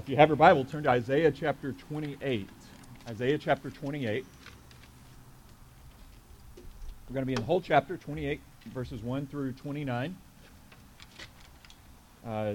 If 0.00 0.08
you 0.08 0.16
have 0.16 0.30
your 0.30 0.36
Bible, 0.36 0.64
turn 0.64 0.84
to 0.84 0.88
Isaiah 0.88 1.30
chapter 1.30 1.72
28. 1.72 2.48
Isaiah 3.10 3.36
chapter 3.36 3.68
28. 3.68 4.24
We're 6.56 7.12
going 7.12 7.20
to 7.20 7.26
be 7.26 7.34
in 7.34 7.40
the 7.40 7.44
whole 7.44 7.60
chapter, 7.60 7.98
28, 7.98 8.40
verses 8.72 9.02
1 9.02 9.26
through 9.26 9.52
29. 9.52 10.16
Uh, 12.26 12.54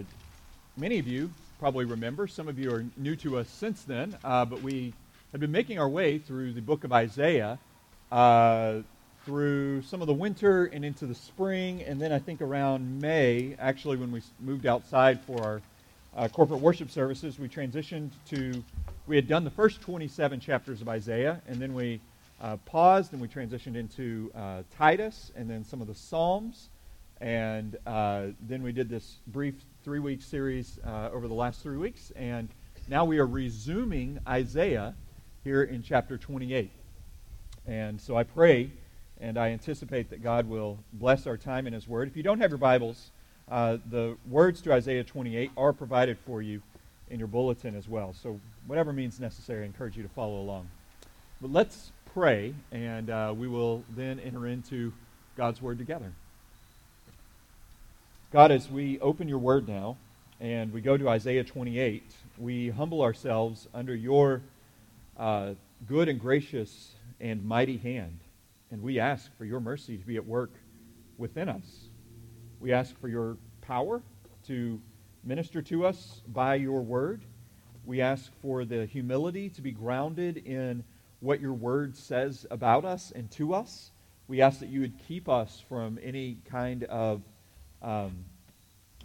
many 0.76 0.97
of 0.97 1.08
you 1.08 1.31
probably 1.60 1.86
remember, 1.86 2.26
some 2.26 2.47
of 2.47 2.58
you 2.58 2.73
are 2.73 2.84
new 2.97 3.16
to 3.18 3.38
us 3.38 3.48
since 3.48 3.84
then, 3.84 4.18
uh, 4.23 4.43
but 4.43 4.64
we 4.64 4.91
have 5.32 5.39
been 5.39 5.52
making 5.52 5.77
our 5.77 5.88
way 5.88 6.18
through 6.18 6.52
the 6.52 6.62
book 6.62 6.84
of 6.84 6.91
Isaiah 6.91 7.59
uh, 8.12 8.80
through 9.23 9.84
some 9.84 10.02
of 10.02 10.07
the 10.07 10.16
winter 10.16 10.66
and 10.66 10.84
into 10.84 11.05
the 11.05 11.14
spring, 11.14 11.84
and 11.84 12.02
then 12.02 12.12
I 12.12 12.18
think 12.18 12.41
around 12.41 13.00
May, 13.00 13.55
actually, 13.59 13.98
when 13.98 14.12
we 14.12 14.23
moved 14.39 14.66
outside 14.66 15.21
for 15.21 15.43
our 15.43 15.62
uh, 16.16 16.27
corporate 16.27 16.61
worship 16.61 16.89
services, 16.89 17.39
we 17.39 17.50
transitioned 17.50 18.11
to, 18.29 18.63
we 19.07 19.16
had 19.16 19.27
done 19.27 19.43
the 19.43 19.49
first 19.49 19.81
27 19.81 20.40
chapters 20.40 20.81
of 20.81 20.88
Isaiah, 20.88 21.41
and 21.48 21.62
then 21.62 21.73
we 21.73 21.99
uh, 22.41 22.57
paused 22.66 23.13
and 23.13 23.21
we 23.21 23.27
transitioned 23.27 23.76
into 23.76 24.31
uh, 24.35 24.63
Titus 24.77 25.31
and 25.35 25.49
then 25.49 25.63
some 25.63 25.81
of 25.81 25.88
the 25.88 25.95
Psalms. 25.95 26.70
And 27.21 27.77
uh, 27.85 28.27
then 28.41 28.62
we 28.62 28.71
did 28.71 28.90
this 28.90 29.20
brief 29.27 29.55
three 29.84 29.99
week 29.99 30.21
series 30.21 30.80
uh, 30.85 31.09
over 31.13 31.27
the 31.27 31.34
last 31.34 31.62
three 31.62 31.77
weeks. 31.77 32.12
And 32.16 32.49
now 32.90 33.05
we 33.05 33.20
are 33.20 33.26
resuming 33.26 34.20
Isaiah 34.27 34.95
here 35.43 35.63
in 35.63 35.82
chapter 35.82 36.18
28. 36.18 36.71
And 37.68 37.99
so 37.99 38.18
I 38.18 38.23
pray 38.23 38.71
and 39.21 39.38
I 39.38 39.49
anticipate 39.49 40.09
that 40.09 40.21
God 40.21 40.48
will 40.48 40.77
bless 40.91 41.26
our 41.26 41.38
time 41.38 41.68
in 41.68 41.73
His 41.73 41.88
Word. 41.88 42.09
If 42.09 42.18
you 42.18 42.23
don't 42.23 42.41
have 42.41 42.52
your 42.52 42.57
Bibles, 42.57 43.12
uh, 43.49 43.77
the 43.90 44.17
words 44.30 44.62
to 44.62 44.73
Isaiah 44.73 45.04
28 45.04 45.52
are 45.55 45.73
provided 45.73 46.17
for 46.26 46.41
you 46.41 46.62
in 47.09 47.20
your 47.20 47.27
bulletin 47.27 47.76
as 47.76 47.88
well. 47.88 48.13
So, 48.13 48.40
whatever 48.66 48.91
means 48.91 49.20
necessary, 49.20 49.63
I 49.63 49.66
encourage 49.66 49.95
you 49.95 50.04
to 50.04 50.09
follow 50.09 50.41
along. 50.41 50.70
But 51.41 51.51
let's 51.51 51.91
pray, 52.13 52.55
and 52.71 53.10
uh, 53.10 53.34
we 53.38 53.48
will 53.48 53.84
then 53.96 54.20
enter 54.20 54.48
into 54.48 54.93
God's 55.38 55.62
Word 55.62 55.77
together. 55.77 56.12
God, 58.32 58.51
as 58.51 58.70
we 58.70 58.99
open 58.99 59.27
your 59.27 59.38
Word 59.38 59.68
now 59.68 59.98
and 60.41 60.73
we 60.73 60.82
go 60.82 60.98
to 60.98 61.07
Isaiah 61.07 61.43
28, 61.43 62.04
we 62.38 62.70
humble 62.70 63.01
ourselves 63.01 63.68
under 63.73 63.96
your 63.96 64.41
uh, 65.18 65.51
good 65.88 66.09
and 66.09 66.19
gracious 66.19 66.91
and 67.22 67.46
mighty 67.46 67.78
hand. 67.78 68.19
And 68.72 68.81
we 68.81 69.00
ask 69.00 69.29
for 69.38 69.46
your 69.46 69.59
mercy 69.59 69.97
to 69.97 70.06
be 70.06 70.18
at 70.18 70.25
work 70.25 70.51
within 71.18 71.47
us. 71.47 71.84
We 72.66 72.74
ask 72.74 73.00
for 73.00 73.08
your 73.08 73.38
power 73.62 74.02
to 74.47 74.81
minister 75.24 75.62
to 75.62 75.85
us 75.85 76.24
by 76.28 76.56
your 76.56 76.81
word. 76.81 77.22
We 77.85 78.02
ask 78.02 78.31
for 78.41 78.66
the 78.66 78.88
humility 78.88 79.50
to 79.50 79.62
be 79.62 79.72
grounded 79.72 80.38
in 80.38 80.84
what 81.19 81.40
your 81.40 81.53
word 81.53 81.96
says 81.96 82.47
about 82.50 82.84
us 82.84 83.12
and 83.16 83.30
to 83.34 83.53
us. 83.53 83.91
We 84.28 84.41
ask 84.41 84.62
that 84.62 84.69
you 84.69 84.81
would 84.81 84.97
keep 85.07 85.30
us 85.30 85.62
from 85.69 86.00
any 86.02 86.40
kind 86.50 86.85
of 86.85 87.22
um, 87.84 88.25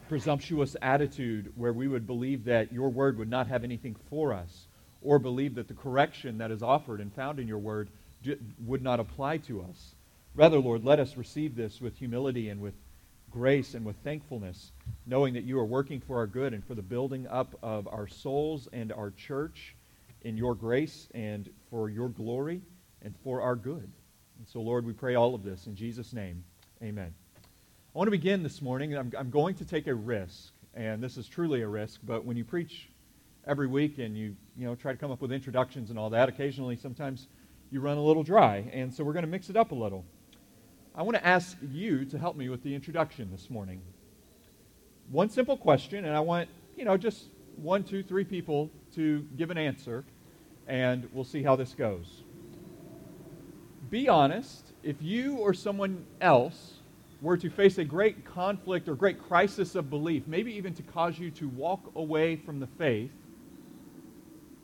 presumptuous 0.08 0.74
attitude 0.80 1.52
where 1.55 1.74
we 1.74 1.86
would 1.86 2.06
believe 2.06 2.45
that 2.45 2.72
your 2.72 2.89
word 2.89 3.19
would 3.19 3.28
not 3.28 3.47
have 3.48 3.62
anything 3.62 3.95
for 4.08 4.33
us 4.33 4.69
or 5.02 5.19
believe 5.19 5.56
that 5.56 5.69
the 5.69 5.74
correction 5.74 6.39
that 6.39 6.50
is 6.50 6.62
offered 6.62 7.02
and 7.02 7.12
found 7.12 7.39
in 7.39 7.47
your 7.47 7.58
word 7.58 7.91
would 8.64 8.80
not 8.80 9.00
apply 9.00 9.36
to 9.36 9.61
us. 9.61 9.95
Rather, 10.34 10.58
Lord, 10.58 10.83
let 10.83 10.98
us 10.98 11.19
receive 11.19 11.56
this 11.56 11.78
with 11.78 11.98
humility 11.98 12.48
and 12.48 12.62
with 12.62 12.72
grace 13.31 13.75
and 13.75 13.84
with 13.84 13.97
thankfulness, 14.03 14.73
knowing 15.06 15.34
that 15.34 15.45
you 15.45 15.59
are 15.59 15.64
working 15.64 16.00
for 16.00 16.17
our 16.19 16.27
good 16.27 16.53
and 16.53 16.64
for 16.64 16.75
the 16.75 16.83
building 16.83 17.27
up 17.28 17.56
of 17.62 17.89
our 17.89 18.06
souls 18.06 18.69
and 18.73 18.92
our 18.92 19.11
church 19.11 19.77
in 20.23 20.36
your 20.36 20.55
grace 20.55 21.09
and 21.14 21.48
for 21.70 21.89
your 21.89 22.08
glory 22.08 22.61
and 23.03 23.14
for 23.23 23.41
our 23.41 23.56
good. 23.56 23.91
And 24.39 24.48
so, 24.48 24.61
Lord, 24.61 24.84
we 24.84 24.92
pray 24.92 25.14
all 25.14 25.34
of 25.34 25.42
this 25.42 25.67
in 25.67 25.75
Jesus' 25.75 26.12
name. 26.12 26.45
Amen. 26.83 27.13
I 27.95 27.98
want 27.98 28.07
to 28.07 28.13
begin 28.13 28.42
this 28.42 28.63
morning. 28.63 28.96
I'm, 28.96 29.13
I'm 29.19 29.30
going 29.30 29.55
to 29.57 29.64
take 29.64 29.86
a 29.86 29.95
risk, 29.95 30.52
and 30.74 31.02
this 31.02 31.17
is 31.17 31.29
truly 31.29 31.63
a 31.63 31.69
risk, 31.69 32.01
but 32.05 32.24
when 32.24 32.36
you 32.36 32.45
preach 32.45 32.89
every 33.46 33.67
week 33.67 33.98
and 33.98 34.17
you, 34.17 34.36
you 34.57 34.67
know, 34.67 34.74
try 34.74 34.92
to 34.92 34.98
come 34.98 35.11
up 35.11 35.20
with 35.20 35.33
introductions 35.33 35.90
and 35.90 35.98
all 35.98 36.11
that, 36.11 36.29
occasionally, 36.29 36.77
sometimes 36.77 37.27
you 37.70 37.80
run 37.80 37.96
a 37.96 38.02
little 38.02 38.23
dry. 38.23 38.70
And 38.73 38.92
so 38.92 39.05
we're 39.05 39.13
going 39.13 39.24
to 39.24 39.30
mix 39.30 39.51
it 39.51 39.57
up 39.57 39.73
a 39.73 39.74
little. 39.74 40.05
I 40.95 41.02
want 41.02 41.17
to 41.17 41.24
ask 41.24 41.56
you 41.70 42.05
to 42.06 42.18
help 42.18 42.36
me 42.36 42.48
with 42.48 42.64
the 42.64 42.74
introduction 42.74 43.30
this 43.30 43.48
morning. 43.48 43.80
One 45.11 45.30
simple 45.30 45.56
question, 45.56 46.05
and 46.05 46.17
I 46.17 46.20
want, 46.20 46.48
you 46.77 46.84
know, 46.84 46.96
just 46.96 47.27
one, 47.56 47.84
two, 47.84 48.02
three 48.02 48.24
people 48.24 48.70
to 48.96 49.24
give 49.36 49.51
an 49.51 49.58
answer, 49.58 50.05
and 50.67 51.08
we'll 51.12 51.24
see 51.24 51.45
how 51.45 51.55
this 51.55 51.74
goes. 51.74 52.24
Be 53.89 54.08
honest, 54.08 54.73
if 54.83 54.96
you 55.01 55.36
or 55.36 55.55
someone 55.55 56.05
else 56.20 56.74
were 57.22 57.36
to 57.36 57.51
face 57.51 57.78
a 57.78 57.84
great 57.84 58.24
conflict 58.24 58.89
or 58.89 58.96
great 58.96 59.22
crisis 59.22 59.77
of 59.77 59.90
belief, 59.90 60.27
maybe 60.27 60.52
even 60.52 60.74
to 60.74 60.83
cause 60.83 61.18
you 61.18 61.30
to 61.33 61.48
walk 61.48 61.92
away 61.95 62.34
from 62.34 62.58
the 62.58 62.67
faith, 62.78 63.12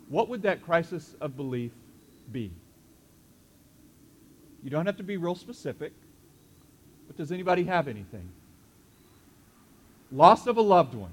what 0.08 0.28
would 0.28 0.42
that 0.42 0.62
crisis 0.64 1.14
of 1.20 1.36
belief 1.36 1.72
be? 2.32 2.50
You 4.64 4.70
don't 4.70 4.86
have 4.86 4.96
to 4.96 5.04
be 5.04 5.16
real 5.16 5.36
specific. 5.36 5.92
But 7.06 7.16
does 7.16 7.32
anybody 7.32 7.64
have 7.64 7.88
anything? 7.88 8.28
Loss 10.12 10.46
of 10.46 10.56
a 10.56 10.62
loved 10.62 10.94
one. 10.94 11.12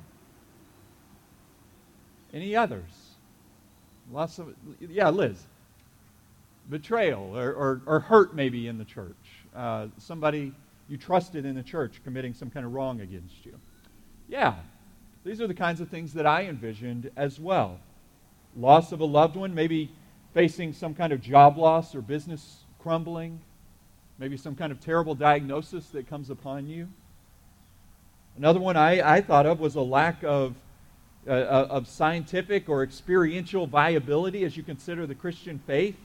Any 2.33 2.55
others? 2.55 2.83
Loss 4.11 4.39
of, 4.39 4.53
yeah, 4.79 5.09
Liz. 5.09 5.43
Betrayal 6.69 7.37
or, 7.37 7.53
or, 7.53 7.81
or 7.85 7.99
hurt 7.99 8.35
maybe 8.35 8.67
in 8.67 8.77
the 8.77 8.85
church. 8.85 9.15
Uh, 9.55 9.87
somebody 9.97 10.53
you 10.89 10.97
trusted 10.97 11.45
in 11.45 11.55
the 11.55 11.63
church 11.63 12.01
committing 12.03 12.33
some 12.33 12.49
kind 12.49 12.65
of 12.65 12.73
wrong 12.73 13.01
against 13.01 13.45
you. 13.45 13.57
Yeah, 14.27 14.55
these 15.23 15.41
are 15.41 15.47
the 15.47 15.53
kinds 15.53 15.81
of 15.81 15.89
things 15.89 16.13
that 16.13 16.25
I 16.25 16.45
envisioned 16.45 17.11
as 17.15 17.39
well. 17.39 17.79
Loss 18.55 18.91
of 18.91 18.99
a 18.99 19.05
loved 19.05 19.35
one, 19.35 19.53
maybe 19.53 19.91
facing 20.33 20.73
some 20.73 20.93
kind 20.93 21.13
of 21.13 21.21
job 21.21 21.57
loss 21.57 21.95
or 21.95 22.01
business 22.01 22.63
crumbling, 22.79 23.39
maybe 24.17 24.37
some 24.37 24.55
kind 24.55 24.71
of 24.71 24.79
terrible 24.79 25.15
diagnosis 25.15 25.87
that 25.87 26.07
comes 26.07 26.29
upon 26.29 26.67
you. 26.67 26.87
Another 28.37 28.59
one 28.59 28.77
I, 28.77 29.17
I 29.17 29.21
thought 29.21 29.45
of 29.45 29.59
was 29.59 29.75
a 29.75 29.81
lack 29.81 30.23
of, 30.23 30.55
uh, 31.27 31.31
uh, 31.31 31.67
of 31.69 31.87
scientific 31.87 32.67
or 32.67 32.83
experiential 32.83 33.67
viability 33.67 34.43
as 34.43 34.57
you 34.57 34.63
consider 34.63 35.05
the 35.05 35.15
Christian 35.15 35.59
faith. 35.67 35.95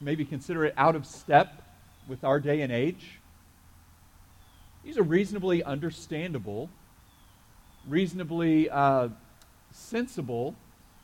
Maybe 0.00 0.24
consider 0.24 0.64
it 0.64 0.74
out 0.76 0.96
of 0.96 1.06
step 1.06 1.62
with 2.08 2.24
our 2.24 2.40
day 2.40 2.62
and 2.62 2.72
age. 2.72 3.20
These 4.84 4.98
are 4.98 5.04
reasonably 5.04 5.62
understandable, 5.62 6.68
reasonably 7.86 8.68
uh, 8.68 9.10
sensible, 9.70 10.56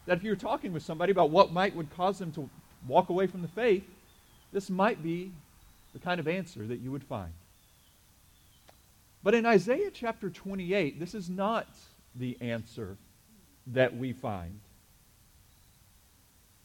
that 0.06 0.19
if 0.19 0.25
you're 0.25 0.34
talking 0.34 0.72
with 0.72 0.82
somebody 0.82 1.12
about 1.12 1.30
what 1.30 1.52
might 1.52 1.76
would 1.76 1.94
cause 1.94 2.19
them 2.19 2.32
to 2.32 2.50
walk 2.88 3.08
away 3.08 3.28
from 3.28 3.42
the 3.42 3.48
faith, 3.48 3.84
this 4.52 4.69
might 4.69 5.02
be 5.02 5.30
the 5.93 5.99
kind 5.99 6.21
of 6.21 6.28
answer 6.28 6.66
that 6.66 6.81
you 6.81 6.91
would 6.91 7.04
find. 7.04 7.32
But 9.22 9.34
in 9.34 9.47
Isaiah 9.47 9.91
chapter 9.93 10.31
28, 10.31 11.00
this 11.00 11.15
is 11.15 11.28
not 11.28 11.66
the 12.15 12.37
answer 12.41 12.97
that 13.69 13.97
we 13.97 14.12
find. 14.12 14.60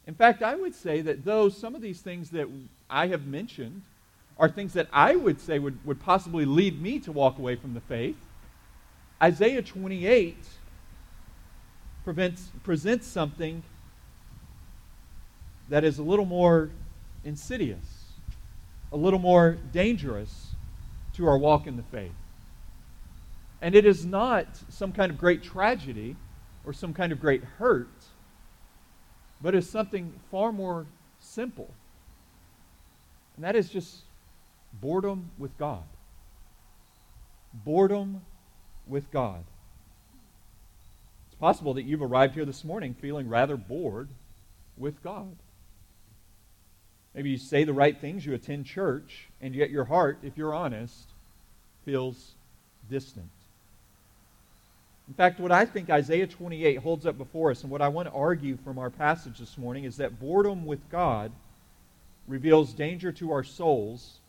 In 0.06 0.14
fact, 0.14 0.44
I 0.44 0.56
would 0.56 0.76
say 0.76 1.02
that 1.02 1.26
though 1.26 1.50
some 1.50 1.76
of 1.76 1.82
these 1.82 2.02
things 2.02 2.30
that 2.32 2.48
I 2.90 3.08
have 3.08 3.26
mentioned 3.26 3.82
are 4.38 4.50
things 4.50 4.74
that 4.74 4.88
I 4.92 5.16
would 5.16 5.40
say 5.40 5.60
would, 5.60 5.84
would 5.86 6.00
possibly 6.00 6.46
lead 6.46 6.82
me 6.82 7.00
to 7.00 7.12
walk 7.12 7.38
away 7.38 7.56
from 7.56 7.74
the 7.74 7.82
faith, 7.82 8.18
Isaiah 9.22 9.62
28 9.62 10.38
prevents, 12.04 12.50
presents 12.64 13.08
something 13.08 13.64
that 15.70 15.84
is 15.84 15.98
a 15.98 16.04
little 16.04 16.26
more 16.26 16.70
insidious 17.24 17.93
a 18.94 18.98
little 18.98 19.20
more 19.20 19.58
dangerous 19.74 20.52
to 21.16 21.28
our 21.28 21.38
walk 21.38 21.66
in 21.66 21.76
the 21.76 21.84
faith. 21.84 22.12
And 23.60 23.74
it 23.76 23.86
is 23.86 24.06
not 24.06 24.46
some 24.70 24.92
kind 24.92 25.12
of 25.12 25.18
great 25.18 25.42
tragedy 25.42 26.16
or 26.64 26.74
some 26.74 26.94
kind 26.94 27.12
of 27.12 27.20
great 27.20 27.44
hurt, 27.44 27.90
but 29.42 29.56
is 29.56 29.68
something 29.68 30.14
far 30.30 30.52
more 30.52 30.86
simple. 31.20 31.70
And 33.36 33.44
that 33.44 33.56
is 33.56 33.70
just 33.70 34.02
boredom 34.80 35.32
with 35.40 35.58
God. 35.58 35.84
Boredom 37.54 38.22
with 38.88 39.10
God. 39.12 39.44
It's 41.28 41.40
possible 41.40 41.74
that 41.74 41.84
you've 41.84 42.02
arrived 42.04 42.36
here 42.36 42.46
this 42.46 42.64
morning 42.64 42.94
feeling 42.94 43.28
rather 43.28 43.58
bored 43.58 44.10
with 44.78 45.02
God. 45.04 45.36
Maybe 47.14 47.30
you 47.30 47.38
say 47.38 47.64
the 47.64 47.74
right 47.74 48.00
things, 48.00 48.26
you 48.26 48.34
attend 48.34 48.66
church, 48.66 49.30
and 49.42 49.54
yet 49.54 49.70
your 49.70 49.86
heart, 49.86 50.20
if 50.24 50.38
you're 50.38 50.54
honest, 50.54 51.10
feels 51.86 52.34
distant. 52.90 53.30
In 55.08 55.14
fact, 55.14 55.40
what 55.40 55.52
I 55.52 55.66
think 55.66 55.90
Isaiah 55.90 56.28
28 56.28 56.76
holds 56.78 57.06
up 57.06 57.18
before 57.18 57.52
us, 57.52 57.62
and 57.62 57.72
what 57.72 57.82
I 57.82 57.90
want 57.90 58.08
to 58.08 58.14
argue 58.14 58.58
from 58.58 58.80
our 58.80 58.90
passage 58.90 59.38
this 59.38 59.58
morning, 59.58 59.84
is 59.84 59.98
that 59.98 60.20
boredom 60.20 60.66
with 60.66 60.90
God 60.90 61.32
reveals 62.28 62.74
danger 62.74 63.12
to 63.12 63.32
our 63.32 63.44
souls 63.44 64.20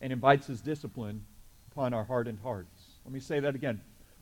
and 0.00 0.12
invites 0.12 0.46
his 0.46 0.60
discipline 0.60 1.24
upon 1.70 1.94
our 1.94 2.04
hardened 2.04 2.40
hearts. 2.42 2.82
Let 3.04 3.14
me 3.14 3.20
say 3.20 3.40
that 3.40 3.54
again. 3.54 3.80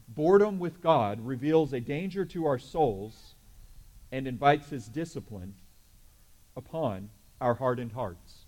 Boredom 0.08 0.58
with 0.58 0.82
God 0.82 1.24
reveals 1.26 1.72
a 1.72 1.80
danger 1.80 2.24
to 2.26 2.46
our 2.46 2.58
souls 2.58 3.34
and 4.12 4.26
invites 4.26 4.68
his 4.70 4.86
discipline 4.86 5.54
upon 6.56 7.10
our 7.40 7.54
hardened 7.54 7.92
hearts. 7.92 8.44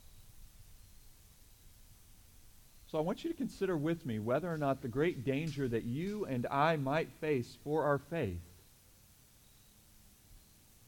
So 2.90 2.98
I 2.98 3.02
want 3.02 3.22
you 3.22 3.30
to 3.30 3.36
consider 3.36 3.76
with 3.76 4.04
me 4.04 4.18
whether 4.18 4.52
or 4.52 4.58
not 4.58 4.82
the 4.82 4.88
great 4.88 5.24
danger 5.24 5.68
that 5.68 5.84
you 5.84 6.24
and 6.26 6.46
I 6.50 6.76
might 6.76 7.08
face 7.20 7.56
for 7.62 7.84
our 7.84 7.98
faith 7.98 8.40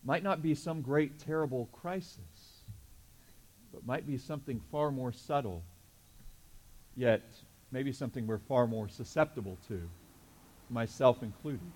might 0.04 0.22
not 0.22 0.42
be 0.42 0.54
some 0.54 0.80
great, 0.82 1.18
terrible 1.20 1.68
crisis, 1.72 2.64
but 3.72 3.86
might 3.86 4.06
be 4.06 4.18
something 4.18 4.60
far 4.70 4.90
more 4.90 5.12
subtle, 5.12 5.62
yet 6.96 7.22
maybe 7.70 7.92
something 7.92 8.26
we're 8.26 8.38
far 8.38 8.66
more 8.66 8.88
susceptible 8.88 9.56
to, 9.68 9.80
myself 10.70 11.22
included. 11.22 11.70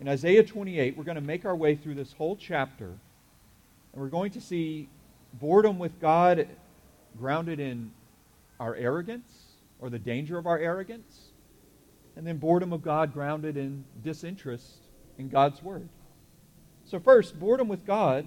In 0.00 0.08
Isaiah 0.08 0.42
28, 0.42 0.96
we're 0.96 1.04
going 1.04 1.14
to 1.16 1.20
make 1.20 1.44
our 1.44 1.54
way 1.54 1.76
through 1.76 1.94
this 1.94 2.12
whole 2.12 2.34
chapter, 2.34 2.94
and 3.94 4.02
we're 4.02 4.08
going 4.08 4.32
to 4.32 4.40
see 4.40 4.88
boredom 5.34 5.78
with 5.78 6.00
God 6.00 6.48
grounded 7.16 7.60
in 7.60 7.92
our 8.58 8.74
arrogance 8.74 9.32
or 9.78 9.88
the 9.88 10.00
danger 10.00 10.36
of 10.36 10.46
our 10.46 10.58
arrogance, 10.58 11.30
and 12.16 12.26
then 12.26 12.38
boredom 12.38 12.72
of 12.72 12.82
God 12.82 13.12
grounded 13.12 13.56
in 13.56 13.84
disinterest 14.02 14.78
in 15.16 15.28
God's 15.28 15.62
Word. 15.62 15.88
So, 16.84 16.98
first, 16.98 17.38
boredom 17.38 17.68
with 17.68 17.86
God 17.86 18.26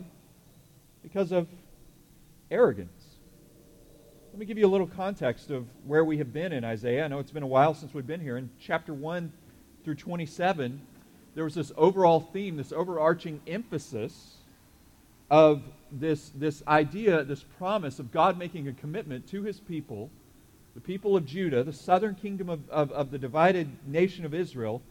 because 1.04 1.32
of 1.32 1.48
arrogance. 2.50 3.04
Let 4.32 4.40
me 4.40 4.46
give 4.46 4.58
you 4.58 4.68
a 4.68 4.70
little 4.70 4.88
context 4.88 5.50
of 5.52 5.66
where 5.86 6.06
we 6.06 6.18
have 6.20 6.32
been 6.32 6.54
in 6.54 6.64
Isaiah. 6.64 7.04
I 7.06 7.08
know 7.08 7.20
it's 7.20 7.32
been 7.32 7.44
a 7.44 7.48
while 7.48 7.74
since 7.74 7.94
we've 7.94 8.08
been 8.08 8.22
here. 8.22 8.38
In 8.38 8.50
chapter 8.60 8.94
1 8.94 9.34
through 9.84 9.96
27, 9.96 10.82
there 11.36 11.44
was 11.44 11.56
this 11.56 11.72
overall 11.76 12.20
theme, 12.20 12.56
this 12.56 12.72
overarching 12.72 13.42
emphasis 13.48 14.37
of 15.30 15.62
this, 15.92 16.32
this 16.36 16.64
idea, 16.68 17.24
this 17.24 17.44
promise 17.58 18.00
of 18.00 18.12
God 18.12 18.38
making 18.38 18.68
a 18.68 18.74
commitment 18.74 19.28
to 19.28 19.44
his 19.44 19.60
people, 19.60 20.10
the 20.76 20.82
people 20.82 21.16
of 21.16 21.26
Judah, 21.26 21.64
the 21.64 21.74
southern 21.74 22.16
kingdom 22.16 22.50
of, 22.50 22.70
of, 22.70 22.92
of 22.92 23.12
the 23.12 23.18
divided 23.18 23.68
nation 23.88 24.26
of 24.26 24.34
Israel, 24.34 24.82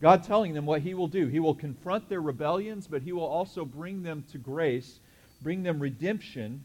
God 0.00 0.22
telling 0.22 0.54
them 0.54 0.66
what 0.66 0.82
he 0.82 0.94
will 0.94 1.08
do. 1.08 1.26
He 1.26 1.40
will 1.40 1.54
confront 1.54 2.08
their 2.08 2.22
rebellions, 2.22 2.86
but 2.86 3.02
he 3.02 3.12
will 3.12 3.26
also 3.26 3.64
bring 3.64 4.02
them 4.02 4.24
to 4.32 4.38
grace, 4.38 4.98
bring 5.42 5.62
them 5.62 5.78
redemption 5.78 6.64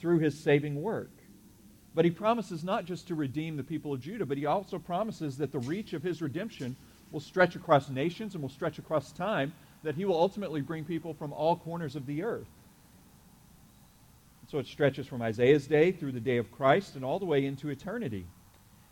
through 0.00 0.18
his 0.18 0.38
saving 0.38 0.82
work. 0.82 1.10
But 1.94 2.04
he 2.04 2.10
promises 2.10 2.64
not 2.64 2.86
just 2.86 3.06
to 3.08 3.14
redeem 3.14 3.56
the 3.56 3.62
people 3.62 3.92
of 3.92 4.00
Judah, 4.00 4.26
but 4.26 4.36
he 4.36 4.46
also 4.46 4.78
promises 4.78 5.36
that 5.38 5.52
the 5.52 5.60
reach 5.60 5.92
of 5.92 6.02
his 6.02 6.20
redemption 6.20 6.74
will 7.12 7.20
stretch 7.20 7.54
across 7.54 7.88
nations 7.88 8.34
and 8.34 8.42
will 8.42 8.48
stretch 8.48 8.78
across 8.78 9.12
time 9.12 9.52
that 9.84 9.94
he 9.94 10.04
will 10.04 10.18
ultimately 10.18 10.60
bring 10.60 10.84
people 10.84 11.14
from 11.14 11.32
all 11.32 11.56
corners 11.56 11.94
of 11.94 12.06
the 12.06 12.22
earth. 12.22 12.48
So 14.50 14.58
it 14.58 14.66
stretches 14.66 15.06
from 15.06 15.22
Isaiah's 15.22 15.66
day 15.66 15.92
through 15.92 16.12
the 16.12 16.20
day 16.20 16.38
of 16.38 16.50
Christ 16.50 16.96
and 16.96 17.04
all 17.04 17.18
the 17.18 17.24
way 17.24 17.46
into 17.46 17.68
eternity. 17.68 18.26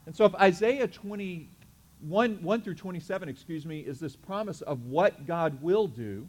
And 0.06 0.14
so 0.14 0.24
if 0.24 0.34
Isaiah 0.36 0.88
21 0.88 2.42
1 2.42 2.62
through 2.62 2.74
27, 2.74 3.28
excuse 3.28 3.66
me, 3.66 3.80
is 3.80 4.00
this 4.00 4.16
promise 4.16 4.60
of 4.62 4.84
what 4.86 5.26
God 5.26 5.62
will 5.62 5.86
do, 5.86 6.28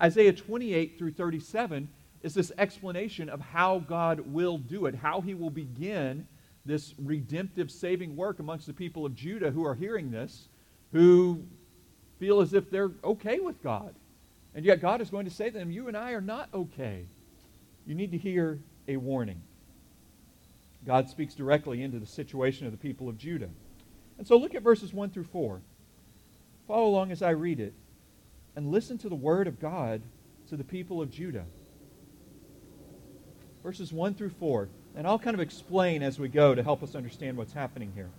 Isaiah 0.00 0.32
28 0.32 0.98
through 0.98 1.12
37 1.12 1.88
is 2.22 2.34
this 2.34 2.52
explanation 2.56 3.28
of 3.28 3.40
how 3.40 3.80
God 3.80 4.20
will 4.20 4.58
do 4.58 4.86
it, 4.86 4.94
how 4.94 5.20
he 5.20 5.34
will 5.34 5.50
begin 5.50 6.26
this 6.64 6.94
redemptive 6.98 7.70
saving 7.70 8.16
work 8.16 8.38
amongst 8.38 8.66
the 8.66 8.72
people 8.72 9.04
of 9.04 9.14
Judah 9.14 9.50
who 9.50 9.66
are 9.66 9.74
hearing 9.74 10.10
this, 10.10 10.48
who 10.92 11.42
feel 12.22 12.40
as 12.40 12.54
if 12.54 12.70
they're 12.70 12.92
okay 13.02 13.40
with 13.40 13.60
God. 13.64 13.92
And 14.54 14.64
yet 14.64 14.80
God 14.80 15.00
is 15.00 15.10
going 15.10 15.24
to 15.24 15.30
say 15.30 15.50
to 15.50 15.58
them, 15.58 15.72
You 15.72 15.88
and 15.88 15.96
I 15.96 16.12
are 16.12 16.20
not 16.20 16.48
okay. 16.54 17.06
You 17.84 17.96
need 17.96 18.12
to 18.12 18.18
hear 18.18 18.60
a 18.86 18.96
warning. 18.96 19.42
God 20.86 21.08
speaks 21.08 21.34
directly 21.34 21.82
into 21.82 21.98
the 21.98 22.06
situation 22.06 22.64
of 22.64 22.70
the 22.70 22.78
people 22.78 23.08
of 23.08 23.18
Judah. 23.18 23.48
And 24.18 24.26
so 24.26 24.36
look 24.36 24.54
at 24.54 24.62
verses 24.62 24.92
1 24.92 25.10
through 25.10 25.24
4. 25.24 25.60
Follow 26.68 26.86
along 26.86 27.10
as 27.10 27.22
I 27.22 27.30
read 27.30 27.58
it. 27.58 27.72
And 28.54 28.70
listen 28.70 28.98
to 28.98 29.08
the 29.08 29.16
word 29.16 29.48
of 29.48 29.58
God 29.58 30.00
to 30.48 30.56
the 30.56 30.62
people 30.62 31.02
of 31.02 31.10
Judah. 31.10 31.46
Verses 33.64 33.92
1 33.92 34.14
through 34.14 34.30
4. 34.38 34.68
And 34.94 35.08
I'll 35.08 35.18
kind 35.18 35.34
of 35.34 35.40
explain 35.40 36.04
as 36.04 36.20
we 36.20 36.28
go 36.28 36.54
to 36.54 36.62
help 36.62 36.84
us 36.84 36.94
understand 36.94 37.36
what's 37.36 37.52
happening 37.52 37.90
here. 37.96 38.10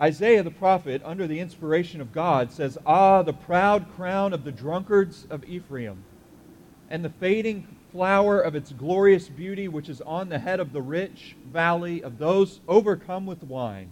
Isaiah 0.00 0.44
the 0.44 0.50
prophet, 0.50 1.02
under 1.04 1.26
the 1.26 1.40
inspiration 1.40 2.00
of 2.00 2.12
God, 2.12 2.52
says, 2.52 2.78
Ah, 2.86 3.22
the 3.22 3.32
proud 3.32 3.92
crown 3.96 4.32
of 4.32 4.44
the 4.44 4.52
drunkards 4.52 5.26
of 5.28 5.44
Ephraim, 5.44 6.04
and 6.88 7.04
the 7.04 7.10
fading 7.10 7.66
flower 7.90 8.40
of 8.40 8.54
its 8.54 8.70
glorious 8.72 9.28
beauty, 9.28 9.66
which 9.66 9.88
is 9.88 10.00
on 10.02 10.28
the 10.28 10.38
head 10.38 10.60
of 10.60 10.72
the 10.72 10.82
rich 10.82 11.36
valley 11.46 12.02
of 12.02 12.18
those 12.18 12.60
overcome 12.68 13.26
with 13.26 13.42
wine. 13.42 13.90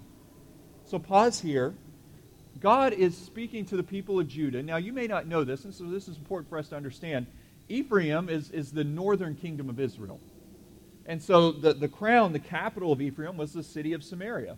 So 0.85 0.99
pause 0.99 1.41
here. 1.41 1.75
God 2.61 2.93
is 2.93 3.17
speaking 3.17 3.64
to 3.67 3.76
the 3.76 3.82
people 3.82 4.20
of 4.20 4.29
Judah. 4.29 4.62
Now, 4.62 4.76
you 4.76 4.93
may 4.93 5.06
not 5.06 5.26
know 5.26 5.44
this, 5.44 5.64
and 5.64 5.75
so 5.75 5.85
this 5.85 6.09
is 6.09 6.17
important 6.17 6.49
for 6.49 6.56
us 6.56 6.69
to 6.69 6.76
understand. 6.76 7.26
Ephraim 7.69 8.29
is, 8.29 8.50
is 8.50 8.73
the 8.73 8.85
northern 8.85 9.35
kingdom 9.35 9.69
of 9.69 9.81
Israel. 9.81 10.20
And 11.05 11.23
so 11.23 11.52
the, 11.52 11.75
the 11.75 11.88
crown, 11.88 12.32
the 12.32 12.38
capital 12.38 12.93
of 12.93 13.00
Ephraim, 13.00 13.37
was 13.37 13.52
the 13.52 13.62
city 13.62 13.93
of 13.93 14.02
Samaria. 14.02 14.56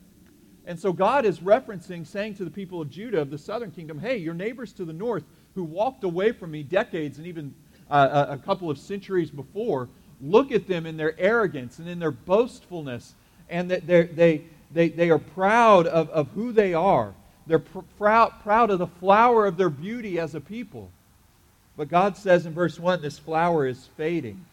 And 0.67 0.79
so 0.79 0.93
God 0.93 1.25
is 1.25 1.39
referencing, 1.41 2.07
saying 2.07 2.35
to 2.35 2.45
the 2.45 2.51
people 2.51 2.81
of 2.81 2.91
Judah 2.91 3.21
of 3.21 3.31
the 3.31 3.39
southern 3.39 3.71
kingdom, 3.71 3.99
hey, 3.99 4.19
your 4.19 4.35
neighbors 4.35 4.73
to 4.75 4.85
the 4.85 4.93
north 4.93 5.25
who 5.55 5.65
walked 5.65 6.05
away 6.05 6.33
from 6.33 6.51
me 6.51 6.63
decades 6.63 7.19
and 7.19 7.27
even 7.27 7.55
uh, 7.91 8.27
a, 8.29 8.33
a 8.35 8.39
couple 8.39 8.71
of 8.71 8.79
centuries 8.79 9.31
before, 9.31 9.89
look 10.21 10.53
at 10.53 10.67
them 10.67 10.87
in 10.87 10.97
their 10.97 11.19
arrogance 11.19 11.79
and 11.79 11.89
in 11.89 11.99
their 11.99 12.11
boastfulness, 12.11 13.15
and 13.49 13.71
that 13.71 13.87
they, 13.87 14.43
they, 14.73 14.89
they 14.89 15.11
are 15.11 15.19
proud 15.19 15.87
of, 15.87 16.11
of 16.11 16.29
who 16.29 16.53
they 16.53 16.75
are. 16.75 17.15
They're 17.47 17.59
pr- 17.59 17.79
proud, 17.97 18.35
proud 18.43 18.71
of 18.71 18.79
the 18.79 18.87
flower 18.87 19.47
of 19.47 19.57
their 19.57 19.71
beauty 19.71 20.19
as 20.19 20.35
a 20.35 20.41
people. 20.41 20.91
But 21.77 21.89
God 21.89 22.17
says 22.17 22.45
in 22.45 22.53
verse 22.53 22.79
1 22.79 23.01
this 23.01 23.19
flower 23.19 23.67
is 23.67 23.89
fading, 23.97 24.45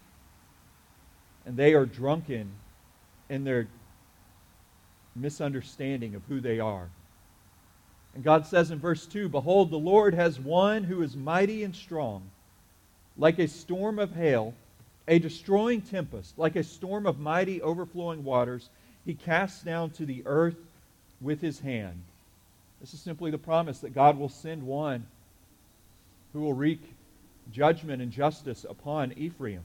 and 1.46 1.58
they 1.58 1.74
are 1.74 1.86
drunken 1.86 2.52
in 3.30 3.44
their 3.44 3.68
misunderstanding 5.16 6.16
of 6.16 6.24
who 6.28 6.40
they 6.40 6.60
are. 6.60 6.90
And 8.14 8.24
God 8.24 8.46
says 8.46 8.72
in 8.72 8.80
verse 8.80 9.06
2 9.06 9.30
Behold, 9.30 9.72
the 9.72 9.78
Lord 9.78 10.14
has 10.14 10.40
one 10.40 10.84
who 10.84 11.02
is 11.02 11.16
mighty 11.16 11.64
and 11.64 11.76
strong, 11.76 12.30
like 13.18 13.40
a 13.40 13.48
storm 13.48 14.00
of 14.00 14.14
hail, 14.14 14.54
a 15.08 15.20
destroying 15.20 15.82
tempest, 15.82 16.38
like 16.38 16.56
a 16.56 16.64
storm 16.64 17.06
of 17.06 17.20
mighty 17.20 17.62
overflowing 17.62 18.24
waters. 18.24 18.70
He 19.06 19.14
casts 19.14 19.64
down 19.64 19.92
to 19.92 20.06
the 20.06 20.24
earth 20.26 20.58
with 21.22 21.42
his 21.42 21.60
hand. 21.60 22.02
This 22.82 22.94
is 22.94 23.00
simply 23.00 23.32
the 23.32 23.38
promise 23.38 23.80
that 23.80 23.94
God 23.94 24.18
will 24.18 24.30
send 24.30 24.64
one 24.64 25.06
who 26.34 26.42
will 26.42 26.54
wreak 26.54 26.82
judgment 27.52 28.02
and 28.02 28.12
justice 28.12 28.66
upon 28.68 29.14
Ephraim. 29.14 29.62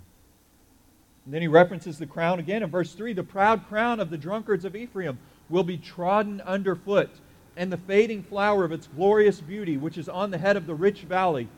And 1.25 1.35
then 1.35 1.43
he 1.43 1.49
references 1.49 1.99
the 1.99 2.07
crown 2.07 2.39
again 2.39 2.63
in 2.63 2.71
verse 2.71 2.93
3 2.95 3.13
the 3.13 3.23
proud 3.23 3.67
crown 3.69 4.01
of 4.01 4.11
the 4.11 4.19
drunkards 4.19 4.65
of 4.65 4.77
Ephraim 4.77 5.19
will 5.51 5.65
be 5.65 5.77
trodden 5.77 6.41
underfoot, 6.43 7.11
and 7.57 7.71
the 7.71 7.77
fading 7.77 8.23
flower 8.23 8.65
of 8.65 8.73
its 8.73 8.87
glorious 8.87 9.41
beauty, 9.41 9.77
which 9.77 9.99
is 9.99 10.09
on 10.09 10.31
the 10.31 10.39
head 10.39 10.57
of 10.57 10.67
the 10.67 10.75
rich 10.75 11.03
valley, 11.03 11.49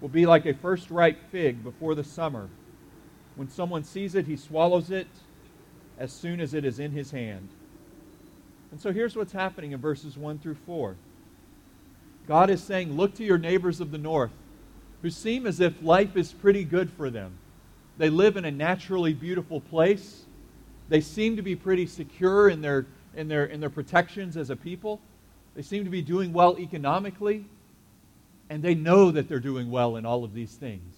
will 0.00 0.08
be 0.08 0.26
like 0.26 0.46
a 0.46 0.54
first 0.54 0.90
ripe 0.90 1.18
fig 1.32 1.64
before 1.64 1.94
the 1.94 2.04
summer. 2.04 2.48
When 3.34 3.48
someone 3.48 3.82
sees 3.82 4.14
it, 4.14 4.26
he 4.26 4.36
swallows 4.36 4.90
it 4.90 5.08
as 5.98 6.12
soon 6.12 6.40
as 6.40 6.54
it 6.54 6.64
is 6.64 6.78
in 6.78 6.92
his 6.92 7.10
hand. 7.10 7.48
And 8.70 8.80
so 8.80 8.92
here's 8.92 9.16
what's 9.16 9.32
happening 9.32 9.72
in 9.72 9.80
verses 9.80 10.18
1 10.18 10.38
through 10.38 10.56
4. 10.66 10.96
God 12.26 12.50
is 12.50 12.62
saying, 12.62 12.96
Look 12.96 13.14
to 13.14 13.24
your 13.24 13.38
neighbors 13.38 13.80
of 13.80 13.90
the 13.90 13.98
north, 13.98 14.32
who 15.02 15.10
seem 15.10 15.46
as 15.46 15.60
if 15.60 15.82
life 15.82 16.16
is 16.16 16.32
pretty 16.32 16.64
good 16.64 16.90
for 16.90 17.08
them. 17.08 17.38
They 17.98 18.10
live 18.10 18.36
in 18.36 18.44
a 18.44 18.50
naturally 18.50 19.14
beautiful 19.14 19.60
place. 19.60 20.24
They 20.88 21.00
seem 21.00 21.36
to 21.36 21.42
be 21.42 21.56
pretty 21.56 21.86
secure 21.86 22.48
in 22.48 22.60
their 22.60 22.86
in 23.16 23.28
their, 23.28 23.46
in 23.46 23.60
their 23.60 23.70
protections 23.70 24.36
as 24.36 24.50
a 24.50 24.56
people. 24.56 25.00
They 25.54 25.62
seem 25.62 25.84
to 25.84 25.90
be 25.90 26.02
doing 26.02 26.32
well 26.32 26.58
economically, 26.58 27.46
and 28.50 28.62
they 28.62 28.74
know 28.74 29.10
that 29.10 29.28
they're 29.28 29.40
doing 29.40 29.70
well 29.70 29.96
in 29.96 30.06
all 30.06 30.22
of 30.22 30.34
these 30.34 30.54
things. 30.54 30.94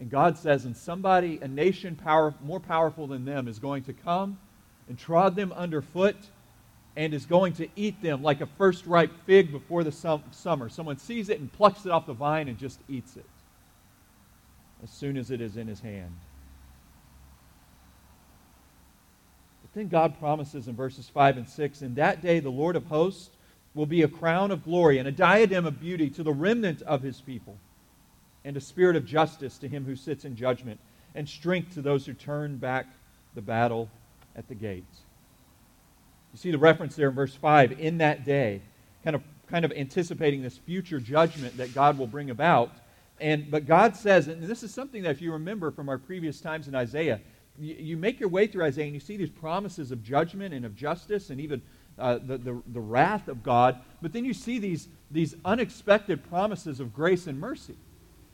And 0.00 0.10
God 0.10 0.36
says, 0.36 0.64
and 0.64 0.76
somebody, 0.76 1.38
a 1.40 1.48
nation 1.48 1.94
power, 1.94 2.34
more 2.42 2.58
powerful 2.60 3.06
than 3.06 3.24
them, 3.24 3.46
is 3.46 3.60
going 3.60 3.84
to 3.84 3.92
come 3.92 4.38
and 4.88 4.98
trod 4.98 5.36
them 5.36 5.52
underfoot 5.52 6.16
and 6.96 7.14
is 7.14 7.24
going 7.24 7.52
to 7.54 7.68
eat 7.76 8.02
them 8.02 8.22
like 8.22 8.40
a 8.40 8.46
first 8.46 8.84
ripe 8.86 9.12
fig 9.24 9.52
before 9.52 9.84
the 9.84 9.92
sum- 9.92 10.24
summer. 10.32 10.68
Someone 10.68 10.98
sees 10.98 11.28
it 11.28 11.38
and 11.38 11.52
plucks 11.52 11.86
it 11.86 11.92
off 11.92 12.06
the 12.06 12.12
vine 12.12 12.48
and 12.48 12.58
just 12.58 12.80
eats 12.88 13.16
it 13.16 13.24
as 14.82 14.90
soon 14.90 15.16
as 15.16 15.30
it 15.30 15.40
is 15.40 15.56
in 15.56 15.68
his 15.68 15.80
hand. 15.80 16.16
But 19.72 19.80
then 19.80 19.88
God 19.88 20.18
promises 20.18 20.68
in 20.68 20.76
verses 20.76 21.08
5 21.08 21.38
and 21.38 21.48
6 21.48 21.82
In 21.82 21.94
that 21.94 22.20
day 22.20 22.40
the 22.40 22.50
Lord 22.50 22.76
of 22.76 22.84
hosts 22.86 23.30
will 23.74 23.86
be 23.86 24.02
a 24.02 24.08
crown 24.08 24.50
of 24.50 24.64
glory 24.64 24.98
and 24.98 25.08
a 25.08 25.12
diadem 25.12 25.64
of 25.64 25.80
beauty 25.80 26.10
to 26.10 26.22
the 26.22 26.32
remnant 26.32 26.82
of 26.82 27.02
his 27.02 27.20
people, 27.22 27.56
and 28.44 28.56
a 28.56 28.60
spirit 28.60 28.96
of 28.96 29.06
justice 29.06 29.56
to 29.58 29.68
him 29.68 29.84
who 29.84 29.96
sits 29.96 30.26
in 30.26 30.36
judgment, 30.36 30.78
and 31.14 31.26
strength 31.26 31.74
to 31.74 31.82
those 31.82 32.04
who 32.04 32.12
turn 32.12 32.56
back 32.56 32.86
the 33.34 33.40
battle 33.40 33.88
at 34.36 34.46
the 34.48 34.54
gates. 34.54 34.98
You 36.32 36.38
see 36.38 36.50
the 36.50 36.58
reference 36.58 36.96
there 36.96 37.08
in 37.08 37.14
verse 37.14 37.34
5 37.34 37.80
in 37.80 37.98
that 37.98 38.24
day, 38.24 38.60
kind 39.04 39.16
of, 39.16 39.22
kind 39.48 39.64
of 39.64 39.72
anticipating 39.72 40.42
this 40.42 40.58
future 40.58 41.00
judgment 41.00 41.56
that 41.56 41.74
God 41.74 41.98
will 41.98 42.06
bring 42.06 42.30
about. 42.30 42.72
And, 43.20 43.50
but 43.50 43.66
God 43.66 43.96
says, 43.96 44.28
and 44.28 44.42
this 44.42 44.62
is 44.62 44.72
something 44.72 45.02
that 45.02 45.10
if 45.10 45.22
you 45.22 45.32
remember 45.32 45.70
from 45.70 45.88
our 45.88 45.98
previous 45.98 46.40
times 46.40 46.68
in 46.68 46.74
Isaiah, 46.74 47.20
you, 47.58 47.96
make 47.96 48.18
your 48.18 48.28
way 48.28 48.46
through 48.46 48.64
Isaiah 48.64 48.86
and 48.86 48.94
you 48.94 49.00
see 49.00 49.16
these 49.16 49.30
promises 49.30 49.92
of 49.92 50.02
judgment 50.02 50.54
and 50.54 50.64
of 50.64 50.74
justice 50.74 51.30
and 51.30 51.40
even 51.40 51.60
uh, 51.98 52.18
the, 52.22 52.38
the, 52.38 52.62
the 52.72 52.80
wrath 52.80 53.28
of 53.28 53.42
God, 53.42 53.78
but 54.00 54.12
then 54.12 54.24
you 54.24 54.32
see 54.32 54.58
these, 54.58 54.88
these 55.10 55.34
unexpected 55.44 56.28
promises 56.28 56.80
of 56.80 56.94
grace 56.94 57.26
and 57.26 57.38
mercy. 57.38 57.76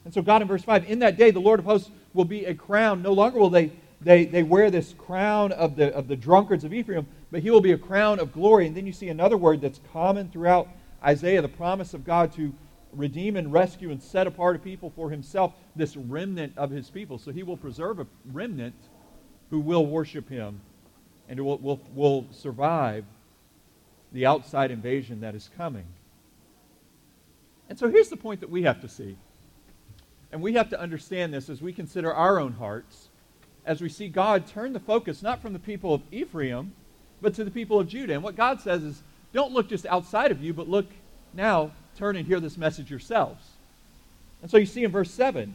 And 0.05 0.15
so, 0.15 0.23
God 0.23 0.43
in 0.43 0.49
verse 0.49 0.63
5, 0.63 0.89
in 0.89 1.01
that 1.01 1.17
day 1.17 1.31
the 1.31 1.41
Lord 1.41 1.59
of 1.59 1.65
hosts 1.65 1.91
will 2.15 2.25
be 2.25 2.45
a 2.45 2.55
crown. 2.55 3.03
No 3.03 3.13
longer 3.13 3.39
will 3.39 3.51
they, 3.51 3.73
they, 4.01 4.25
they 4.25 4.45
wear 4.45 4.71
this 4.71 4.95
crown 4.97 5.53
of 5.53 5.77
the, 5.77 5.93
of 5.95 6.07
the 6.09 6.17
drunkards 6.17 6.65
of 6.65 6.73
Ephraim, 6.73 7.07
but 7.31 7.43
he 7.43 7.51
will 7.51 7.61
be 7.61 7.73
a 7.73 7.79
crown 7.79 8.21
of 8.21 8.33
glory. 8.33 8.67
And 8.67 8.77
then 8.77 8.87
you 8.87 8.93
see 8.93 9.09
another 9.09 9.37
word 9.37 9.61
that's 9.61 9.81
common 9.93 10.31
throughout 10.31 10.69
Isaiah 11.05 11.43
the 11.43 11.49
promise 11.49 11.95
of 11.95 12.05
God 12.05 12.33
to 12.35 12.55
redeem 12.93 13.37
and 13.37 13.53
rescue 13.53 13.91
and 13.91 14.03
set 14.03 14.27
apart 14.27 14.57
a 14.57 14.59
people 14.59 14.91
for 14.91 15.11
himself, 15.11 15.53
this 15.77 15.97
remnant 15.97 16.57
of 16.57 16.71
his 16.71 16.89
people. 16.89 17.19
So 17.19 17.33
he 17.33 17.43
will 17.43 17.57
preserve 17.57 17.99
a 17.99 18.07
remnant 18.33 18.75
who 19.51 19.61
will 19.61 19.87
worship 19.87 20.29
him 20.29 20.61
and 21.29 21.41
will, 21.41 21.59
will, 21.59 21.81
will 21.95 22.27
survive 22.33 23.05
the 24.13 24.27
outside 24.27 24.71
invasion 24.71 25.21
that 25.21 25.35
is 25.35 25.51
coming. 25.57 25.85
And 27.69 27.79
so 27.79 27.91
here's 27.91 28.09
the 28.09 28.17
point 28.17 28.41
that 28.41 28.51
we 28.51 28.63
have 28.63 28.81
to 28.81 28.89
see. 28.89 29.17
And 30.33 30.43
we 30.43 30.55
have 30.55 30.71
to 30.71 30.81
understand 30.81 31.33
this 31.33 31.49
as 31.49 31.63
we 31.63 31.73
consider 31.73 32.13
our 32.13 32.39
own 32.39 32.53
hearts, 32.53 33.09
as 33.65 33.81
we 33.81 33.89
see 33.89 34.09
God 34.09 34.47
turn 34.47 34.73
the 34.73 34.81
focus 34.81 35.23
not 35.23 35.41
from 35.41 35.53
the 35.53 35.59
people 35.59 35.95
of 35.95 36.03
Ephraim, 36.11 36.73
but 37.21 37.35
to 37.35 37.45
the 37.45 37.51
people 37.51 37.81
of 37.81 37.89
Judah. 37.89 38.15
And 38.15 38.23
what 38.23 38.37
God 38.37 38.61
says 38.61 38.83
is, 38.83 39.03
don't 39.33 39.53
look 39.53 39.69
just 39.69 39.87
outside 39.87 40.31
of 40.31 40.43
you, 40.43 40.55
but 40.55 40.69
look 40.69 40.87
now, 41.35 41.73
turn 41.97 42.17
and 42.17 42.27
hear 42.27 42.41
this 42.41 42.57
message 42.57 42.91
yourselves. 42.91 43.45
And 44.41 44.51
so 44.51 44.57
you 44.57 44.67
see 44.67 44.85
in 44.85 44.91
verse 44.91 45.11
7, 45.11 45.55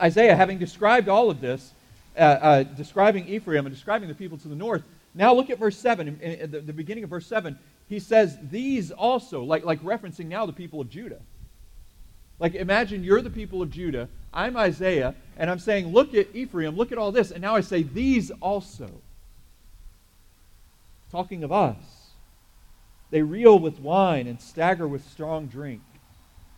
Isaiah, 0.00 0.34
having 0.34 0.58
described 0.58 1.08
all 1.08 1.30
of 1.30 1.40
this, 1.40 1.72
uh, 2.16 2.20
uh, 2.20 2.62
describing 2.62 3.26
Ephraim 3.28 3.66
and 3.66 3.74
describing 3.74 4.08
the 4.08 4.14
people 4.14 4.38
to 4.38 4.48
the 4.48 4.54
north, 4.54 4.82
now 5.14 5.34
look 5.34 5.50
at 5.50 5.58
verse 5.58 5.76
7. 5.78 6.08
In, 6.08 6.20
in 6.20 6.50
the, 6.50 6.60
the 6.60 6.72
beginning 6.72 7.04
of 7.04 7.10
verse 7.10 7.26
7, 7.26 7.58
he 7.88 7.98
says, 7.98 8.38
These 8.50 8.90
also, 8.90 9.42
like, 9.42 9.64
like 9.64 9.82
referencing 9.82 10.26
now 10.26 10.46
the 10.46 10.52
people 10.52 10.80
of 10.80 10.88
Judah. 10.88 11.20
Like 12.38 12.54
imagine 12.54 13.04
you're 13.04 13.22
the 13.22 13.30
people 13.30 13.62
of 13.62 13.70
Judah, 13.70 14.08
I'm 14.34 14.56
Isaiah, 14.56 15.14
and 15.36 15.48
I'm 15.50 15.58
saying, 15.58 15.92
Look 15.92 16.14
at 16.14 16.34
Ephraim, 16.34 16.76
look 16.76 16.90
at 16.90 16.98
all 16.98 17.12
this. 17.12 17.30
And 17.30 17.40
now 17.40 17.54
I 17.54 17.60
say, 17.60 17.82
These 17.82 18.30
also. 18.40 18.90
Talking 21.10 21.44
of 21.44 21.52
us. 21.52 21.76
They 23.10 23.22
reel 23.22 23.58
with 23.58 23.78
wine 23.78 24.26
and 24.26 24.40
stagger 24.40 24.88
with 24.88 25.08
strong 25.08 25.46
drink. 25.46 25.82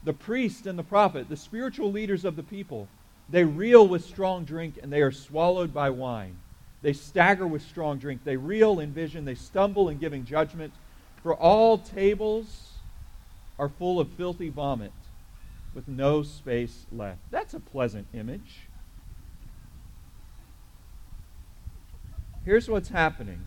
The 0.05 0.13
priest 0.13 0.67
and 0.67 0.79
the 0.79 0.85
prophet, 0.85 1.29
the 1.29 1.37
spiritual 1.37 1.91
leaders 1.91 2.25
of 2.25 2.37
the 2.37 2.45
people, 2.45 2.89
they 3.29 3.45
reel 3.45 3.87
with 3.87 4.05
strong 4.05 4.45
drink 4.45 4.79
and 4.83 4.93
they 4.93 5.03
are 5.03 5.13
swallowed 5.13 5.73
by 5.73 5.91
wine. 5.91 6.39
They 6.83 6.93
stagger 6.93 7.47
with 7.47 7.63
strong 7.63 7.99
drink. 7.99 8.25
They 8.25 8.37
reel 8.37 8.79
in 8.81 8.93
vision. 8.93 9.25
They 9.25 9.35
stumble 9.35 9.89
in 9.89 9.99
giving 9.99 10.25
judgment. 10.25 10.73
For 11.23 11.35
all 11.35 11.79
tables 11.79 12.73
are 13.59 13.69
full 13.69 14.01
of 14.01 14.11
filthy 14.11 14.51
vomit 14.51 14.93
with 15.75 15.89
no 15.89 16.23
space 16.23 16.85
left. 16.93 17.21
That's 17.31 17.55
a 17.55 17.61
pleasant 17.61 18.07
image. 18.13 18.69
Here's 22.45 22.69
what's 22.69 22.91
happening 22.91 23.47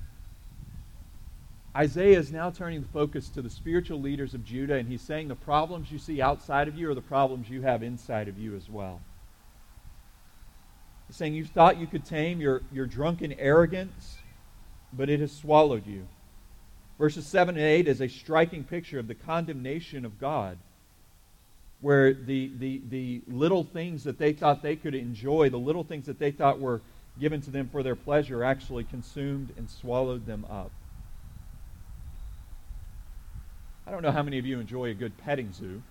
Isaiah 1.76 2.18
is 2.18 2.32
now 2.32 2.50
turning 2.50 2.82
the 2.82 2.88
focus 2.88 3.30
to 3.30 3.44
the 3.44 3.52
spiritual 3.52 4.02
leaders 4.02 4.34
of 4.34 4.44
Judah, 4.44 4.76
and 4.76 4.90
he's 4.90 5.02
saying 5.04 5.28
the 5.28 5.36
problems 5.36 5.92
you 5.92 6.00
see 6.00 6.20
outside 6.20 6.68
of 6.68 6.76
you 6.76 6.90
are 6.90 6.96
the 6.96 7.02
problems 7.02 7.52
you 7.52 7.62
have 7.62 7.84
inside 7.84 8.28
of 8.28 8.40
you 8.40 8.56
as 8.56 8.68
well. 8.68 9.00
He's 11.08 11.16
saying 11.16 11.34
you 11.34 11.46
thought 11.46 11.78
you 11.78 11.88
could 11.88 12.06
tame 12.06 12.42
your, 12.42 12.62
your 12.72 12.86
drunken 12.86 13.34
arrogance, 13.34 14.18
but 14.92 15.10
it 15.10 15.20
has 15.20 15.32
swallowed 15.32 15.88
you. 15.88 16.08
Verses 16.98 17.26
7 17.26 17.56
and 17.56 17.64
8 17.64 17.88
is 17.88 18.02
a 18.02 18.08
striking 18.08 18.64
picture 18.64 19.00
of 19.00 19.08
the 19.08 19.16
condemnation 19.16 20.04
of 20.04 20.20
God, 20.20 20.58
where 21.80 22.14
the, 22.14 22.52
the, 22.58 22.82
the 22.90 23.22
little 23.28 23.64
things 23.64 24.04
that 24.04 24.18
they 24.18 24.34
thought 24.34 24.62
they 24.62 24.76
could 24.76 24.96
enjoy, 24.96 25.50
the 25.50 25.58
little 25.58 25.84
things 25.84 26.08
that 26.08 26.20
they 26.20 26.32
thought 26.32 26.60
were 26.60 26.82
given 27.20 27.40
to 27.42 27.52
them 27.52 27.70
for 27.70 27.84
their 27.84 27.96
pleasure, 27.96 28.44
actually 28.44 28.84
consumed 28.84 29.54
and 29.58 29.70
swallowed 29.70 30.26
them 30.26 30.46
up. 30.50 30.72
I 33.86 33.92
don't 33.92 34.02
know 34.02 34.12
how 34.12 34.24
many 34.24 34.38
of 34.38 34.46
you 34.46 34.60
enjoy 34.60 34.90
a 34.90 34.94
good 34.94 35.18
petting 35.18 35.54
zoo. 35.54 35.82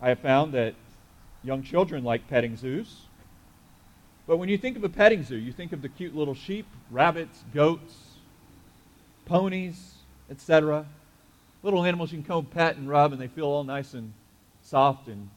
I 0.00 0.10
have 0.10 0.20
found 0.20 0.52
that 0.54 0.74
young 1.42 1.62
children 1.62 2.04
like 2.04 2.28
petting 2.28 2.56
zoos. 2.56 3.06
But 4.26 4.36
when 4.36 4.48
you 4.48 4.56
think 4.56 4.76
of 4.76 4.84
a 4.84 4.88
petting 4.88 5.24
zoo, 5.24 5.36
you 5.36 5.52
think 5.52 5.72
of 5.72 5.82
the 5.82 5.88
cute 5.88 6.14
little 6.14 6.34
sheep, 6.34 6.66
rabbits, 6.90 7.42
goats, 7.52 7.94
ponies, 9.26 9.94
etc. 10.30 10.86
Little 11.62 11.84
animals 11.84 12.12
you 12.12 12.18
can 12.18 12.26
come 12.26 12.44
pet 12.46 12.76
and 12.76 12.88
rub, 12.88 13.12
and 13.12 13.20
they 13.20 13.28
feel 13.28 13.46
all 13.46 13.64
nice 13.64 13.94
and 13.94 14.12
soft 14.62 15.08
and 15.08 15.28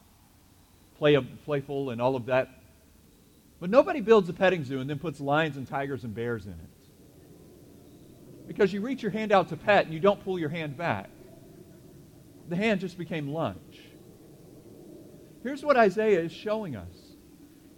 play, 0.98 1.16
playful 1.44 1.90
and 1.90 2.00
all 2.00 2.16
of 2.16 2.26
that. 2.26 2.48
But 3.60 3.70
nobody 3.70 4.00
builds 4.00 4.28
a 4.28 4.32
petting 4.32 4.64
zoo 4.64 4.80
and 4.80 4.88
then 4.88 4.98
puts 4.98 5.20
lions 5.20 5.56
and 5.56 5.66
tigers 5.66 6.04
and 6.04 6.14
bears 6.14 6.46
in 6.46 6.52
it 6.52 6.76
because 8.46 8.72
you 8.72 8.80
reach 8.80 9.02
your 9.02 9.10
hand 9.10 9.32
out 9.32 9.48
to 9.48 9.56
pet 9.56 9.84
and 9.84 9.94
you 9.94 10.00
don't 10.00 10.22
pull 10.22 10.38
your 10.38 10.48
hand 10.48 10.76
back. 10.76 11.08
The 12.48 12.56
hand 12.56 12.80
just 12.80 12.96
became 12.96 13.28
lunch. 13.28 13.80
Here's 15.46 15.64
what 15.64 15.76
Isaiah 15.76 16.22
is 16.22 16.32
showing 16.32 16.74
us 16.74 17.12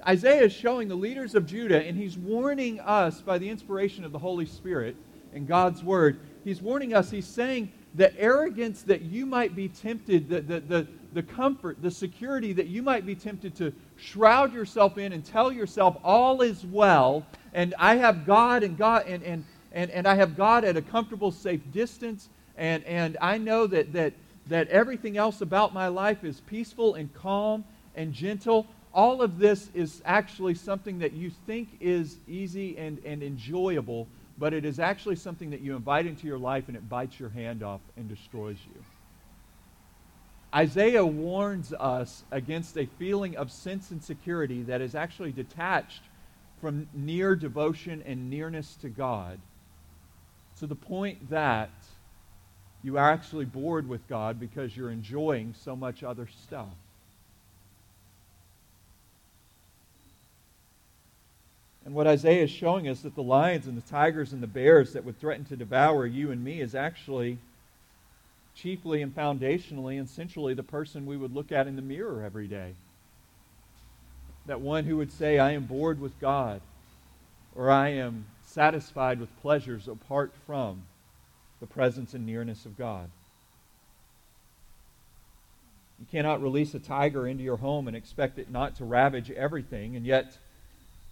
Isaiah 0.06 0.44
is 0.44 0.54
showing 0.54 0.88
the 0.88 0.94
leaders 0.94 1.34
of 1.34 1.44
Judah, 1.44 1.84
and 1.84 1.98
he's 1.98 2.16
warning 2.16 2.80
us 2.80 3.20
by 3.20 3.36
the 3.36 3.46
inspiration 3.46 4.06
of 4.06 4.12
the 4.12 4.18
Holy 4.18 4.46
Spirit 4.46 4.96
and 5.34 5.46
God's 5.46 5.84
Word. 5.84 6.18
He's 6.44 6.62
warning 6.62 6.94
us, 6.94 7.10
he's 7.10 7.26
saying 7.26 7.70
the 7.94 8.18
arrogance 8.18 8.80
that 8.84 9.02
you 9.02 9.26
might 9.26 9.54
be 9.54 9.68
tempted, 9.68 10.30
the, 10.30 10.40
the, 10.40 10.60
the, 10.60 10.86
the 11.12 11.22
comfort, 11.22 11.82
the 11.82 11.90
security 11.90 12.54
that 12.54 12.68
you 12.68 12.82
might 12.82 13.04
be 13.04 13.14
tempted 13.14 13.54
to 13.56 13.74
shroud 13.96 14.54
yourself 14.54 14.96
in 14.96 15.12
and 15.12 15.22
tell 15.22 15.52
yourself 15.52 15.98
all 16.02 16.40
is 16.40 16.64
well, 16.64 17.26
and 17.52 17.74
I 17.78 17.96
have 17.96 18.24
God 18.24 18.62
and 18.62 18.78
God 18.78 19.06
and, 19.06 19.22
and 19.22 19.44
and, 19.72 19.90
and 19.90 20.06
I 20.06 20.14
have 20.14 20.38
God 20.38 20.64
at 20.64 20.78
a 20.78 20.82
comfortable, 20.82 21.30
safe 21.30 21.60
distance, 21.70 22.30
and, 22.56 22.82
and 22.84 23.18
I 23.20 23.36
know 23.36 23.66
that, 23.66 23.92
that, 23.92 24.14
that 24.48 24.68
everything 24.68 25.16
else 25.16 25.40
about 25.40 25.74
my 25.74 25.88
life 25.88 26.24
is 26.24 26.40
peaceful 26.40 26.94
and 26.94 27.12
calm 27.14 27.64
and 27.94 28.12
gentle. 28.12 28.66
All 28.94 29.22
of 29.22 29.38
this 29.38 29.70
is 29.74 30.02
actually 30.04 30.54
something 30.54 30.98
that 31.00 31.12
you 31.12 31.30
think 31.46 31.68
is 31.80 32.16
easy 32.26 32.76
and, 32.78 32.98
and 33.04 33.22
enjoyable, 33.22 34.08
but 34.38 34.54
it 34.54 34.64
is 34.64 34.78
actually 34.78 35.16
something 35.16 35.50
that 35.50 35.60
you 35.60 35.76
invite 35.76 36.06
into 36.06 36.26
your 36.26 36.38
life 36.38 36.64
and 36.68 36.76
it 36.76 36.88
bites 36.88 37.20
your 37.20 37.28
hand 37.28 37.62
off 37.62 37.80
and 37.96 38.08
destroys 38.08 38.56
you. 38.74 38.82
Isaiah 40.54 41.04
warns 41.04 41.74
us 41.74 42.24
against 42.30 42.78
a 42.78 42.86
feeling 42.98 43.36
of 43.36 43.52
sense 43.52 43.90
and 43.90 44.02
security 44.02 44.62
that 44.62 44.80
is 44.80 44.94
actually 44.94 45.32
detached 45.32 46.02
from 46.60 46.88
near 46.94 47.36
devotion 47.36 48.02
and 48.06 48.30
nearness 48.30 48.76
to 48.76 48.88
God 48.88 49.38
to 50.58 50.66
the 50.66 50.74
point 50.74 51.30
that 51.30 51.70
you 52.82 52.96
are 52.96 53.10
actually 53.10 53.44
bored 53.44 53.88
with 53.88 54.06
God 54.08 54.38
because 54.38 54.76
you're 54.76 54.90
enjoying 54.90 55.54
so 55.64 55.74
much 55.74 56.02
other 56.02 56.28
stuff. 56.44 56.68
And 61.84 61.94
what 61.94 62.06
Isaiah 62.06 62.44
is 62.44 62.50
showing 62.50 62.86
us 62.86 63.00
that 63.00 63.14
the 63.14 63.22
lions 63.22 63.66
and 63.66 63.76
the 63.76 63.88
tigers 63.88 64.34
and 64.34 64.42
the 64.42 64.46
bears 64.46 64.92
that 64.92 65.04
would 65.04 65.18
threaten 65.18 65.46
to 65.46 65.56
devour 65.56 66.06
you 66.06 66.30
and 66.30 66.44
me 66.44 66.60
is 66.60 66.74
actually 66.74 67.38
chiefly 68.54 69.00
and 69.00 69.14
foundationally 69.14 69.98
and 69.98 70.08
centrally 70.08 70.52
the 70.52 70.62
person 70.62 71.06
we 71.06 71.16
would 71.16 71.34
look 71.34 71.50
at 71.50 71.66
in 71.66 71.76
the 71.76 71.82
mirror 71.82 72.22
every 72.22 72.46
day. 72.46 72.74
That 74.46 74.60
one 74.60 74.84
who 74.84 74.98
would 74.98 75.12
say, 75.12 75.38
I 75.38 75.52
am 75.52 75.64
bored 75.64 76.00
with 76.00 76.20
God, 76.20 76.60
or 77.54 77.70
I 77.70 77.88
am 77.88 78.26
satisfied 78.44 79.18
with 79.18 79.40
pleasures 79.40 79.88
apart 79.88 80.32
from 80.46 80.82
the 81.60 81.66
presence 81.66 82.14
and 82.14 82.24
nearness 82.24 82.64
of 82.64 82.76
God. 82.76 83.10
You 85.98 86.06
cannot 86.10 86.42
release 86.42 86.74
a 86.74 86.78
tiger 86.78 87.26
into 87.26 87.42
your 87.42 87.56
home 87.56 87.88
and 87.88 87.96
expect 87.96 88.38
it 88.38 88.50
not 88.50 88.76
to 88.76 88.84
ravage 88.84 89.30
everything, 89.30 89.96
and 89.96 90.06
yet 90.06 90.38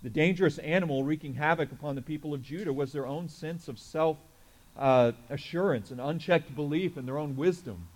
the 0.02 0.10
dangerous 0.10 0.58
animal 0.58 1.02
wreaking 1.02 1.34
havoc 1.34 1.72
upon 1.72 1.96
the 1.96 2.02
people 2.02 2.32
of 2.32 2.42
Judah 2.42 2.72
was 2.72 2.92
their 2.92 3.06
own 3.06 3.28
sense 3.28 3.66
of 3.66 3.78
self 3.78 4.16
uh, 4.78 5.12
assurance 5.30 5.90
and 5.90 6.00
unchecked 6.00 6.54
belief 6.54 6.96
in 6.96 7.06
their 7.06 7.18
own 7.18 7.34
wisdom 7.34 7.88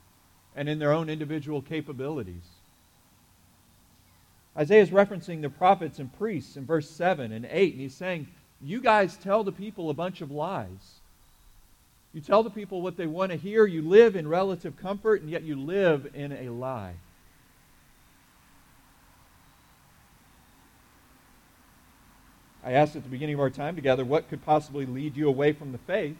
and 0.56 0.68
in 0.68 0.78
their 0.78 0.92
own 0.92 1.08
individual 1.08 1.62
capabilities. 1.62 2.48
Isaiah 4.56 4.82
is 4.82 4.90
referencing 4.90 5.42
the 5.42 5.50
prophets 5.50 5.98
and 5.98 6.12
priests 6.12 6.56
in 6.56 6.66
verse 6.66 6.90
7 6.90 7.30
and 7.30 7.46
8, 7.48 7.72
and 7.72 7.80
he's 7.80 7.94
saying, 7.94 8.28
You 8.60 8.80
guys 8.80 9.16
tell 9.16 9.44
the 9.44 9.52
people 9.52 9.90
a 9.90 9.94
bunch 9.94 10.20
of 10.20 10.30
lies. 10.30 10.99
You 12.12 12.20
tell 12.20 12.42
the 12.42 12.50
people 12.50 12.82
what 12.82 12.96
they 12.96 13.06
want 13.06 13.30
to 13.30 13.36
hear. 13.36 13.66
You 13.66 13.82
live 13.82 14.16
in 14.16 14.26
relative 14.26 14.76
comfort, 14.76 15.22
and 15.22 15.30
yet 15.30 15.42
you 15.42 15.56
live 15.56 16.10
in 16.14 16.32
a 16.32 16.48
lie. 16.50 16.94
I 22.64 22.72
asked 22.72 22.96
at 22.96 23.04
the 23.04 23.08
beginning 23.08 23.34
of 23.34 23.40
our 23.40 23.50
time 23.50 23.74
together, 23.74 24.04
what 24.04 24.28
could 24.28 24.44
possibly 24.44 24.86
lead 24.86 25.16
you 25.16 25.28
away 25.28 25.52
from 25.52 25.72
the 25.72 25.78
faith? 25.78 26.16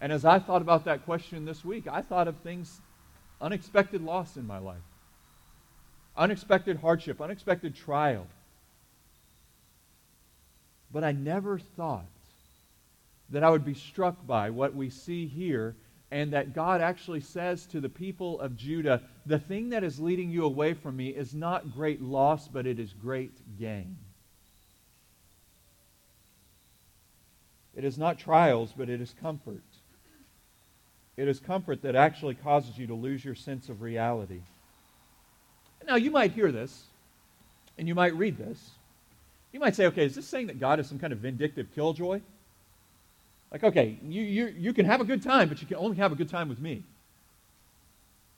And 0.00 0.12
as 0.12 0.24
I 0.24 0.38
thought 0.38 0.62
about 0.62 0.84
that 0.84 1.04
question 1.04 1.44
this 1.44 1.64
week, 1.64 1.86
I 1.86 2.00
thought 2.00 2.28
of 2.28 2.36
things, 2.38 2.80
unexpected 3.40 4.02
loss 4.02 4.36
in 4.36 4.46
my 4.46 4.58
life, 4.58 4.82
unexpected 6.16 6.78
hardship, 6.78 7.20
unexpected 7.20 7.74
trial. 7.74 8.26
But 10.92 11.04
I 11.04 11.12
never 11.12 11.58
thought 11.58 12.06
that 13.30 13.44
I 13.44 13.50
would 13.50 13.64
be 13.64 13.74
struck 13.74 14.26
by 14.26 14.50
what 14.50 14.74
we 14.74 14.90
see 14.90 15.26
here 15.26 15.76
and 16.10 16.32
that 16.32 16.54
God 16.54 16.80
actually 16.80 17.20
says 17.20 17.66
to 17.66 17.80
the 17.80 17.88
people 17.88 18.40
of 18.40 18.56
Judah, 18.56 19.02
the 19.26 19.38
thing 19.38 19.70
that 19.70 19.82
is 19.82 19.98
leading 19.98 20.30
you 20.30 20.44
away 20.44 20.72
from 20.74 20.96
me 20.96 21.08
is 21.08 21.34
not 21.34 21.74
great 21.74 22.00
loss, 22.00 22.46
but 22.46 22.66
it 22.66 22.78
is 22.78 22.92
great 22.92 23.32
gain. 23.58 23.96
It 27.74 27.84
is 27.84 27.98
not 27.98 28.18
trials, 28.18 28.72
but 28.76 28.88
it 28.88 29.00
is 29.00 29.14
comfort. 29.20 29.64
It 31.16 31.28
is 31.28 31.40
comfort 31.40 31.82
that 31.82 31.96
actually 31.96 32.34
causes 32.34 32.78
you 32.78 32.86
to 32.86 32.94
lose 32.94 33.24
your 33.24 33.34
sense 33.34 33.68
of 33.68 33.82
reality. 33.82 34.40
Now, 35.86 35.96
you 35.96 36.10
might 36.10 36.32
hear 36.32 36.52
this, 36.52 36.84
and 37.78 37.86
you 37.88 37.94
might 37.94 38.14
read 38.14 38.38
this. 38.38 38.70
You 39.52 39.60
might 39.60 39.74
say, 39.74 39.86
okay, 39.86 40.04
is 40.04 40.14
this 40.14 40.26
saying 40.26 40.46
that 40.48 40.60
God 40.60 40.80
is 40.80 40.88
some 40.88 40.98
kind 40.98 41.12
of 41.12 41.18
vindictive 41.18 41.68
killjoy? 41.74 42.20
Like, 43.50 43.64
okay, 43.64 43.98
you, 44.02 44.22
you, 44.22 44.46
you 44.58 44.72
can 44.72 44.86
have 44.86 45.00
a 45.00 45.04
good 45.04 45.22
time, 45.22 45.48
but 45.48 45.60
you 45.60 45.66
can 45.66 45.76
only 45.76 45.96
have 45.96 46.12
a 46.12 46.14
good 46.14 46.28
time 46.28 46.48
with 46.48 46.60
me. 46.60 46.82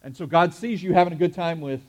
And 0.03 0.17
so 0.17 0.27
God 0.27 0.55
sees 0.55 0.83
you 0.83 0.93
having 0.93 1.13
a 1.13 1.17
good 1.17 1.35
time 1.35 1.61
with 1.61 1.81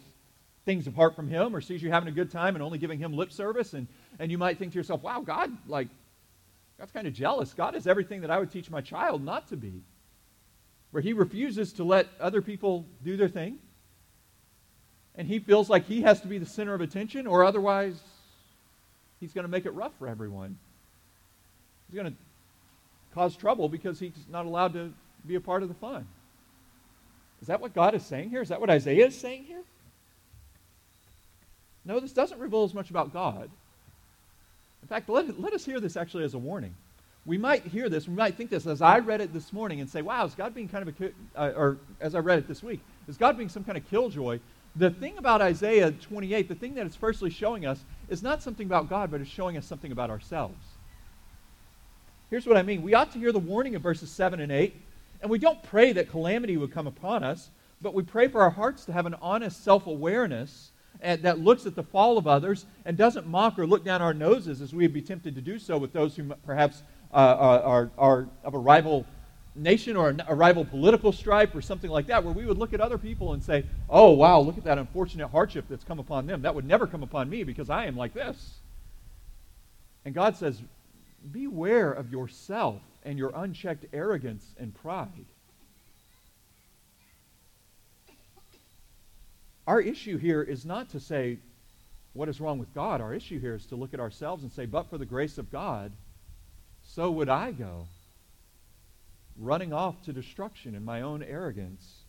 things 0.65 0.87
apart 0.87 1.15
from 1.15 1.27
Him, 1.27 1.55
or 1.55 1.61
sees 1.61 1.81
you 1.81 1.91
having 1.91 2.09
a 2.09 2.13
good 2.13 2.31
time 2.31 2.55
and 2.55 2.63
only 2.63 2.77
giving 2.77 2.99
Him 2.99 3.13
lip 3.13 3.31
service, 3.31 3.73
and, 3.73 3.87
and 4.19 4.31
you 4.31 4.37
might 4.37 4.57
think 4.57 4.71
to 4.73 4.77
yourself, 4.77 5.03
wow, 5.03 5.21
God, 5.21 5.51
like, 5.67 5.87
God's 6.77 6.91
kind 6.91 7.07
of 7.07 7.13
jealous. 7.13 7.53
God 7.53 7.75
is 7.75 7.87
everything 7.87 8.21
that 8.21 8.31
I 8.31 8.39
would 8.39 8.51
teach 8.51 8.69
my 8.69 8.81
child 8.81 9.23
not 9.23 9.49
to 9.49 9.57
be 9.57 9.81
where 10.91 11.01
he 11.01 11.13
refuses 11.13 11.73
to 11.73 11.83
let 11.83 12.07
other 12.19 12.41
people 12.41 12.85
do 13.03 13.15
their 13.15 13.27
thing. 13.27 13.59
And 15.15 15.27
he 15.27 15.39
feels 15.39 15.69
like 15.69 15.85
he 15.85 16.01
has 16.01 16.21
to 16.21 16.27
be 16.27 16.37
the 16.37 16.45
center 16.45 16.73
of 16.73 16.81
attention, 16.81 17.27
or 17.27 17.43
otherwise, 17.43 17.99
he's 19.19 19.33
going 19.33 19.43
to 19.43 19.49
make 19.49 19.65
it 19.65 19.71
rough 19.71 19.91
for 19.99 20.07
everyone. 20.07 20.57
He's 21.87 21.99
going 21.99 22.11
to 22.11 22.17
cause 23.13 23.35
trouble 23.35 23.69
because 23.69 23.99
he's 23.99 24.13
not 24.29 24.45
allowed 24.45 24.73
to 24.73 24.93
be 25.25 25.35
a 25.35 25.41
part 25.41 25.63
of 25.63 25.69
the 25.69 25.75
fun. 25.75 26.07
Is 27.41 27.47
that 27.47 27.61
what 27.61 27.73
God 27.73 27.95
is 27.95 28.05
saying 28.05 28.29
here? 28.29 28.41
Is 28.41 28.49
that 28.49 28.59
what 28.59 28.69
Isaiah 28.69 29.07
is 29.07 29.17
saying 29.17 29.45
here? 29.45 29.63
No, 31.85 31.99
this 31.99 32.11
doesn't 32.11 32.39
reveal 32.39 32.63
as 32.63 32.73
much 32.73 32.89
about 32.89 33.13
God. 33.13 33.49
In 34.81 34.87
fact, 34.87 35.09
let, 35.09 35.39
let 35.39 35.53
us 35.53 35.65
hear 35.65 35.79
this 35.79 35.95
actually 35.97 36.23
as 36.23 36.33
a 36.33 36.37
warning 36.37 36.75
we 37.29 37.37
might 37.37 37.63
hear 37.63 37.89
this, 37.89 38.07
we 38.07 38.15
might 38.15 38.35
think 38.35 38.49
this 38.49 38.65
as 38.65 38.81
I 38.81 38.97
read 38.97 39.21
it 39.21 39.33
this 39.33 39.53
morning 39.53 39.81
and 39.81 39.89
say, 39.89 40.01
wow, 40.01 40.25
is 40.25 40.33
God 40.33 40.55
being 40.55 40.67
kind 40.67 40.87
of 40.87 41.01
a, 41.01 41.11
uh, 41.35 41.53
or 41.55 41.77
as 41.99 42.15
I 42.15 42.19
read 42.19 42.39
it 42.39 42.47
this 42.47 42.63
week, 42.63 42.79
is 43.07 43.17
God 43.17 43.37
being 43.37 43.49
some 43.49 43.63
kind 43.63 43.77
of 43.77 43.87
killjoy? 43.89 44.39
The 44.75 44.89
thing 44.89 45.17
about 45.17 45.39
Isaiah 45.39 45.91
28, 45.91 46.47
the 46.47 46.55
thing 46.55 46.73
that 46.73 46.87
it's 46.87 46.95
firstly 46.95 47.29
showing 47.29 47.67
us, 47.67 47.83
is 48.07 48.23
not 48.23 48.41
something 48.41 48.65
about 48.65 48.89
God, 48.89 49.11
but 49.11 49.21
it's 49.21 49.29
showing 49.29 49.57
us 49.57 49.65
something 49.67 49.91
about 49.91 50.09
ourselves. 50.09 50.57
Here's 52.29 52.45
what 52.45 52.57
I 52.57 52.61
mean. 52.61 52.83
We 52.83 52.93
ought 52.93 53.11
to 53.13 53.19
hear 53.19 53.31
the 53.31 53.39
warning 53.39 53.75
of 53.75 53.81
verses 53.81 54.11
7 54.11 54.39
and 54.39 54.51
8, 54.51 54.75
and 55.21 55.31
we 55.31 55.39
don't 55.39 55.61
pray 55.63 55.93
that 55.93 56.09
calamity 56.09 56.57
would 56.57 56.71
come 56.71 56.85
upon 56.85 57.23
us, 57.23 57.49
but 57.81 57.93
we 57.93 58.03
pray 58.03 58.27
for 58.27 58.41
our 58.41 58.51
hearts 58.51 58.85
to 58.85 58.93
have 58.93 59.05
an 59.05 59.15
honest 59.21 59.63
self 59.63 59.87
awareness 59.87 60.71
that 61.01 61.39
looks 61.39 61.65
at 61.65 61.75
the 61.75 61.83
fall 61.83 62.17
of 62.17 62.27
others 62.27 62.65
and 62.85 62.97
doesn't 62.97 63.25
mock 63.25 63.57
or 63.57 63.65
look 63.65 63.85
down 63.85 64.01
our 64.01 64.13
noses 64.13 64.61
as 64.61 64.73
we 64.73 64.83
would 64.83 64.93
be 64.93 65.01
tempted 65.01 65.33
to 65.35 65.41
do 65.41 65.57
so 65.57 65.77
with 65.77 65.93
those 65.93 66.15
who 66.15 66.23
perhaps 66.45 66.83
uh, 67.11 67.15
uh, 67.15 67.61
are, 67.65 67.91
are 67.97 68.27
of 68.43 68.53
a 68.53 68.57
rival 68.57 69.05
nation 69.55 69.95
or 69.95 70.15
a 70.27 70.35
rival 70.35 70.63
political 70.63 71.11
stripe 71.11 71.55
or 71.55 71.61
something 71.61 71.89
like 71.89 72.07
that, 72.07 72.23
where 72.23 72.33
we 72.33 72.45
would 72.45 72.57
look 72.57 72.73
at 72.73 72.81
other 72.81 72.97
people 72.97 73.33
and 73.33 73.43
say, 73.43 73.65
oh, 73.89 74.11
wow, 74.11 74.39
look 74.39 74.57
at 74.57 74.63
that 74.65 74.77
unfortunate 74.77 75.27
hardship 75.29 75.65
that's 75.69 75.83
come 75.83 75.99
upon 75.99 76.27
them. 76.27 76.43
That 76.43 76.53
would 76.53 76.65
never 76.65 76.85
come 76.85 77.01
upon 77.01 77.29
me 77.29 77.43
because 77.43 77.69
I 77.69 77.85
am 77.85 77.97
like 77.97 78.13
this. 78.13 78.59
And 80.05 80.13
God 80.13 80.35
says, 80.35 80.61
beware 81.31 81.91
of 81.91 82.11
yourself 82.11 82.81
and 83.03 83.17
your 83.17 83.31
unchecked 83.35 83.85
arrogance 83.93 84.45
and 84.57 84.73
pride. 84.75 85.25
Our 89.67 89.81
issue 89.81 90.17
here 90.17 90.41
is 90.41 90.65
not 90.65 90.89
to 90.89 90.99
say, 90.99 91.37
what 92.13 92.27
is 92.27 92.41
wrong 92.41 92.57
with 92.57 92.73
God? 92.73 93.01
Our 93.01 93.13
issue 93.13 93.39
here 93.39 93.53
is 93.53 93.67
to 93.67 93.75
look 93.75 93.93
at 93.93 93.99
ourselves 93.99 94.43
and 94.43 94.51
say, 94.51 94.65
but 94.65 94.89
for 94.89 94.97
the 94.97 95.05
grace 95.05 95.37
of 95.37 95.51
God, 95.51 95.91
so 96.81 97.11
would 97.11 97.29
I 97.29 97.51
go, 97.51 97.87
running 99.37 99.71
off 99.71 100.01
to 100.03 100.13
destruction 100.13 100.73
in 100.73 100.83
my 100.83 101.01
own 101.01 101.21
arrogance 101.21 101.99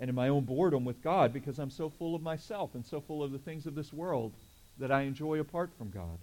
and 0.00 0.08
in 0.08 0.16
my 0.16 0.28
own 0.28 0.44
boredom 0.44 0.84
with 0.84 1.02
God 1.02 1.32
because 1.32 1.58
I'm 1.58 1.70
so 1.70 1.90
full 1.90 2.14
of 2.14 2.22
myself 2.22 2.74
and 2.74 2.84
so 2.84 3.00
full 3.00 3.22
of 3.22 3.32
the 3.32 3.38
things 3.38 3.66
of 3.66 3.74
this 3.74 3.92
world 3.92 4.32
that 4.78 4.90
I 4.90 5.02
enjoy 5.02 5.40
apart 5.40 5.70
from 5.76 5.90
God. 5.90 6.18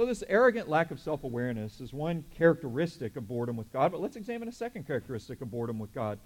So, 0.00 0.06
this 0.06 0.24
arrogant 0.30 0.66
lack 0.66 0.90
of 0.90 0.98
self 0.98 1.24
awareness 1.24 1.78
is 1.78 1.92
one 1.92 2.24
characteristic 2.34 3.16
of 3.16 3.28
boredom 3.28 3.54
with 3.54 3.70
God, 3.70 3.92
but 3.92 4.00
let's 4.00 4.16
examine 4.16 4.48
a 4.48 4.52
second 4.52 4.86
characteristic 4.86 5.42
of 5.42 5.50
boredom 5.50 5.78
with 5.78 5.92
God 5.92 6.18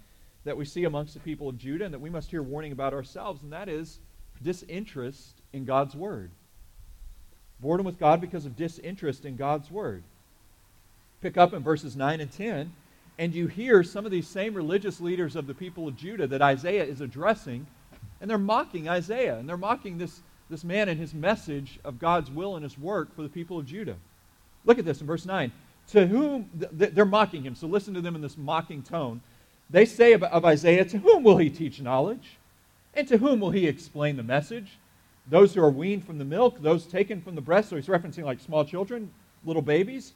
that 0.45 0.55
we 0.55 0.63
see 0.63 0.85
amongst 0.85 1.13
the 1.13 1.19
people 1.19 1.49
of 1.49 1.57
Judah 1.57 1.83
and 1.83 1.93
that 1.93 1.99
we 1.99 2.09
must 2.09 2.31
hear 2.31 2.41
warning 2.41 2.71
about 2.71 2.93
ourselves, 2.93 3.43
and 3.43 3.51
that 3.51 3.67
is 3.67 3.99
disinterest 4.41 5.41
in 5.51 5.65
God's 5.65 5.93
Word. 5.93 6.31
Boredom 7.59 7.85
with 7.85 7.99
God 7.99 8.21
because 8.21 8.45
of 8.45 8.55
disinterest 8.55 9.25
in 9.25 9.35
God's 9.35 9.69
Word. 9.69 10.03
Pick 11.19 11.35
up 11.35 11.51
in 11.51 11.61
verses 11.61 11.97
9 11.97 12.21
and 12.21 12.31
10, 12.31 12.71
and 13.19 13.33
you 13.33 13.47
hear 13.47 13.83
some 13.83 14.05
of 14.05 14.11
these 14.11 14.29
same 14.29 14.53
religious 14.53 15.01
leaders 15.01 15.35
of 15.35 15.47
the 15.47 15.53
people 15.53 15.85
of 15.85 15.97
Judah 15.97 16.27
that 16.27 16.41
Isaiah 16.41 16.85
is 16.85 17.01
addressing, 17.01 17.67
and 18.21 18.29
they're 18.29 18.37
mocking 18.37 18.87
Isaiah, 18.87 19.37
and 19.37 19.49
they're 19.49 19.57
mocking 19.57 19.97
this, 19.97 20.21
this 20.49 20.63
man 20.63 20.89
and 20.89 20.99
his 20.99 21.13
message 21.13 21.79
of 21.83 21.99
God's 21.99 22.29
will 22.29 22.55
and 22.55 22.63
his 22.63 22.77
work 22.77 23.15
for 23.15 23.23
the 23.23 23.29
people 23.29 23.57
of 23.57 23.65
Judah. 23.65 23.95
Look 24.65 24.79
at 24.79 24.85
this 24.85 25.01
in 25.01 25.07
verse 25.07 25.25
9. 25.25 25.51
To 25.91 26.07
whom, 26.07 26.49
th- 26.59 26.91
they're 26.93 27.05
mocking 27.05 27.43
him, 27.43 27.55
so 27.55 27.67
listen 27.67 27.93
to 27.93 28.01
them 28.01 28.15
in 28.15 28.21
this 28.21 28.37
mocking 28.37 28.81
tone. 28.81 29.21
They 29.69 29.85
say 29.85 30.13
of, 30.13 30.23
of 30.23 30.45
Isaiah, 30.45 30.85
To 30.85 30.97
whom 30.97 31.23
will 31.23 31.37
he 31.37 31.49
teach 31.49 31.81
knowledge? 31.81 32.37
And 32.93 33.07
to 33.07 33.17
whom 33.17 33.39
will 33.39 33.51
he 33.51 33.67
explain 33.67 34.17
the 34.17 34.23
message? 34.23 34.77
those 35.27 35.53
who 35.53 35.63
are 35.63 35.71
weaned 35.71 36.05
from 36.05 36.17
the 36.17 36.25
milk, 36.25 36.61
those 36.61 36.85
taken 36.85 37.21
from 37.21 37.35
the 37.35 37.41
breast. 37.41 37.69
So 37.69 37.75
he's 37.75 37.87
referencing 37.87 38.23
like 38.23 38.39
small 38.39 38.63
children, 38.63 39.11
little 39.43 39.61
babies. 39.61 40.13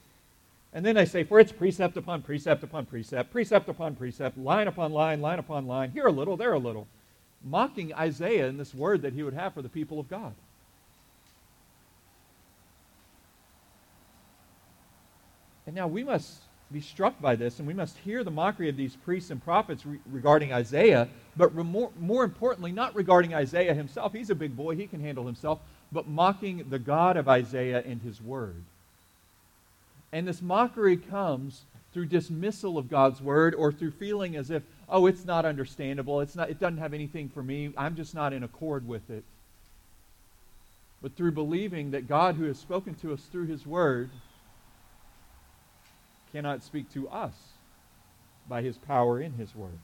And 0.73 0.85
then 0.85 0.95
they 0.95 1.05
say, 1.05 1.23
For 1.23 1.39
it's 1.39 1.51
precept 1.51 1.97
upon 1.97 2.21
precept 2.21 2.63
upon 2.63 2.85
precept, 2.85 3.31
precept 3.31 3.69
upon 3.69 3.95
precept, 3.95 4.37
line 4.37 4.67
upon 4.67 4.91
line, 4.91 5.21
line 5.21 5.39
upon 5.39 5.65
line, 5.65 5.91
here 5.91 6.05
a 6.05 6.11
little, 6.11 6.37
there 6.37 6.53
a 6.53 6.59
little, 6.59 6.87
mocking 7.43 7.93
Isaiah 7.93 8.47
in 8.47 8.57
this 8.57 8.73
word 8.73 9.01
that 9.03 9.13
he 9.13 9.23
would 9.23 9.33
have 9.33 9.53
for 9.53 9.61
the 9.61 9.69
people 9.69 9.99
of 9.99 10.09
God. 10.09 10.33
And 15.65 15.75
now 15.75 15.87
we 15.87 16.03
must 16.03 16.39
be 16.71 16.81
struck 16.81 17.19
by 17.21 17.35
this, 17.35 17.59
and 17.59 17.67
we 17.67 17.73
must 17.73 17.97
hear 17.99 18.23
the 18.23 18.31
mockery 18.31 18.69
of 18.69 18.77
these 18.77 18.95
priests 18.95 19.31
and 19.31 19.43
prophets 19.43 19.85
re- 19.85 19.99
regarding 20.11 20.53
Isaiah, 20.53 21.07
but 21.35 21.55
re- 21.55 21.63
more, 21.63 21.91
more 21.99 22.23
importantly, 22.23 22.71
not 22.71 22.95
regarding 22.95 23.33
Isaiah 23.33 23.73
himself. 23.73 24.13
He's 24.13 24.29
a 24.29 24.35
big 24.35 24.55
boy, 24.55 24.75
he 24.75 24.87
can 24.87 25.01
handle 25.01 25.25
himself, 25.25 25.59
but 25.91 26.07
mocking 26.07 26.65
the 26.69 26.79
God 26.79 27.17
of 27.17 27.27
Isaiah 27.27 27.83
and 27.85 28.01
his 28.01 28.21
word. 28.21 28.63
And 30.11 30.27
this 30.27 30.41
mockery 30.41 30.97
comes 30.97 31.61
through 31.93 32.07
dismissal 32.07 32.77
of 32.77 32.89
God's 32.89 33.21
word 33.21 33.55
or 33.55 33.71
through 33.71 33.91
feeling 33.91 34.35
as 34.35 34.51
if, 34.51 34.63
oh, 34.89 35.05
it's 35.05 35.25
not 35.25 35.45
understandable, 35.45 36.21
it's 36.21 36.35
not, 36.35 36.49
it 36.49 36.59
doesn't 36.59 36.77
have 36.77 36.93
anything 36.93 37.29
for 37.29 37.43
me, 37.43 37.71
I'm 37.77 37.95
just 37.95 38.15
not 38.15 38.33
in 38.33 38.43
accord 38.43 38.87
with 38.87 39.09
it. 39.09 39.23
but 41.01 41.15
through 41.15 41.31
believing 41.31 41.91
that 41.91 42.07
God, 42.07 42.35
who 42.35 42.45
has 42.45 42.59
spoken 42.59 42.95
to 42.95 43.13
us 43.13 43.21
through 43.31 43.47
his 43.47 43.65
word, 43.65 44.09
cannot 46.31 46.63
speak 46.63 46.91
to 46.93 47.07
us 47.09 47.33
by 48.47 48.61
his 48.61 48.77
power 48.77 49.19
in 49.21 49.33
his 49.33 49.55
word. 49.55 49.79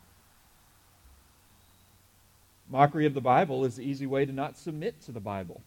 Mockery 2.70 3.06
of 3.06 3.14
the 3.14 3.22
Bible 3.22 3.64
is 3.64 3.76
the 3.76 3.84
easy 3.84 4.08
way 4.08 4.26
to 4.26 4.34
not 4.34 4.58
submit 4.58 5.02
to 5.04 5.12
the 5.12 5.20
Bible. 5.20 5.62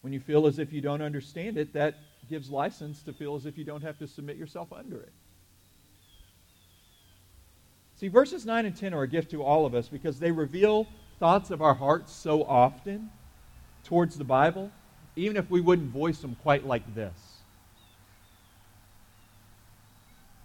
When 0.00 0.12
you 0.12 0.20
feel 0.20 0.46
as 0.46 0.58
if 0.58 0.72
you 0.72 0.80
don't 0.80 1.02
understand 1.02 1.58
it, 1.58 1.74
that 1.74 1.94
gives 2.28 2.50
license 2.50 3.02
to 3.02 3.12
feel 3.12 3.36
as 3.36 3.46
if 3.46 3.56
you 3.56 3.64
don't 3.64 3.82
have 3.82 3.98
to 3.98 4.08
submit 4.08 4.36
yourself 4.36 4.72
under 4.72 5.00
it. 5.00 5.12
See, 8.02 8.08
verses 8.08 8.44
9 8.44 8.66
and 8.66 8.76
10 8.76 8.94
are 8.94 9.04
a 9.04 9.06
gift 9.06 9.30
to 9.30 9.44
all 9.44 9.64
of 9.64 9.76
us 9.76 9.86
because 9.86 10.18
they 10.18 10.32
reveal 10.32 10.88
thoughts 11.20 11.52
of 11.52 11.62
our 11.62 11.74
hearts 11.74 12.12
so 12.12 12.42
often 12.42 13.10
towards 13.84 14.18
the 14.18 14.24
Bible, 14.24 14.72
even 15.14 15.36
if 15.36 15.48
we 15.48 15.60
wouldn't 15.60 15.92
voice 15.92 16.18
them 16.18 16.36
quite 16.42 16.66
like 16.66 16.96
this. 16.96 17.12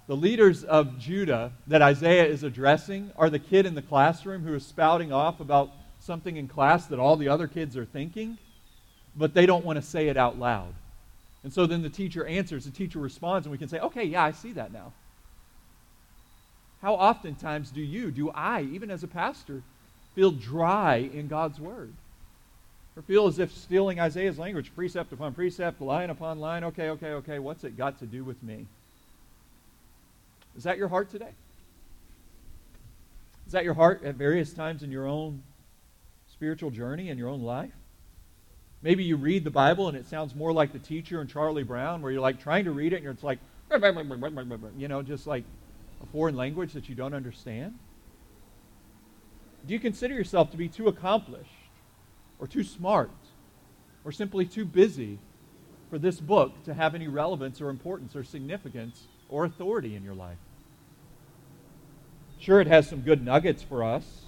The 0.05 0.15
leaders 0.15 0.65
of 0.65 0.99
Judah 0.99 1.51
that 1.65 1.81
Isaiah 1.81 2.27
is 2.27 2.43
addressing 2.43 3.09
are 3.17 3.31
the 3.31 3.39
kid 3.39 3.65
in 3.65 3.73
the 3.73 3.81
classroom 3.81 4.43
who 4.43 4.53
is 4.53 4.63
spouting 4.63 5.11
off 5.11 5.39
about 5.39 5.71
something 5.99 6.37
in 6.37 6.47
class 6.47 6.85
that 6.85 6.99
all 6.99 7.17
the 7.17 7.29
other 7.29 7.47
kids 7.47 7.75
are 7.75 7.85
thinking, 7.85 8.37
but 9.15 9.33
they 9.33 9.47
don't 9.47 9.65
want 9.65 9.77
to 9.77 9.81
say 9.81 10.09
it 10.09 10.15
out 10.15 10.37
loud. 10.37 10.75
And 11.43 11.51
so 11.51 11.65
then 11.65 11.81
the 11.81 11.89
teacher 11.89 12.23
answers, 12.23 12.65
the 12.65 12.71
teacher 12.71 12.99
responds, 12.99 13.47
and 13.47 13.51
we 13.51 13.57
can 13.57 13.67
say, 13.67 13.79
okay, 13.79 14.03
yeah, 14.03 14.23
I 14.23 14.31
see 14.31 14.51
that 14.51 14.71
now. 14.71 14.93
How 16.87 16.93
oftentimes 16.93 17.69
do 17.69 17.81
you, 17.81 18.11
do 18.11 18.29
I, 18.29 18.61
even 18.61 18.89
as 18.89 19.03
a 19.03 19.09
pastor, 19.09 19.61
feel 20.15 20.31
dry 20.31 21.09
in 21.13 21.27
God's 21.27 21.59
word? 21.59 21.91
Or 22.95 23.01
feel 23.01 23.27
as 23.27 23.39
if 23.39 23.51
stealing 23.51 23.99
Isaiah's 23.99 24.39
language, 24.39 24.73
precept 24.73 25.11
upon 25.11 25.33
precept, 25.33 25.81
line 25.81 26.09
upon 26.09 26.39
line, 26.39 26.63
okay, 26.63 26.91
okay, 26.91 27.09
okay, 27.09 27.39
what's 27.39 27.65
it 27.65 27.75
got 27.75 27.99
to 27.99 28.05
do 28.05 28.23
with 28.23 28.41
me? 28.41 28.67
Is 30.55 30.63
that 30.63 30.77
your 30.77 30.87
heart 30.87 31.09
today? 31.09 31.33
Is 33.45 33.51
that 33.51 33.65
your 33.65 33.73
heart 33.73 34.05
at 34.05 34.15
various 34.15 34.53
times 34.53 34.81
in 34.81 34.89
your 34.89 35.07
own 35.07 35.43
spiritual 36.31 36.71
journey 36.71 37.09
in 37.09 37.17
your 37.17 37.27
own 37.27 37.41
life? 37.41 37.73
Maybe 38.81 39.03
you 39.03 39.17
read 39.17 39.43
the 39.43 39.51
Bible 39.51 39.89
and 39.89 39.97
it 39.97 40.07
sounds 40.07 40.33
more 40.33 40.53
like 40.53 40.71
the 40.71 40.79
teacher 40.79 41.19
in 41.19 41.27
Charlie 41.27 41.63
Brown, 41.63 42.01
where 42.01 42.13
you're 42.13 42.21
like 42.21 42.39
trying 42.39 42.63
to 42.63 42.71
read 42.71 42.93
it 42.93 43.03
and 43.03 43.03
you're 43.03 43.17
like, 43.21 43.39
you 44.77 44.87
know, 44.87 45.01
just 45.01 45.27
like 45.27 45.43
a 46.01 46.05
foreign 46.07 46.35
language 46.35 46.73
that 46.73 46.89
you 46.89 46.95
don't 46.95 47.13
understand? 47.13 47.77
Do 49.65 49.73
you 49.73 49.79
consider 49.79 50.13
yourself 50.13 50.51
to 50.51 50.57
be 50.57 50.67
too 50.67 50.87
accomplished 50.87 51.49
or 52.39 52.47
too 52.47 52.63
smart 52.63 53.11
or 54.05 54.11
simply 54.11 54.45
too 54.45 54.65
busy 54.65 55.19
for 55.89 55.97
this 55.97 56.19
book 56.19 56.63
to 56.63 56.73
have 56.73 56.95
any 56.95 57.07
relevance 57.07 57.59
or 57.59 57.69
importance 57.69 58.15
or 58.15 58.23
significance 58.23 59.07
or 59.29 59.45
authority 59.45 59.95
in 59.95 60.03
your 60.03 60.15
life? 60.15 60.37
Sure, 62.39 62.61
it 62.61 62.67
has 62.67 62.87
some 62.87 63.01
good 63.01 63.23
nuggets 63.23 63.63
for 63.63 63.83
us 63.83 64.21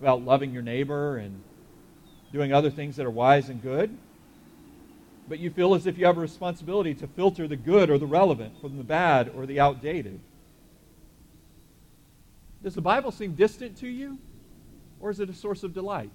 about 0.00 0.24
loving 0.24 0.52
your 0.52 0.62
neighbor 0.62 1.16
and 1.16 1.42
doing 2.32 2.52
other 2.52 2.70
things 2.70 2.96
that 2.96 3.06
are 3.06 3.10
wise 3.10 3.48
and 3.48 3.62
good. 3.62 3.96
But 5.28 5.38
you 5.38 5.50
feel 5.50 5.74
as 5.74 5.86
if 5.86 5.98
you 5.98 6.06
have 6.06 6.18
a 6.18 6.20
responsibility 6.20 6.94
to 6.94 7.06
filter 7.06 7.46
the 7.46 7.56
good 7.56 7.90
or 7.90 7.98
the 7.98 8.06
relevant 8.06 8.60
from 8.60 8.76
the 8.76 8.84
bad 8.84 9.30
or 9.34 9.46
the 9.46 9.60
outdated. 9.60 10.20
Does 12.62 12.74
the 12.74 12.80
Bible 12.80 13.10
seem 13.10 13.34
distant 13.34 13.76
to 13.78 13.88
you, 13.88 14.18
or 15.00 15.10
is 15.10 15.20
it 15.20 15.30
a 15.30 15.34
source 15.34 15.62
of 15.62 15.72
delight? 15.72 16.10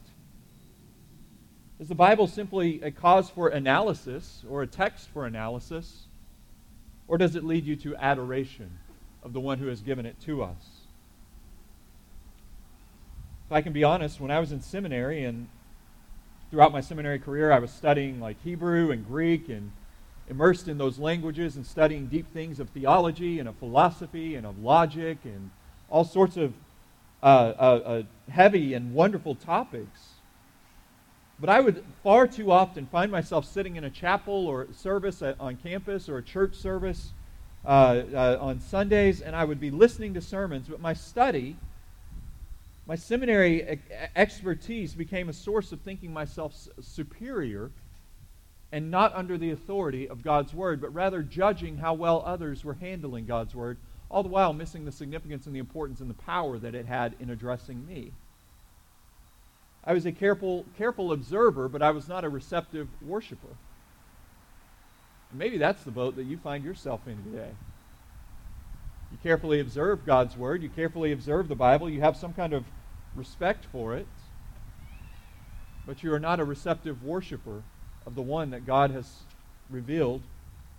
Is 1.79 1.87
the 1.87 1.95
Bible 1.95 2.27
simply 2.27 2.81
a 2.81 2.91
cause 2.91 3.29
for 3.29 3.49
analysis 3.49 4.43
or 4.49 4.61
a 4.61 4.67
text 4.67 5.09
for 5.09 5.25
analysis, 5.25 6.07
or 7.07 7.17
does 7.17 7.35
it 7.35 7.43
lead 7.43 7.65
you 7.65 7.75
to 7.77 7.95
adoration 7.95 8.77
of 9.23 9.33
the 9.33 9.39
one 9.39 9.57
who 9.57 9.67
has 9.67 9.81
given 9.81 10.05
it 10.05 10.19
to 10.21 10.43
us? 10.43 10.83
If 13.47 13.51
I 13.51 13.61
can 13.61 13.73
be 13.73 13.83
honest, 13.83 14.19
when 14.19 14.31
I 14.31 14.39
was 14.39 14.51
in 14.51 14.61
seminary 14.61 15.23
and 15.23 15.47
throughout 16.49 16.71
my 16.71 16.81
seminary 16.81 17.19
career, 17.19 17.51
I 17.51 17.59
was 17.59 17.71
studying 17.71 18.19
like 18.19 18.41
Hebrew 18.43 18.91
and 18.91 19.05
Greek 19.05 19.49
and 19.49 19.71
immersed 20.29 20.67
in 20.67 20.77
those 20.77 20.99
languages 20.99 21.55
and 21.55 21.65
studying 21.65 22.07
deep 22.07 22.31
things 22.31 22.59
of 22.59 22.69
theology 22.69 23.39
and 23.39 23.49
of 23.49 23.55
philosophy 23.57 24.35
and 24.35 24.45
of 24.45 24.59
logic 24.59 25.17
and 25.25 25.49
all 25.93 26.03
sorts 26.03 26.37
of 26.37 26.53
uh, 27.21 27.25
uh, 27.25 27.61
uh, 27.61 28.03
heavy 28.31 28.73
and 28.73 28.95
wonderful 28.95 29.35
topics. 29.35 30.15
But 31.39 31.49
I 31.49 31.59
would 31.59 31.85
far 32.01 32.25
too 32.25 32.51
often 32.51 32.87
find 32.87 33.11
myself 33.11 33.45
sitting 33.45 33.75
in 33.75 33.83
a 33.83 33.91
chapel 33.91 34.47
or 34.47 34.67
service 34.73 35.21
at, 35.21 35.39
on 35.39 35.55
campus 35.57 36.09
or 36.09 36.17
a 36.17 36.23
church 36.23 36.55
service 36.55 37.13
uh, 37.63 38.01
uh, 38.11 38.37
on 38.41 38.59
Sundays, 38.59 39.21
and 39.21 39.35
I 39.35 39.43
would 39.45 39.59
be 39.59 39.69
listening 39.69 40.15
to 40.15 40.21
sermons, 40.21 40.67
but 40.67 40.81
my 40.81 40.93
study 40.93 41.55
my 42.85 42.95
seminary 42.95 43.79
expertise 44.13 44.93
became 44.93 45.29
a 45.29 45.33
source 45.33 45.71
of 45.71 45.79
thinking 45.81 46.11
myself 46.11 46.53
superior 46.81 47.71
and 48.73 48.91
not 48.91 49.13
under 49.15 49.37
the 49.37 49.51
authority 49.51 50.09
of 50.09 50.21
God's 50.21 50.53
Word, 50.53 50.81
but 50.81 50.93
rather 50.93 51.23
judging 51.23 51.77
how 51.77 51.93
well 51.93 52.21
others 52.25 52.65
were 52.65 52.73
handling 52.73 53.25
God's 53.25 53.55
Word, 53.55 53.77
all 54.13 54.21
the 54.21 54.29
while 54.29 54.53
missing 54.53 54.85
the 54.85 54.91
significance 54.91 55.47
and 55.47 55.55
the 55.55 55.59
importance 55.59 55.99
and 55.99 56.07
the 56.07 56.13
power 56.13 56.59
that 56.59 56.75
it 56.75 56.85
had 56.85 57.15
in 57.19 57.31
addressing 57.31 57.83
me. 57.87 58.11
I 59.83 59.93
was 59.93 60.05
a 60.05 60.11
careful, 60.11 60.65
careful 60.77 61.11
observer, 61.11 61.67
but 61.67 61.81
I 61.81 61.89
was 61.89 62.07
not 62.07 62.23
a 62.23 62.29
receptive 62.29 62.87
worshiper. 63.01 63.55
And 65.31 65.39
maybe 65.39 65.57
that's 65.57 65.83
the 65.83 65.89
boat 65.89 66.15
that 66.15 66.25
you 66.25 66.37
find 66.37 66.63
yourself 66.63 67.01
in 67.07 67.17
today. 67.23 67.49
You 69.11 69.17
carefully 69.23 69.59
observe 69.59 70.05
God's 70.05 70.37
Word. 70.37 70.61
You 70.61 70.69
carefully 70.69 71.11
observe 71.11 71.47
the 71.47 71.55
Bible. 71.55 71.89
You 71.89 72.01
have 72.01 72.15
some 72.15 72.33
kind 72.33 72.53
of 72.53 72.65
respect 73.15 73.65
for 73.71 73.95
it. 73.95 74.05
But 75.87 76.03
you 76.03 76.13
are 76.13 76.19
not 76.19 76.39
a 76.39 76.45
receptive 76.45 77.03
worshiper 77.03 77.63
of 78.05 78.13
the 78.13 78.21
one 78.21 78.51
that 78.51 78.67
God 78.67 78.91
has 78.91 79.21
revealed 79.71 80.21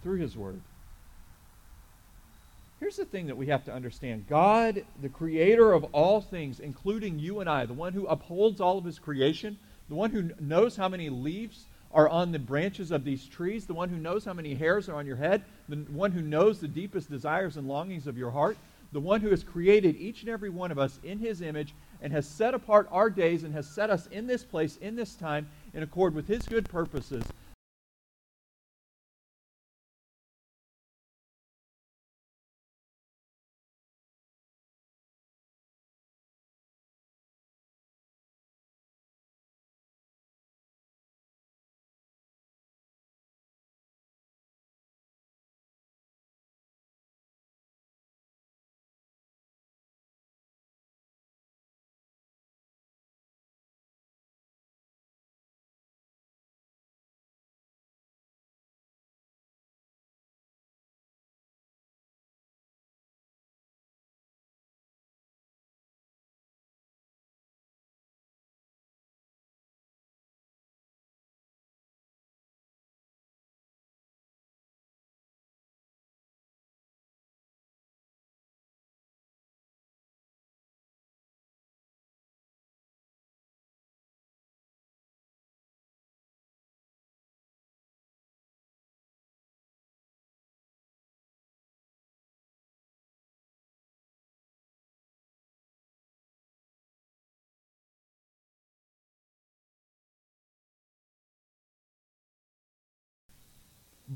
through 0.05 0.21
His 0.21 0.37
Word. 0.37 0.61
Here's 2.85 2.97
the 2.97 3.07
thing 3.07 3.29
that 3.29 3.37
we 3.39 3.47
have 3.47 3.65
to 3.65 3.73
understand. 3.73 4.27
God, 4.29 4.85
the 5.01 5.09
creator 5.09 5.73
of 5.73 5.85
all 5.85 6.21
things, 6.21 6.61
including 6.61 7.19
you 7.19 7.41
and 7.41 7.49
I, 7.49 7.65
the 7.65 7.73
one 7.73 7.95
who 7.95 8.07
upholds 8.07 8.61
all 8.61 8.77
of 8.77 8.85
His 8.85 8.99
creation, 8.99 9.59
the 9.89 9.95
one 9.95 10.11
who 10.11 10.33
knows 10.39 10.77
how 10.77 10.91
many 10.91 11.09
leaves 11.09 11.65
are 11.93 12.11
on 12.11 12.31
the 12.31 12.39
branches 12.39 12.91
of 12.91 13.03
these 13.03 13.27
trees, 13.27 13.65
the 13.65 13.73
one 13.73 13.89
who 13.89 13.97
knows 13.97 14.27
how 14.27 14.35
many 14.35 14.55
hairs 14.55 14.91
are 14.91 14.97
on 14.97 15.07
your 15.07 15.17
head, 15.17 15.45
the 15.67 15.77
one 15.77 16.13
who 16.13 16.21
knows 16.21 16.61
the 16.61 16.69
deepest 16.69 17.09
desires 17.09 17.57
and 17.57 17.67
longings 17.67 18.07
of 18.07 18.19
your 18.19 18.31
heart, 18.31 18.59
the 18.93 19.01
one 19.01 19.23
who 19.23 19.31
has 19.31 19.43
created 19.43 19.97
each 19.97 20.21
and 20.21 20.29
every 20.29 20.51
one 20.51 20.71
of 20.71 20.79
us 20.79 21.01
in 21.03 21.19
his 21.19 21.41
image 21.41 21.75
and 22.03 22.13
has 22.13 22.29
set 22.29 22.53
apart 22.53 22.87
our 22.91 23.09
days 23.09 23.45
and 23.45 23.55
has 23.55 23.67
set 23.67 23.89
us 23.89 24.09
in 24.09 24.27
this 24.27 24.45
place, 24.45 24.77
in 24.77 24.95
this 24.95 25.15
time, 25.15 25.49
in 25.73 25.83
accord 25.83 26.15
with 26.15 26.29
his 26.29 26.47
good 26.47 26.69
purposes, 26.69 27.33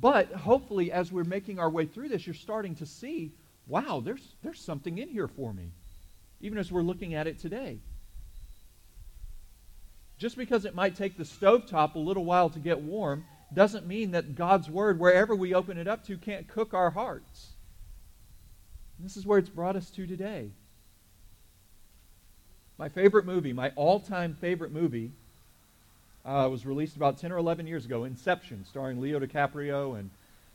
But 0.00 0.32
hopefully, 0.32 0.92
as 0.92 1.10
we're 1.10 1.24
making 1.24 1.58
our 1.58 1.70
way 1.70 1.86
through 1.86 2.10
this, 2.10 2.26
you're 2.26 2.34
starting 2.34 2.74
to 2.76 2.86
see, 2.86 3.32
wow, 3.66 4.00
there's, 4.04 4.34
there's 4.42 4.60
something 4.60 4.98
in 4.98 5.08
here 5.08 5.28
for 5.28 5.52
me, 5.52 5.72
even 6.40 6.58
as 6.58 6.70
we're 6.70 6.82
looking 6.82 7.14
at 7.14 7.26
it 7.26 7.38
today. 7.38 7.78
Just 10.18 10.36
because 10.36 10.64
it 10.64 10.74
might 10.74 10.94
take 10.94 11.16
the 11.16 11.24
stovetop 11.24 11.94
a 11.94 11.98
little 11.98 12.24
while 12.24 12.50
to 12.50 12.58
get 12.58 12.80
warm 12.80 13.24
doesn't 13.52 13.86
mean 13.86 14.10
that 14.12 14.34
God's 14.34 14.68
Word, 14.68 15.00
wherever 15.00 15.34
we 15.34 15.54
open 15.54 15.78
it 15.78 15.88
up 15.88 16.04
to, 16.06 16.18
can't 16.18 16.46
cook 16.46 16.74
our 16.74 16.90
hearts. 16.90 17.52
And 18.98 19.06
this 19.06 19.16
is 19.16 19.26
where 19.26 19.38
it's 19.38 19.48
brought 19.48 19.76
us 19.76 19.90
to 19.90 20.06
today. 20.06 20.50
My 22.76 22.88
favorite 22.88 23.26
movie, 23.26 23.52
my 23.52 23.72
all 23.74 24.00
time 24.00 24.36
favorite 24.40 24.70
movie, 24.70 25.12
uh, 26.24 26.48
was 26.50 26.66
released 26.66 26.96
about 26.96 27.18
10 27.18 27.32
or 27.32 27.38
11 27.38 27.66
years 27.66 27.84
ago 27.84 28.04
Inception, 28.04 28.64
starring 28.64 29.00
Leo 29.00 29.18
DiCaprio. 29.18 29.98
And 29.98 30.10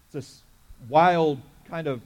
it's 0.05 0.13
this 0.13 0.41
wild 0.89 1.39
kind 1.69 1.87
of 1.87 2.01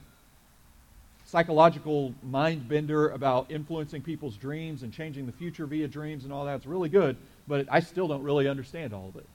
psychological 1.28 2.14
mind 2.22 2.66
bender 2.68 3.10
about 3.10 3.50
influencing 3.50 4.00
people's 4.00 4.36
dreams 4.36 4.82
and 4.82 4.92
changing 4.92 5.26
the 5.26 5.32
future 5.32 5.66
via 5.66 5.86
dreams 5.86 6.24
and 6.24 6.32
all 6.32 6.46
that. 6.46 6.56
It's 6.56 6.66
really 6.66 6.88
good, 6.88 7.16
but 7.46 7.66
I 7.70 7.80
still 7.80 8.08
don't 8.08 8.22
really 8.22 8.48
understand 8.48 8.94
all 8.94 9.08
of 9.08 9.16
it. 9.16 9.26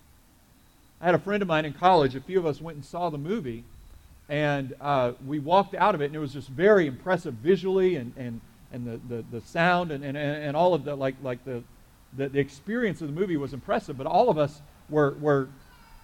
I 1.00 1.06
had 1.06 1.16
a 1.16 1.20
friend 1.20 1.44
of 1.44 1.48
mine 1.48 1.66
in 1.66 1.74
college, 1.74 2.16
a 2.16 2.22
few 2.22 2.40
of 2.40 2.48
us 2.48 2.60
went 2.60 2.78
and 2.78 2.86
saw 2.86 3.12
the 3.12 3.20
movie, 3.20 3.64
and 4.28 4.74
uh, 4.82 5.12
we 5.28 5.38
walked 5.38 5.76
out 5.76 5.94
of 5.94 6.02
it, 6.02 6.06
and 6.06 6.16
it 6.16 6.20
was 6.20 6.34
just 6.34 6.48
very 6.48 6.88
impressive 6.88 7.36
visually 7.36 7.98
and, 7.98 8.14
and, 8.18 8.42
and 8.72 8.88
the, 8.88 9.00
the, 9.14 9.26
the 9.30 9.42
sound 9.42 9.92
and, 9.92 10.04
and, 10.04 10.18
and 10.18 10.58
all 10.58 10.74
of 10.74 10.86
the, 10.86 10.96
like, 10.96 11.16
like 11.22 11.46
the, 11.46 11.62
the, 12.18 12.30
the 12.30 12.40
experience 12.40 13.02
of 13.02 13.08
the 13.08 13.20
movie 13.20 13.38
was 13.38 13.54
impressive, 13.54 13.98
but 13.98 14.08
all 14.08 14.30
of 14.30 14.38
us 14.38 14.62
were, 14.90 15.16
were, 15.20 15.50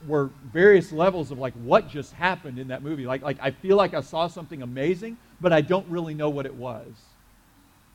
were 0.08 0.30
various 0.52 0.91
levels 0.91 1.32
of 1.32 1.38
like 1.38 1.54
what 1.56 1.89
just 1.89 2.13
happened 2.13 2.60
in 2.60 2.69
that 2.69 2.84
movie. 2.84 3.06
Like, 3.06 3.22
like 3.22 3.38
I 3.41 3.52
feel 3.52 3.78
like 3.78 3.93
I 3.93 4.02
saw 4.02 4.28
something 4.28 4.62
amazing, 4.62 5.17
but 5.41 5.54
I 5.54 5.62
don't 5.62 5.88
really 5.88 6.13
know 6.13 6.30
what 6.30 6.45
it 6.45 6.56
was. 6.56 6.88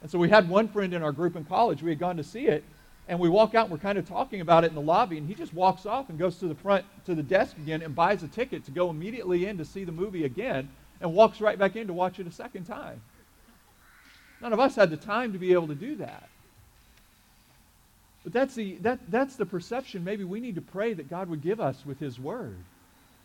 And 0.03 0.11
so 0.11 0.18
we 0.18 0.29
had 0.29 0.48
one 0.48 0.68
friend 0.68 0.92
in 0.92 1.03
our 1.03 1.12
group 1.12 1.35
in 1.35 1.44
college, 1.44 1.83
we 1.83 1.90
had 1.90 1.98
gone 1.98 2.16
to 2.18 2.24
see 2.24 2.46
it, 2.46 2.62
and 3.09 3.18
we 3.18 3.29
walk 3.29 3.55
out 3.55 3.64
and 3.64 3.72
we're 3.72 3.79
kind 3.79 3.98
of 3.98 4.07
talking 4.07 4.40
about 4.40 4.64
it 4.64 4.68
in 4.68 4.74
the 4.74 4.81
lobby, 4.81 5.18
and 5.18 5.27
he 5.27 5.35
just 5.35 5.55
walks 5.55 5.87
off 5.87 6.09
and 6.09 6.18
goes 6.18 6.37
to 6.38 6.48
the 6.48 6.55
front 6.55 6.85
to 7.07 7.14
the 7.14 7.22
desk 7.22 7.57
again 7.57 7.83
and 7.83 7.94
buys 7.94 8.22
a 8.22 8.29
ticket 8.29 8.64
to 8.64 8.70
go 8.70 8.90
immediately 8.90 9.46
in 9.46 9.59
to 9.59 9.64
see 9.64 9.85
the 9.85 9.92
movie 9.92 10.24
again 10.24 10.68
and 11.00 11.12
walks 11.12 11.40
right 11.40 11.59
back 11.59 11.77
in 11.77 11.87
to 11.87 11.92
watch 11.92 12.18
it 12.18 12.27
a 12.27 12.33
second 12.33 12.64
time. 12.64 13.00
None 14.40 14.53
of 14.53 14.61
us 14.61 14.77
had 14.77 14.90
the 14.90 14.96
time 14.96 15.33
to 15.33 15.38
be 15.38 15.53
able 15.53 15.68
to 15.68 15.74
do 15.74 15.96
that. 15.96 16.29
But 18.24 18.32
that's 18.32 18.54
the, 18.54 18.76
that, 18.76 18.98
that's 19.08 19.37
the 19.37 19.46
perception 19.46 20.02
maybe 20.02 20.24
we 20.24 20.40
need 20.40 20.54
to 20.54 20.62
pray 20.62 20.94
that 20.94 21.10
God 21.10 21.28
would 21.28 21.42
give 21.42 21.60
us 21.60 21.84
with 21.87 22.00
His 22.00 22.18
Word. 22.18 22.56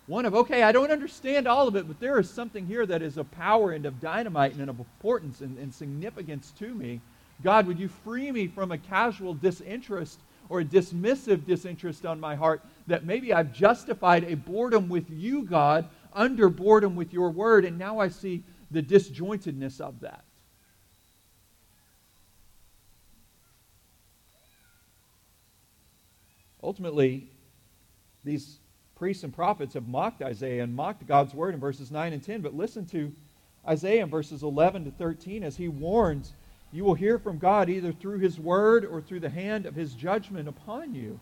One 0.07 0.25
of, 0.25 0.35
okay, 0.35 0.63
I 0.63 0.71
don't 0.71 0.91
understand 0.91 1.47
all 1.47 1.67
of 1.67 1.75
it, 1.75 1.87
but 1.87 1.99
there 1.99 2.19
is 2.19 2.29
something 2.29 2.65
here 2.65 2.85
that 2.85 3.01
is 3.01 3.17
of 3.17 3.29
power 3.31 3.71
and 3.71 3.85
of 3.85 4.01
dynamite 4.01 4.55
and 4.55 4.69
of 4.69 4.79
importance 4.79 5.41
and, 5.41 5.57
and 5.57 5.73
significance 5.73 6.51
to 6.59 6.73
me. 6.73 6.99
God, 7.43 7.67
would 7.67 7.79
you 7.79 7.87
free 7.87 8.31
me 8.31 8.47
from 8.47 8.71
a 8.71 8.77
casual 8.77 9.33
disinterest 9.33 10.19
or 10.49 10.61
a 10.61 10.65
dismissive 10.65 11.45
disinterest 11.45 12.05
on 12.05 12.19
my 12.19 12.35
heart 12.35 12.61
that 12.87 13.05
maybe 13.05 13.31
I've 13.31 13.53
justified 13.53 14.23
a 14.23 14.35
boredom 14.35 14.89
with 14.89 15.09
you, 15.09 15.43
God, 15.43 15.87
under 16.11 16.49
boredom 16.49 16.95
with 16.95 17.13
your 17.13 17.29
word, 17.29 17.63
and 17.63 17.77
now 17.77 17.99
I 17.99 18.09
see 18.09 18.43
the 18.71 18.81
disjointedness 18.81 19.79
of 19.79 19.99
that. 20.01 20.23
Ultimately, 26.63 27.27
these 28.23 28.59
priests 28.95 29.23
and 29.23 29.33
prophets 29.33 29.73
have 29.75 29.87
mocked 29.87 30.21
Isaiah 30.21 30.63
and 30.63 30.75
mocked 30.75 31.07
God's 31.07 31.33
word 31.33 31.53
in 31.53 31.59
verses 31.59 31.89
9 31.89 32.13
and 32.13 32.21
10. 32.21 32.41
But 32.41 32.55
listen 32.55 32.85
to 32.87 33.11
Isaiah 33.67 34.03
in 34.03 34.09
verses 34.09 34.43
11 34.43 34.85
to 34.85 34.91
13 34.91 35.43
as 35.43 35.55
he 35.55 35.69
warns, 35.69 36.33
You 36.71 36.83
will 36.83 36.95
hear 36.95 37.17
from 37.17 37.37
God 37.37 37.69
either 37.69 37.93
through 37.93 38.19
his 38.19 38.39
word 38.39 38.85
or 38.85 39.01
through 39.01 39.21
the 39.21 39.29
hand 39.29 39.65
of 39.65 39.75
his 39.75 39.93
judgment 39.93 40.49
upon 40.49 40.93
you. 40.93 41.19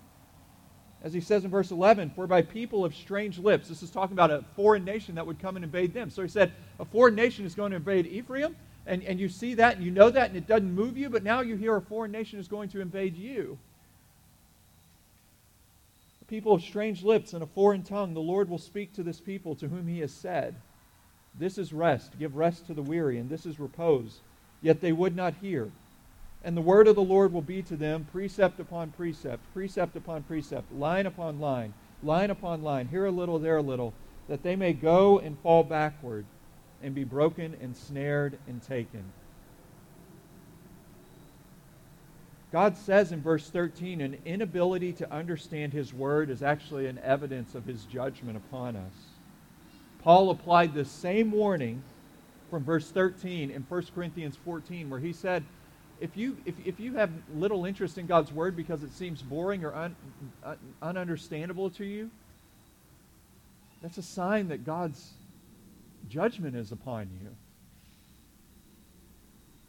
As 1.03 1.13
he 1.13 1.21
says 1.21 1.45
in 1.45 1.51
verse 1.51 1.69
11, 1.69 2.09
For 2.15 2.25
by 2.25 2.41
people 2.41 2.83
of 2.83 2.95
strange 2.95 3.37
lips, 3.37 3.69
this 3.69 3.83
is 3.83 3.91
talking 3.91 4.13
about 4.13 4.31
a 4.31 4.43
foreign 4.55 4.83
nation 4.83 5.13
that 5.15 5.27
would 5.27 5.39
come 5.39 5.55
and 5.55 5.63
invade 5.63 5.93
them. 5.93 6.09
So 6.09 6.23
he 6.23 6.27
said, 6.27 6.53
A 6.79 6.85
foreign 6.85 7.13
nation 7.13 7.45
is 7.45 7.53
going 7.53 7.69
to 7.69 7.77
invade 7.77 8.07
Ephraim, 8.07 8.55
and, 8.87 9.03
and 9.03 9.19
you 9.19 9.29
see 9.29 9.53
that 9.53 9.75
and 9.75 9.85
you 9.85 9.91
know 9.91 10.09
that, 10.09 10.29
and 10.29 10.37
it 10.37 10.47
doesn't 10.47 10.73
move 10.73 10.97
you, 10.97 11.11
but 11.11 11.23
now 11.23 11.41
you 11.41 11.55
hear 11.55 11.75
a 11.75 11.81
foreign 11.81 12.11
nation 12.11 12.39
is 12.39 12.47
going 12.47 12.69
to 12.69 12.81
invade 12.81 13.15
you 13.15 13.59
people 16.27 16.53
of 16.53 16.61
strange 16.61 17.03
lips 17.03 17.33
and 17.33 17.41
a 17.41 17.47
foreign 17.47 17.83
tongue, 17.83 18.13
the 18.13 18.19
Lord 18.19 18.49
will 18.49 18.57
speak 18.57 18.93
to 18.93 19.03
this 19.03 19.19
people 19.19 19.55
to 19.55 19.67
whom 19.67 19.87
he 19.87 19.99
has 19.99 20.13
said, 20.13 20.55
This 21.37 21.57
is 21.57 21.73
rest, 21.73 22.19
give 22.19 22.35
rest 22.35 22.67
to 22.67 22.73
the 22.73 22.81
weary, 22.81 23.17
and 23.17 23.29
this 23.29 23.45
is 23.45 23.59
repose. 23.59 24.19
Yet 24.61 24.81
they 24.81 24.91
would 24.91 25.15
not 25.15 25.35
hear. 25.41 25.69
And 26.43 26.55
the 26.55 26.61
word 26.61 26.87
of 26.87 26.95
the 26.95 27.01
Lord 27.01 27.33
will 27.33 27.41
be 27.41 27.61
to 27.63 27.75
them 27.75 28.07
precept 28.11 28.59
upon 28.59 28.91
precept, 28.91 29.41
precept 29.53 29.95
upon 29.95 30.23
precept, 30.23 30.71
line 30.73 31.05
upon 31.05 31.39
line, 31.39 31.73
line 32.03 32.29
upon 32.29 32.61
line, 32.61 32.87
here 32.87 33.05
a 33.05 33.11
little, 33.11 33.39
there 33.39 33.57
a 33.57 33.61
little, 33.61 33.93
that 34.27 34.43
they 34.43 34.55
may 34.55 34.73
go 34.73 35.19
and 35.19 35.37
fall 35.39 35.63
backward 35.63 36.25
and 36.83 36.93
be 36.93 37.03
broken 37.03 37.55
and 37.61 37.75
snared 37.75 38.37
and 38.47 38.61
taken. 38.61 39.03
God 42.51 42.77
says 42.77 43.11
in 43.11 43.21
verse 43.21 43.49
13, 43.49 43.99
an 43.99 44.17
inability 44.25 44.93
to 44.93 45.11
understand 45.11 45.73
his 45.73 45.93
word 45.93 46.29
is 46.29 46.41
actually 46.41 46.87
an 46.87 46.99
evidence 47.03 47.55
of 47.55 47.65
his 47.65 47.83
judgment 47.85 48.37
upon 48.37 48.75
us. 48.77 48.93
Paul 50.01 50.29
applied 50.29 50.73
the 50.73 50.85
same 50.85 51.31
warning 51.31 51.83
from 52.49 52.63
verse 52.63 52.89
13 52.89 53.51
in 53.51 53.63
1 53.63 53.85
Corinthians 53.93 54.37
14, 54.45 54.89
where 54.89 54.99
he 54.99 55.11
said, 55.11 55.43
if 55.99 56.15
you, 56.15 56.37
if, 56.45 56.55
if 56.65 56.79
you 56.79 56.93
have 56.93 57.09
little 57.35 57.65
interest 57.65 57.97
in 57.97 58.05
God's 58.05 58.31
word 58.31 58.55
because 58.55 58.83
it 58.83 58.93
seems 58.93 59.21
boring 59.21 59.65
or 59.65 59.75
un, 59.75 59.95
un, 60.43 60.57
ununderstandable 60.81 61.75
to 61.75 61.85
you, 61.85 62.09
that's 63.81 63.97
a 63.97 64.03
sign 64.03 64.47
that 64.47 64.65
God's 64.65 65.11
judgment 66.07 66.55
is 66.55 66.71
upon 66.71 67.09
you. 67.21 67.35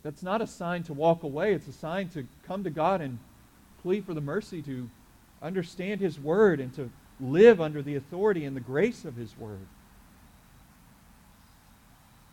That's 0.09 0.23
not 0.23 0.41
a 0.41 0.47
sign 0.47 0.85
to 0.85 0.95
walk 0.95 1.23
away. 1.23 1.53
It's 1.53 1.69
a 1.69 1.73
sign 1.73 2.09
to 2.15 2.27
come 2.47 2.65
to 2.65 2.71
God 2.71 3.03
and 3.03 3.19
plead 3.83 4.07
for 4.07 4.15
the 4.15 4.23
mercy 4.23 4.63
to 4.63 4.89
understand 5.43 6.01
His 6.01 6.19
Word 6.19 6.61
and 6.61 6.75
to 6.77 6.89
live 7.21 7.61
under 7.61 7.83
the 7.83 7.97
authority 7.97 8.47
and 8.47 8.57
the 8.57 8.61
grace 8.63 9.05
of 9.05 9.17
His 9.17 9.37
Word. 9.37 9.67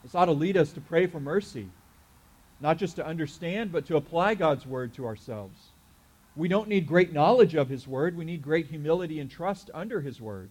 This 0.04 0.16
ought 0.16 0.28
to 0.28 0.32
lead 0.32 0.56
us 0.56 0.72
to 0.72 0.80
pray 0.80 1.06
for 1.06 1.20
mercy, 1.20 1.68
not 2.62 2.78
just 2.78 2.96
to 2.96 3.06
understand, 3.06 3.74
but 3.74 3.86
to 3.88 3.98
apply 3.98 4.36
God's 4.36 4.66
Word 4.66 4.94
to 4.94 5.06
ourselves. 5.06 5.60
We 6.38 6.48
don't 6.48 6.70
need 6.70 6.88
great 6.88 7.12
knowledge 7.12 7.56
of 7.56 7.68
His 7.68 7.86
Word. 7.86 8.16
We 8.16 8.24
need 8.24 8.42
great 8.42 8.68
humility 8.68 9.20
and 9.20 9.30
trust 9.30 9.70
under 9.74 10.00
His 10.00 10.22
Word. 10.22 10.50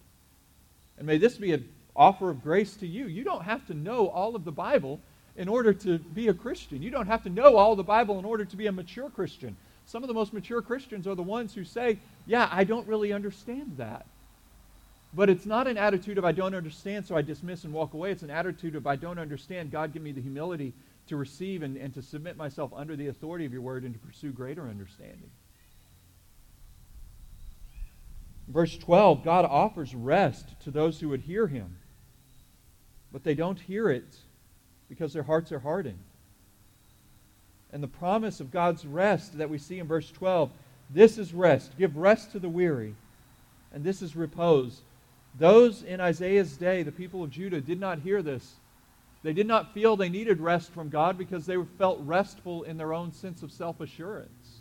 And 0.99 1.07
may 1.07 1.17
this 1.17 1.39
be 1.39 1.55
an 1.55 1.67
offer 1.97 2.29
of 2.29 2.43
grace 2.43 2.77
to 2.77 2.87
you. 2.87 3.07
You 3.07 3.25
don't 3.25 3.45
have 3.45 3.67
to 3.69 3.73
know 3.73 4.09
all 4.09 4.37
of 4.37 4.45
the 4.45 4.53
Bible 4.53 5.01
in 5.37 5.49
order 5.49 5.73
to 5.73 5.99
be 5.99 6.29
a 6.29 6.35
Christian. 6.35 6.83
You 6.83 6.91
don't 6.91 7.07
have 7.07 7.23
to 7.25 7.31
know 7.31 7.57
all 7.57 7.77
the 7.77 7.83
Bible 7.83 8.19
in 8.19 8.25
order 8.25 8.45
to 8.45 8.57
be 8.57 8.67
a 8.67 8.73
mature 8.73 9.11
Christian. 9.11 9.57
Some 9.87 10.03
of 10.03 10.09
the 10.09 10.15
most 10.15 10.33
mature 10.33 10.63
Christians 10.63 11.07
are 11.07 11.15
the 11.15 11.23
ones 11.23 11.55
who 11.55 11.65
say, 11.65 11.99
Yeah, 12.27 12.49
I 12.51 12.65
don't 12.65 12.87
really 12.87 13.13
understand 13.13 13.77
that. 13.77 14.07
But 15.13 15.31
it's 15.31 15.47
not 15.47 15.69
an 15.69 15.79
attitude 15.79 16.19
of 16.19 16.25
I 16.25 16.33
don't 16.33 16.55
understand, 16.55 17.07
so 17.07 17.17
I 17.17 17.23
dismiss 17.23 17.65
and 17.65 17.73
walk 17.73 17.95
away. 17.95 18.11
It's 18.11 18.23
an 18.23 18.31
attitude 18.31 18.75
of 18.75 18.87
I 18.87 18.97
don't 18.97 19.19
understand. 19.19 19.71
God, 19.71 19.93
give 19.93 20.03
me 20.03 20.13
the 20.13 20.21
humility 20.21 20.73
to 21.07 21.17
receive 21.17 21.63
and, 21.63 21.77
and 21.77 21.95
to 21.95 22.03
submit 22.03 22.37
myself 22.37 22.73
under 22.75 22.97
the 22.97 23.09
authority 23.09 23.45
of 23.45 23.53
your 23.53 23.63
word 23.63 23.85
and 23.85 23.95
to 23.95 24.01
pursue 24.01 24.33
greater 24.33 24.69
understanding. 24.69 25.31
Verse 28.49 28.77
12 28.77 29.25
God 29.25 29.45
offers 29.45 29.95
rest 29.95 30.61
to 30.65 30.71
those 30.71 31.01
who 31.01 31.09
would 31.11 31.23
hear 31.23 31.47
him, 31.47 31.77
but 33.13 33.25
they 33.25 33.35
don't 33.35 33.61
hear 33.61 33.89
it 33.89 34.17
because 34.95 35.13
their 35.13 35.23
hearts 35.23 35.51
are 35.53 35.59
hardened. 35.59 35.99
And 37.73 37.83
the 37.83 37.89
promise 37.89 38.39
of 38.39 38.53
God's 38.53 38.87
rest 38.87 39.39
that 39.39 39.51
we 39.51 39.59
see 39.59 39.81
in 39.81 39.87
verse 39.87 40.11
12 40.11 40.51
this 40.91 41.19
is 41.19 41.33
rest. 41.35 41.77
Give 41.79 41.97
rest 41.97 42.33
to 42.33 42.39
the 42.39 42.49
weary. 42.49 42.95
And 43.73 43.83
this 43.83 44.03
is 44.03 44.15
repose. 44.15 44.83
Those 45.39 45.83
in 45.83 46.01
Isaiah's 46.01 46.57
day, 46.57 46.83
the 46.83 46.93
people 46.93 47.25
of 47.25 47.31
Judah, 47.31 47.61
did 47.61 47.81
not 47.81 47.99
hear 47.99 48.23
this. 48.23 48.55
They 49.25 49.33
did 49.33 49.47
not 49.47 49.73
feel 49.73 49.97
they 49.97 50.11
needed 50.11 50.41
rest 50.41 50.71
from 50.71 50.91
God 50.91 51.19
because 51.19 51.47
they 51.47 51.57
felt 51.79 51.99
restful 52.01 52.63
in 52.65 52.77
their 52.77 52.93
own 52.93 53.11
sense 53.11 53.43
of 53.43 53.51
self 53.51 53.81
assurance. 53.81 54.59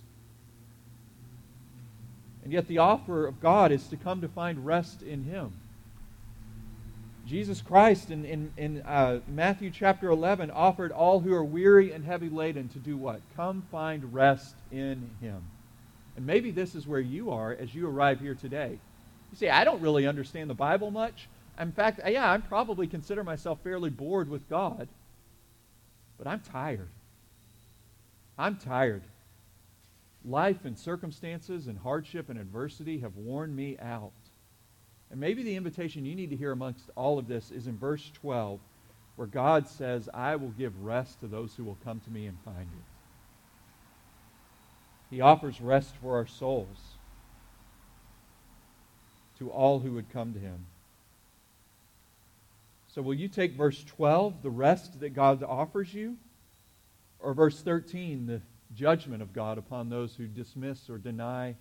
And 2.43 2.52
yet, 2.52 2.67
the 2.67 2.80
offer 2.80 3.28
of 3.28 3.39
God 3.39 3.72
is 3.72 3.88
to 3.89 3.98
come 3.98 4.22
to 4.22 4.28
find 4.28 4.65
rest 4.65 5.04
in 5.04 5.24
Him. 5.24 5.54
Jesus 7.26 7.62
Christ 7.62 8.12
in, 8.12 8.26
in, 8.26 8.52
in 8.58 8.82
uh, 8.82 9.22
Matthew 9.28 9.72
chapter 9.72 10.10
11 10.10 10.52
offered 10.52 10.92
all 10.92 11.22
who 11.22 11.34
are 11.34 11.44
weary 11.44 11.94
and 11.94 12.04
heavy 12.04 12.30
laden 12.30 12.68
to 12.70 12.80
do 12.80 12.98
what? 12.98 13.22
Come 13.36 13.64
find 13.72 14.14
rest 14.14 14.56
in 14.72 15.10
Him. 15.22 15.42
And 16.18 16.26
maybe 16.26 16.52
this 16.52 16.76
is 16.76 16.86
where 16.86 17.00
you 17.00 17.32
are 17.32 17.54
as 17.54 17.74
you 17.74 17.88
arrive 17.88 18.20
here 18.20 18.36
today. 18.36 18.78
You 19.32 19.38
say, 19.38 19.50
I 19.50 19.64
don't 19.64 19.82
really 19.82 20.06
understand 20.06 20.50
the 20.50 20.56
Bible 20.56 20.92
much, 20.92 21.28
In 21.60 21.72
fact, 21.72 22.02
yeah, 22.06 22.32
I 22.32 22.38
probably 22.38 22.88
consider 22.88 23.24
myself 23.24 23.60
fairly 23.64 23.90
bored 23.90 24.30
with 24.30 24.48
God, 24.50 24.88
but 26.18 26.28
I'm 26.28 26.42
tired. 26.42 26.90
I'm 28.38 28.58
tired. 28.58 29.04
Life 30.26 30.66
and 30.66 30.78
circumstances 30.78 31.68
and 31.68 31.78
hardship 31.80 32.30
and 32.30 32.40
adversity 32.40 33.00
have 33.00 33.16
worn 33.16 33.56
me 33.56 33.78
out. 33.80 34.12
And 35.13 35.19
maybe 35.19 35.43
the 35.43 35.56
invitation 35.56 36.06
you 36.06 36.15
need 36.15 36.32
to 36.32 36.36
hear 36.36 36.52
amongst 36.52 36.89
all 36.95 37.19
of 37.19 37.28
this 37.28 37.52
is 37.52 37.67
in 37.67 37.78
verse 37.78 38.10
12, 38.15 38.60
where 39.15 39.28
God 39.28 39.67
says, 39.67 40.10
I 40.12 40.38
will 40.38 40.49
give 40.49 40.84
rest 40.84 41.19
to 41.19 41.28
those 41.28 41.54
who 41.54 41.63
will 41.63 41.78
come 41.84 41.99
to 41.99 42.10
me 42.10 42.26
and 42.26 42.36
find 42.43 42.58
it. 42.63 42.86
He 45.12 45.21
offers 45.21 45.62
rest 45.62 45.93
for 46.02 46.15
our 46.15 46.26
souls 46.26 46.80
to 49.38 49.52
all 49.52 49.78
who 49.78 49.91
would 49.91 50.12
come 50.12 50.34
to 50.34 50.39
him. 50.39 50.65
So, 52.88 53.04
will 53.04 53.13
you 53.13 53.28
take 53.28 53.54
verse 53.54 53.84
12, 53.84 54.41
the 54.41 54.49
rest 54.49 54.99
that 54.99 55.12
God 55.12 55.43
offers 55.43 55.93
you, 55.93 56.17
or 57.19 57.36
verse 57.36 57.62
13, 57.62 58.26
the 58.26 58.41
judgment 58.73 59.21
of 59.21 59.32
God 59.32 59.60
upon 59.60 59.89
those 59.89 60.15
who 60.15 60.26
dismiss 60.26 60.89
or 60.89 60.97
deny 60.97 61.54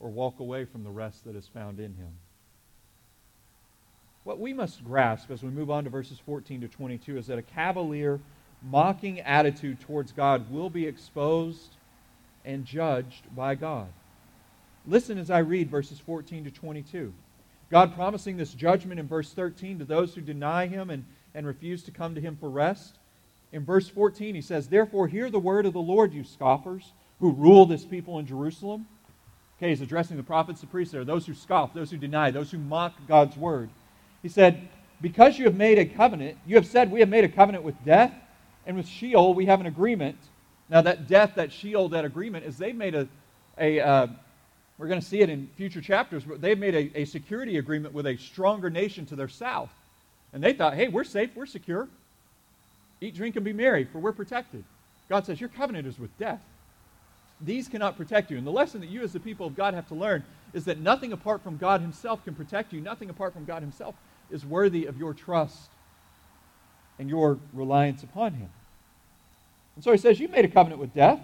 or 0.00 0.10
walk 0.10 0.40
away 0.40 0.64
from 0.64 0.82
the 0.82 0.90
rest 0.90 1.24
that 1.24 1.36
is 1.36 1.46
found 1.46 1.78
in 1.78 1.94
him? 1.94 2.10
What 4.26 4.40
we 4.40 4.52
must 4.52 4.84
grasp 4.84 5.30
as 5.30 5.44
we 5.44 5.50
move 5.50 5.70
on 5.70 5.84
to 5.84 5.90
verses 5.90 6.18
14 6.26 6.62
to 6.62 6.66
22 6.66 7.16
is 7.16 7.28
that 7.28 7.38
a 7.38 7.42
cavalier, 7.42 8.18
mocking 8.60 9.20
attitude 9.20 9.78
towards 9.78 10.10
God 10.10 10.50
will 10.50 10.68
be 10.68 10.84
exposed 10.84 11.76
and 12.44 12.64
judged 12.64 13.22
by 13.36 13.54
God. 13.54 13.86
Listen 14.84 15.16
as 15.16 15.30
I 15.30 15.38
read 15.38 15.70
verses 15.70 16.00
14 16.00 16.42
to 16.42 16.50
22. 16.50 17.14
God 17.70 17.94
promising 17.94 18.36
this 18.36 18.52
judgment 18.52 18.98
in 18.98 19.06
verse 19.06 19.32
13 19.32 19.78
to 19.78 19.84
those 19.84 20.16
who 20.16 20.20
deny 20.20 20.66
him 20.66 20.90
and, 20.90 21.04
and 21.32 21.46
refuse 21.46 21.84
to 21.84 21.92
come 21.92 22.16
to 22.16 22.20
him 22.20 22.36
for 22.36 22.50
rest. 22.50 22.96
In 23.52 23.64
verse 23.64 23.88
14, 23.88 24.34
he 24.34 24.40
says, 24.40 24.66
Therefore, 24.66 25.06
hear 25.06 25.30
the 25.30 25.38
word 25.38 25.66
of 25.66 25.72
the 25.72 25.78
Lord, 25.78 26.12
you 26.12 26.24
scoffers, 26.24 26.94
who 27.20 27.30
rule 27.30 27.64
this 27.64 27.84
people 27.84 28.18
in 28.18 28.26
Jerusalem. 28.26 28.88
Okay, 29.58 29.68
he's 29.68 29.82
addressing 29.82 30.16
the 30.16 30.24
prophets, 30.24 30.62
the 30.62 30.66
priests 30.66 30.90
there, 30.90 31.04
those 31.04 31.26
who 31.26 31.34
scoff, 31.34 31.72
those 31.72 31.92
who 31.92 31.96
deny, 31.96 32.32
those 32.32 32.50
who 32.50 32.58
mock 32.58 32.92
God's 33.06 33.36
word. 33.36 33.70
He 34.26 34.30
said, 34.30 34.68
Because 35.00 35.38
you 35.38 35.44
have 35.44 35.54
made 35.54 35.78
a 35.78 35.84
covenant, 35.84 36.36
you 36.48 36.56
have 36.56 36.66
said, 36.66 36.90
We 36.90 36.98
have 36.98 37.08
made 37.08 37.22
a 37.22 37.28
covenant 37.28 37.62
with 37.62 37.76
death, 37.84 38.12
and 38.66 38.76
with 38.76 38.88
Sheol 38.88 39.34
we 39.34 39.46
have 39.46 39.60
an 39.60 39.66
agreement. 39.66 40.18
Now, 40.68 40.80
that 40.80 41.06
death, 41.06 41.34
that 41.36 41.52
Sheol, 41.52 41.90
that 41.90 42.04
agreement, 42.04 42.44
is 42.44 42.58
they've 42.58 42.74
made 42.74 42.96
a, 42.96 43.06
a 43.56 43.78
uh, 43.78 44.06
we're 44.78 44.88
going 44.88 45.00
to 45.00 45.06
see 45.06 45.20
it 45.20 45.30
in 45.30 45.48
future 45.54 45.80
chapters, 45.80 46.24
but 46.24 46.40
they've 46.40 46.58
made 46.58 46.74
a, 46.74 47.02
a 47.02 47.04
security 47.04 47.58
agreement 47.58 47.94
with 47.94 48.04
a 48.04 48.16
stronger 48.16 48.68
nation 48.68 49.06
to 49.06 49.14
their 49.14 49.28
south. 49.28 49.70
And 50.32 50.42
they 50.42 50.52
thought, 50.52 50.74
hey, 50.74 50.88
we're 50.88 51.04
safe, 51.04 51.30
we're 51.36 51.46
secure. 51.46 51.86
Eat, 53.00 53.14
drink, 53.14 53.36
and 53.36 53.44
be 53.44 53.52
merry, 53.52 53.84
for 53.84 54.00
we're 54.00 54.10
protected. 54.10 54.64
God 55.08 55.24
says, 55.24 55.40
Your 55.40 55.50
covenant 55.50 55.86
is 55.86 56.00
with 56.00 56.10
death. 56.18 56.42
These 57.40 57.68
cannot 57.68 57.96
protect 57.96 58.32
you. 58.32 58.38
And 58.38 58.46
the 58.46 58.50
lesson 58.50 58.80
that 58.80 58.90
you, 58.90 59.02
as 59.02 59.12
the 59.12 59.20
people 59.20 59.46
of 59.46 59.54
God, 59.54 59.72
have 59.74 59.86
to 59.86 59.94
learn 59.94 60.24
is 60.52 60.64
that 60.64 60.80
nothing 60.80 61.12
apart 61.12 61.44
from 61.44 61.58
God 61.58 61.80
Himself 61.80 62.24
can 62.24 62.34
protect 62.34 62.72
you. 62.72 62.80
Nothing 62.80 63.08
apart 63.08 63.32
from 63.32 63.44
God 63.44 63.62
Himself 63.62 63.94
is 64.30 64.44
worthy 64.44 64.86
of 64.86 64.96
your 64.98 65.14
trust 65.14 65.70
and 66.98 67.08
your 67.08 67.38
reliance 67.52 68.02
upon 68.02 68.34
Him. 68.34 68.50
And 69.74 69.84
so 69.84 69.92
He 69.92 69.98
says, 69.98 70.18
You 70.18 70.28
made 70.28 70.44
a 70.44 70.48
covenant 70.48 70.80
with 70.80 70.94
death. 70.94 71.20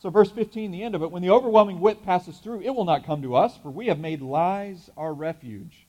So, 0.00 0.10
verse 0.10 0.30
15, 0.30 0.70
the 0.70 0.84
end 0.84 0.94
of 0.94 1.02
it, 1.02 1.10
when 1.10 1.22
the 1.22 1.30
overwhelming 1.30 1.80
whip 1.80 2.04
passes 2.04 2.38
through, 2.38 2.60
it 2.60 2.70
will 2.70 2.84
not 2.84 3.04
come 3.04 3.20
to 3.22 3.34
us, 3.34 3.56
for 3.56 3.70
we 3.70 3.88
have 3.88 3.98
made 3.98 4.22
lies 4.22 4.88
our 4.96 5.12
refuge, 5.12 5.86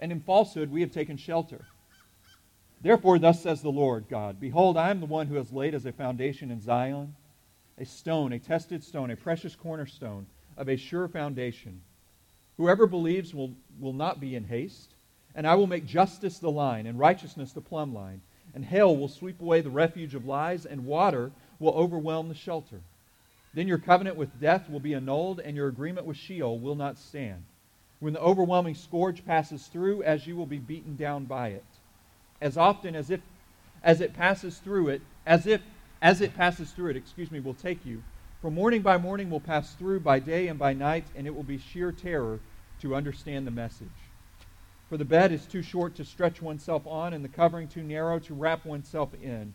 and 0.00 0.10
in 0.10 0.20
falsehood 0.20 0.70
we 0.70 0.80
have 0.80 0.90
taken 0.90 1.18
shelter. 1.18 1.60
Therefore, 2.80 3.18
thus 3.18 3.42
says 3.42 3.60
the 3.60 3.70
Lord 3.70 4.06
God 4.08 4.40
Behold, 4.40 4.76
I 4.76 4.90
am 4.90 5.00
the 5.00 5.06
one 5.06 5.26
who 5.26 5.34
has 5.34 5.52
laid 5.52 5.74
as 5.74 5.84
a 5.84 5.92
foundation 5.92 6.50
in 6.50 6.60
Zion 6.60 7.14
a 7.78 7.84
stone, 7.84 8.32
a 8.32 8.38
tested 8.38 8.84
stone, 8.84 9.10
a 9.10 9.16
precious 9.16 9.56
cornerstone 9.56 10.26
of 10.56 10.68
a 10.68 10.76
sure 10.76 11.08
foundation. 11.08 11.80
Whoever 12.56 12.86
believes 12.86 13.34
will, 13.34 13.54
will 13.80 13.92
not 13.92 14.20
be 14.20 14.36
in 14.36 14.44
haste, 14.44 14.91
and 15.34 15.46
I 15.46 15.54
will 15.54 15.66
make 15.66 15.86
justice 15.86 16.38
the 16.38 16.50
line, 16.50 16.86
and 16.86 16.98
righteousness 16.98 17.52
the 17.52 17.60
plumb 17.60 17.94
line, 17.94 18.20
and 18.54 18.64
hail 18.64 18.96
will 18.96 19.08
sweep 19.08 19.40
away 19.40 19.60
the 19.60 19.70
refuge 19.70 20.14
of 20.14 20.26
lies, 20.26 20.66
and 20.66 20.84
water 20.84 21.32
will 21.58 21.72
overwhelm 21.72 22.28
the 22.28 22.34
shelter. 22.34 22.80
Then 23.54 23.68
your 23.68 23.78
covenant 23.78 24.16
with 24.16 24.40
death 24.40 24.68
will 24.70 24.80
be 24.80 24.94
annulled, 24.94 25.40
and 25.40 25.56
your 25.56 25.68
agreement 25.68 26.06
with 26.06 26.16
Sheol 26.16 26.58
will 26.58 26.74
not 26.74 26.98
stand. 26.98 27.44
When 28.00 28.14
the 28.14 28.20
overwhelming 28.20 28.74
scourge 28.74 29.24
passes 29.24 29.66
through, 29.66 30.02
as 30.02 30.26
you 30.26 30.36
will 30.36 30.46
be 30.46 30.58
beaten 30.58 30.96
down 30.96 31.24
by 31.24 31.48
it. 31.48 31.64
As 32.40 32.56
often 32.56 32.96
as 32.96 33.10
if 33.10 33.20
as 33.84 34.00
it 34.00 34.14
passes 34.14 34.58
through 34.58 34.88
it, 34.88 35.02
as 35.26 35.46
if 35.46 35.60
as 36.00 36.20
it 36.20 36.34
passes 36.34 36.72
through 36.72 36.90
it, 36.90 36.96
excuse 36.96 37.30
me, 37.30 37.40
will 37.40 37.54
take 37.54 37.84
you. 37.86 38.02
For 38.40 38.50
morning 38.50 38.82
by 38.82 38.98
morning 38.98 39.30
will 39.30 39.40
pass 39.40 39.74
through, 39.74 40.00
by 40.00 40.18
day 40.18 40.48
and 40.48 40.58
by 40.58 40.72
night, 40.72 41.04
and 41.14 41.26
it 41.26 41.34
will 41.34 41.44
be 41.44 41.58
sheer 41.58 41.92
terror 41.92 42.40
to 42.80 42.96
understand 42.96 43.46
the 43.46 43.52
message. 43.52 43.88
For 44.92 44.98
the 44.98 45.06
bed 45.06 45.32
is 45.32 45.46
too 45.46 45.62
short 45.62 45.94
to 45.94 46.04
stretch 46.04 46.42
oneself 46.42 46.86
on, 46.86 47.14
and 47.14 47.24
the 47.24 47.28
covering 47.30 47.66
too 47.66 47.82
narrow 47.82 48.18
to 48.18 48.34
wrap 48.34 48.66
oneself 48.66 49.14
in. 49.14 49.54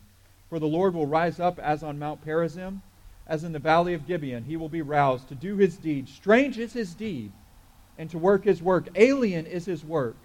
For 0.49 0.57
the 0.57 0.65
Lord 0.65 0.95
will 0.95 1.05
rise 1.05 1.39
up 1.39 1.59
as 1.59 1.83
on 1.83 1.99
Mount 1.99 2.25
Perazim 2.25 2.81
as 3.27 3.43
in 3.43 3.51
the 3.51 3.59
valley 3.59 3.93
of 3.93 4.07
Gibeon, 4.07 4.45
he 4.45 4.57
will 4.57 4.67
be 4.67 4.81
roused 4.81 5.29
to 5.29 5.35
do 5.35 5.55
his 5.57 5.77
deed. 5.77 6.09
Strange 6.09 6.57
is 6.57 6.73
his 6.73 6.95
deed, 6.95 7.31
and 7.99 8.09
to 8.09 8.17
work 8.17 8.45
his 8.45 8.63
work. 8.63 8.89
Alien 8.95 9.45
is 9.45 9.65
his 9.65 9.85
work. 9.85 10.15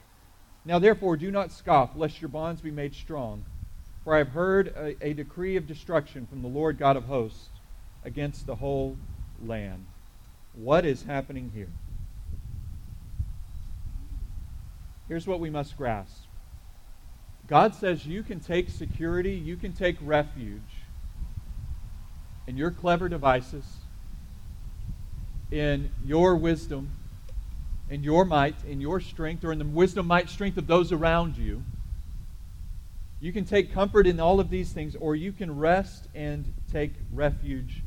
Now, 0.65 0.79
therefore, 0.79 1.19
do 1.19 1.31
not 1.31 1.53
scoff, 1.53 1.91
lest 1.95 2.23
your 2.23 2.31
bonds 2.31 2.63
be 2.63 2.71
made 2.71 2.95
strong. 2.95 3.45
For 4.05 4.15
I 4.15 4.19
have 4.19 4.29
heard 4.29 4.69
a, 4.69 5.09
a 5.09 5.13
decree 5.13 5.57
of 5.57 5.67
destruction 5.67 6.27
from 6.27 6.41
the 6.41 6.49
Lord 6.49 6.79
God 6.79 6.97
of 6.97 7.05
hosts 7.05 7.51
against 8.03 8.47
the 8.47 8.55
whole 8.55 8.97
land. 9.45 9.85
What 10.55 10.87
is 10.87 11.03
happening 11.03 11.51
here? 11.55 11.82
Here's 15.13 15.27
what 15.27 15.41
we 15.41 15.51
must 15.51 15.77
grasp 15.77 16.23
God 17.47 17.75
says 17.75 18.07
you 18.07 18.23
can 18.23 18.41
take 18.41 18.71
security, 18.71 19.33
you 19.33 19.59
can 19.59 19.75
take 19.75 19.99
refuge 20.01 20.63
in 22.47 22.57
your 22.57 22.71
clever 22.71 23.11
devices, 23.11 23.67
in 25.51 25.91
your 26.03 26.35
wisdom, 26.37 26.93
in 27.91 28.03
your 28.03 28.25
might, 28.25 28.55
in 28.67 28.81
your 28.81 29.01
strength, 29.01 29.45
or 29.45 29.53
in 29.53 29.59
the 29.59 29.67
wisdom, 29.67 30.07
might, 30.07 30.31
strength 30.31 30.57
of 30.57 30.67
those 30.67 30.93
around 30.93 31.37
you. 31.37 31.63
You 33.21 33.35
can 33.35 33.45
take 33.45 33.71
comfort 33.75 34.07
in 34.07 34.19
all 34.19 34.41
of 34.41 34.49
these 34.49 34.73
things, 34.73 34.97
or 34.97 35.15
you 35.15 35.33
can 35.33 35.59
rest 35.59 36.09
and 36.15 36.51
take 36.73 36.95
refuge 37.13 37.83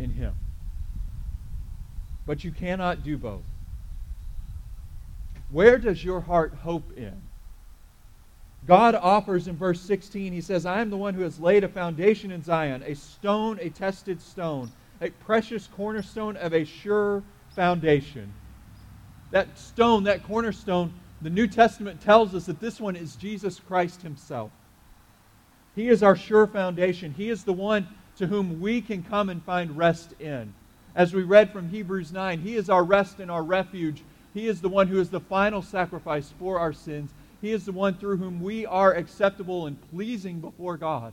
in 0.00 0.10
Him. 0.10 0.34
But 2.26 2.42
you 2.42 2.50
cannot 2.50 3.04
do 3.04 3.16
both. 3.16 3.47
Where 5.50 5.78
does 5.78 6.04
your 6.04 6.20
heart 6.20 6.54
hope 6.62 6.96
in? 6.96 7.22
God 8.66 8.94
offers 8.94 9.48
in 9.48 9.56
verse 9.56 9.80
16, 9.80 10.32
he 10.32 10.40
says, 10.42 10.66
I 10.66 10.80
am 10.80 10.90
the 10.90 10.96
one 10.96 11.14
who 11.14 11.22
has 11.22 11.40
laid 11.40 11.64
a 11.64 11.68
foundation 11.68 12.30
in 12.30 12.42
Zion, 12.42 12.82
a 12.84 12.94
stone, 12.94 13.58
a 13.62 13.70
tested 13.70 14.20
stone, 14.20 14.70
a 15.00 15.08
precious 15.08 15.66
cornerstone 15.66 16.36
of 16.36 16.52
a 16.52 16.64
sure 16.64 17.22
foundation. 17.50 18.32
That 19.30 19.58
stone, 19.58 20.04
that 20.04 20.22
cornerstone, 20.24 20.92
the 21.22 21.30
New 21.30 21.46
Testament 21.46 22.00
tells 22.00 22.34
us 22.34 22.46
that 22.46 22.60
this 22.60 22.78
one 22.78 22.94
is 22.94 23.16
Jesus 23.16 23.58
Christ 23.58 24.02
himself. 24.02 24.50
He 25.74 25.88
is 25.88 26.02
our 26.02 26.16
sure 26.16 26.46
foundation. 26.46 27.12
He 27.12 27.30
is 27.30 27.44
the 27.44 27.52
one 27.52 27.88
to 28.16 28.26
whom 28.26 28.60
we 28.60 28.80
can 28.80 29.02
come 29.02 29.28
and 29.28 29.42
find 29.42 29.76
rest 29.76 30.12
in. 30.20 30.52
As 30.94 31.14
we 31.14 31.22
read 31.22 31.52
from 31.52 31.68
Hebrews 31.70 32.12
9, 32.12 32.40
He 32.40 32.56
is 32.56 32.68
our 32.68 32.82
rest 32.82 33.20
and 33.20 33.30
our 33.30 33.42
refuge. 33.42 34.02
He 34.38 34.46
is 34.46 34.60
the 34.60 34.68
one 34.68 34.86
who 34.86 35.00
is 35.00 35.10
the 35.10 35.18
final 35.18 35.62
sacrifice 35.62 36.32
for 36.38 36.60
our 36.60 36.72
sins. 36.72 37.12
He 37.40 37.50
is 37.50 37.64
the 37.64 37.72
one 37.72 37.94
through 37.94 38.18
whom 38.18 38.40
we 38.40 38.64
are 38.66 38.94
acceptable 38.94 39.66
and 39.66 39.76
pleasing 39.90 40.38
before 40.38 40.76
God, 40.76 41.12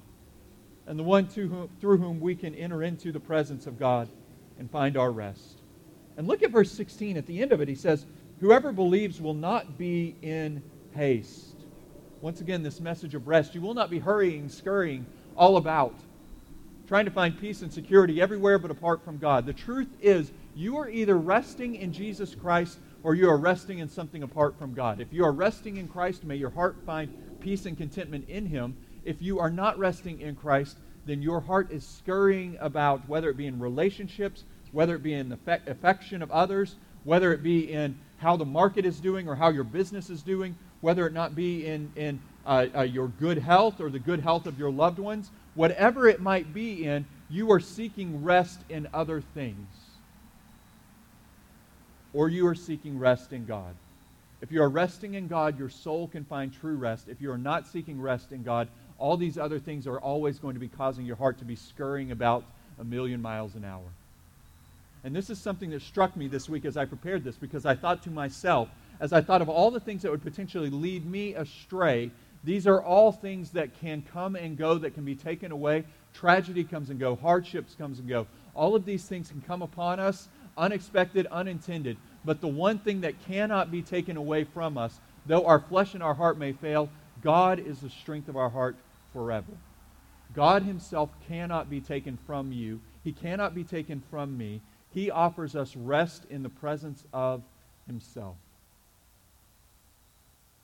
and 0.85 0.99
the 0.99 1.03
one 1.03 1.25
whom, 1.25 1.67
through 1.81 1.97
whom 1.97 2.19
we 2.19 2.35
can 2.35 2.53
enter 2.53 2.83
into 2.83 3.11
the 3.11 3.19
presence 3.19 3.65
of 3.65 3.79
God 3.79 4.09
and 4.59 4.69
find 4.69 4.95
our 4.95 5.11
rest. 5.11 5.63
And 6.17 6.27
look 6.27 6.43
at 6.43 6.51
verse 6.51 6.71
16. 6.71 7.17
At 7.17 7.25
the 7.25 7.41
end 7.41 7.51
of 7.51 7.61
it, 7.61 7.67
he 7.67 7.73
says, 7.73 8.05
Whoever 8.41 8.71
believes 8.71 9.19
will 9.19 9.33
not 9.33 9.75
be 9.75 10.15
in 10.21 10.61
haste. 10.93 11.55
Once 12.21 12.41
again, 12.41 12.61
this 12.61 12.79
message 12.79 13.15
of 13.15 13.27
rest. 13.27 13.55
You 13.55 13.61
will 13.61 13.73
not 13.73 13.89
be 13.89 13.97
hurrying, 13.97 14.49
scurrying 14.49 15.03
all 15.35 15.57
about, 15.57 15.95
trying 16.87 17.05
to 17.05 17.11
find 17.11 17.39
peace 17.39 17.63
and 17.63 17.73
security 17.73 18.21
everywhere 18.21 18.59
but 18.59 18.69
apart 18.69 19.03
from 19.03 19.17
God. 19.17 19.47
The 19.47 19.53
truth 19.53 19.89
is, 19.99 20.31
you 20.53 20.77
are 20.77 20.87
either 20.87 21.17
resting 21.17 21.75
in 21.75 21.91
Jesus 21.91 22.35
Christ 22.35 22.77
or 23.05 23.13
you 23.13 23.29
are 23.29 23.37
resting 23.37 23.77
in 23.77 23.87
something 23.87 24.23
apart 24.23 24.57
from 24.57 24.73
God. 24.73 24.99
If 24.99 25.13
you 25.13 25.23
are 25.25 25.31
resting 25.31 25.77
in 25.77 25.87
Christ, 25.87 26.23
may 26.23 26.37
your 26.37 26.49
heart 26.49 26.75
find 26.87 27.13
peace 27.39 27.67
and 27.67 27.77
contentment 27.77 28.27
in 28.27 28.47
Him. 28.47 28.75
If 29.05 29.21
you 29.21 29.37
are 29.39 29.51
not 29.51 29.77
resting 29.77 30.21
in 30.21 30.35
Christ, 30.35 30.75
then 31.05 31.21
your 31.21 31.39
heart 31.39 31.71
is 31.71 31.85
scurrying 31.85 32.57
about, 32.59 33.07
whether 33.07 33.29
it 33.29 33.37
be 33.37 33.45
in 33.45 33.59
relationships, 33.59 34.43
whether 34.71 34.95
it 34.95 35.03
be 35.03 35.13
in 35.13 35.29
the 35.29 35.37
affection 35.67 36.23
of 36.23 36.31
others, 36.31 36.77
whether 37.03 37.31
it 37.31 37.43
be 37.43 37.71
in 37.71 37.95
how 38.17 38.37
the 38.37 38.43
market 38.43 38.85
is 38.87 38.99
doing 38.99 39.29
or 39.29 39.35
how 39.35 39.49
your 39.49 39.63
business 39.63 40.09
is 40.09 40.23
doing, 40.23 40.55
whether 40.81 41.05
it 41.05 41.13
not 41.13 41.35
be 41.35 41.67
in, 41.67 41.91
in 41.95 42.19
uh, 42.43 42.65
uh, 42.75 42.81
your 42.81 43.09
good 43.09 43.37
health 43.37 43.79
or 43.79 43.91
the 43.91 43.99
good 43.99 44.19
health 44.19 44.47
of 44.47 44.57
your 44.57 44.71
loved 44.71 44.97
ones, 44.97 45.29
whatever 45.53 46.07
it 46.07 46.21
might 46.21 46.55
be 46.55 46.85
in, 46.85 47.05
you 47.29 47.51
are 47.51 47.59
seeking 47.59 48.23
rest 48.23 48.61
in 48.67 48.87
other 48.95 49.21
things. 49.21 49.67
Or 52.15 52.29
you 52.29 52.47
are 52.47 52.55
seeking 52.55 52.97
rest 52.97 53.33
in 53.33 53.45
God. 53.45 53.75
If 54.41 54.51
you 54.51 54.63
are 54.63 54.69
resting 54.69 55.15
in 55.15 55.27
God, 55.27 55.59
your 55.59 55.69
soul 55.69 56.07
can 56.07 56.23
find 56.23 56.51
true 56.51 56.75
rest. 56.75 57.09
If 57.09 57.21
you 57.21 57.29
are 57.31 57.37
not 57.37 57.67
seeking 57.67 58.01
rest 58.01 58.31
in 58.31 58.41
God, 58.41 58.69
all 58.97 59.17
these 59.17 59.37
other 59.37 59.59
things 59.59 59.85
are 59.85 59.99
always 59.99 60.39
going 60.39 60.53
to 60.53 60.59
be 60.59 60.69
causing 60.69 61.05
your 61.05 61.17
heart 61.17 61.39
to 61.39 61.45
be 61.45 61.55
scurrying 61.55 62.11
about 62.11 62.45
a 62.79 62.83
million 62.83 63.21
miles 63.21 63.55
an 63.55 63.65
hour. 63.65 63.83
And 65.03 65.15
this 65.15 65.29
is 65.29 65.39
something 65.39 65.69
that 65.71 65.81
struck 65.81 66.15
me 66.15 66.27
this 66.27 66.47
week 66.49 66.63
as 66.63 66.77
I 66.77 66.85
prepared 66.85 67.23
this 67.23 67.35
because 67.35 67.65
I 67.65 67.75
thought 67.75 68.01
to 68.03 68.09
myself, 68.09 68.69
as 68.99 69.11
I 69.11 69.21
thought 69.21 69.41
of 69.41 69.49
all 69.49 69.69
the 69.69 69.79
things 69.79 70.01
that 70.01 70.11
would 70.11 70.23
potentially 70.23 70.69
lead 70.69 71.05
me 71.05 71.35
astray, 71.35 72.11
these 72.45 72.65
are 72.65 72.81
all 72.81 73.11
things 73.11 73.51
that 73.51 73.77
can 73.79 74.03
come 74.13 74.35
and 74.35 74.57
go, 74.57 74.77
that 74.77 74.93
can 74.93 75.03
be 75.03 75.15
taken 75.15 75.51
away. 75.51 75.83
Tragedy 76.13 76.63
comes 76.63 76.89
and 76.89 76.99
go, 76.99 77.15
hardships 77.15 77.75
comes 77.75 77.99
and 77.99 78.07
go. 78.07 78.25
All 78.53 78.75
of 78.75 78.85
these 78.85 79.05
things 79.05 79.29
can 79.29 79.41
come 79.41 79.61
upon 79.61 79.99
us, 79.99 80.29
unexpected, 80.57 81.27
unintended. 81.27 81.97
But 82.23 82.41
the 82.41 82.47
one 82.47 82.79
thing 82.79 83.01
that 83.01 83.25
cannot 83.25 83.71
be 83.71 83.81
taken 83.81 84.17
away 84.17 84.43
from 84.43 84.77
us, 84.77 84.99
though 85.25 85.45
our 85.45 85.59
flesh 85.59 85.93
and 85.93 86.03
our 86.03 86.13
heart 86.13 86.37
may 86.37 86.53
fail, 86.53 86.89
God 87.21 87.59
is 87.59 87.79
the 87.79 87.89
strength 87.89 88.27
of 88.27 88.37
our 88.37 88.49
heart 88.49 88.75
forever. 89.13 89.51
God 90.33 90.63
Himself 90.63 91.09
cannot 91.27 91.69
be 91.69 91.81
taken 91.81 92.17
from 92.25 92.51
you. 92.51 92.81
He 93.03 93.11
cannot 93.11 93.55
be 93.55 93.63
taken 93.63 94.01
from 94.09 94.37
me. 94.37 94.61
He 94.93 95.11
offers 95.11 95.55
us 95.55 95.75
rest 95.75 96.25
in 96.29 96.43
the 96.43 96.49
presence 96.49 97.03
of 97.13 97.41
Himself. 97.87 98.35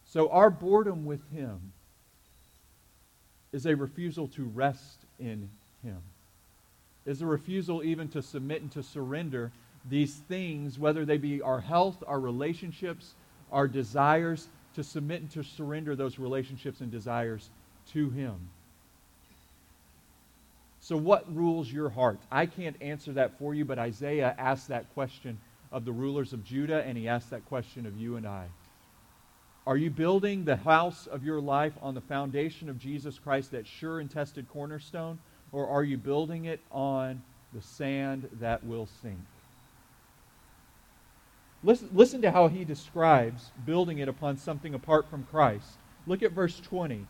So 0.06 0.30
our 0.30 0.50
boredom 0.50 1.06
with 1.06 1.22
Him 1.32 1.72
is 3.54 3.66
a 3.66 3.76
refusal 3.76 4.28
to 4.30 4.44
rest 4.44 5.00
in 5.20 5.50
Him, 5.84 6.00
is 7.06 7.22
a 7.22 7.26
refusal 7.26 7.84
even 7.84 8.08
to 8.10 8.22
submit 8.22 8.62
and 8.62 8.72
to 8.72 8.84
surrender 8.84 9.52
these 9.90 10.16
things, 10.16 10.78
whether 10.78 11.06
they 11.06 11.18
be 11.18 11.42
our 11.42 11.60
health, 11.60 12.04
our 12.08 12.20
relationships, 12.20 13.14
our 13.52 13.68
desires, 13.68 14.48
to 14.76 14.84
submit 14.84 15.22
and 15.22 15.32
to 15.32 15.44
surrender 15.44 15.96
those 15.96 16.20
relationships 16.20 16.82
and 16.82 16.92
desires 16.92 17.50
to 17.92 18.10
Him. 18.10 18.36
So, 20.80 20.98
what 20.98 21.34
rules 21.34 21.72
your 21.72 21.90
heart? 21.90 22.20
I 22.32 22.46
can't 22.46 22.76
answer 22.82 23.14
that 23.14 23.38
for 23.38 23.54
you, 23.54 23.66
but 23.66 23.78
Isaiah 23.78 24.36
asked 24.38 24.70
that 24.70 24.92
question 24.94 25.38
of 25.72 25.86
the 25.86 25.92
rulers 25.92 26.34
of 26.34 26.44
Judah, 26.44 26.84
and 26.84 26.98
he 26.98 27.08
asked 27.08 27.30
that 27.30 27.46
question 27.46 27.86
of 27.86 27.98
you 27.98 28.16
and 28.16 28.28
I. 28.28 28.48
Are 29.68 29.78
you 29.78 29.92
building 29.92 30.44
the 30.44 30.56
house 30.56 31.06
of 31.06 31.24
your 31.24 31.40
life 31.40 31.74
on 31.82 31.94
the 31.94 32.02
foundation 32.02 32.68
of 32.68 32.80
Jesus 32.80 33.20
Christ, 33.20 33.52
that 33.52 33.68
sure 33.68 34.00
and 34.00 34.10
tested 34.10 34.50
cornerstone, 34.50 35.20
or 35.52 35.68
are 35.68 35.84
you 35.84 35.98
building 35.98 36.46
it 36.46 36.62
on 36.72 37.22
the 37.54 37.62
sand 37.62 38.28
that 38.40 38.64
will 38.64 38.88
sink? 39.02 39.20
Listen, 41.64 41.90
listen 41.94 42.22
to 42.24 42.32
how 42.32 42.48
he 42.48 42.66
describes 42.66 43.52
building 43.66 44.00
it 44.00 44.08
upon 44.08 44.38
something 44.38 44.74
apart 44.74 45.10
from 45.10 45.28
Christ. 45.30 45.78
Look 46.08 46.24
at 46.24 46.32
verse 46.32 46.60
20. 46.60 47.06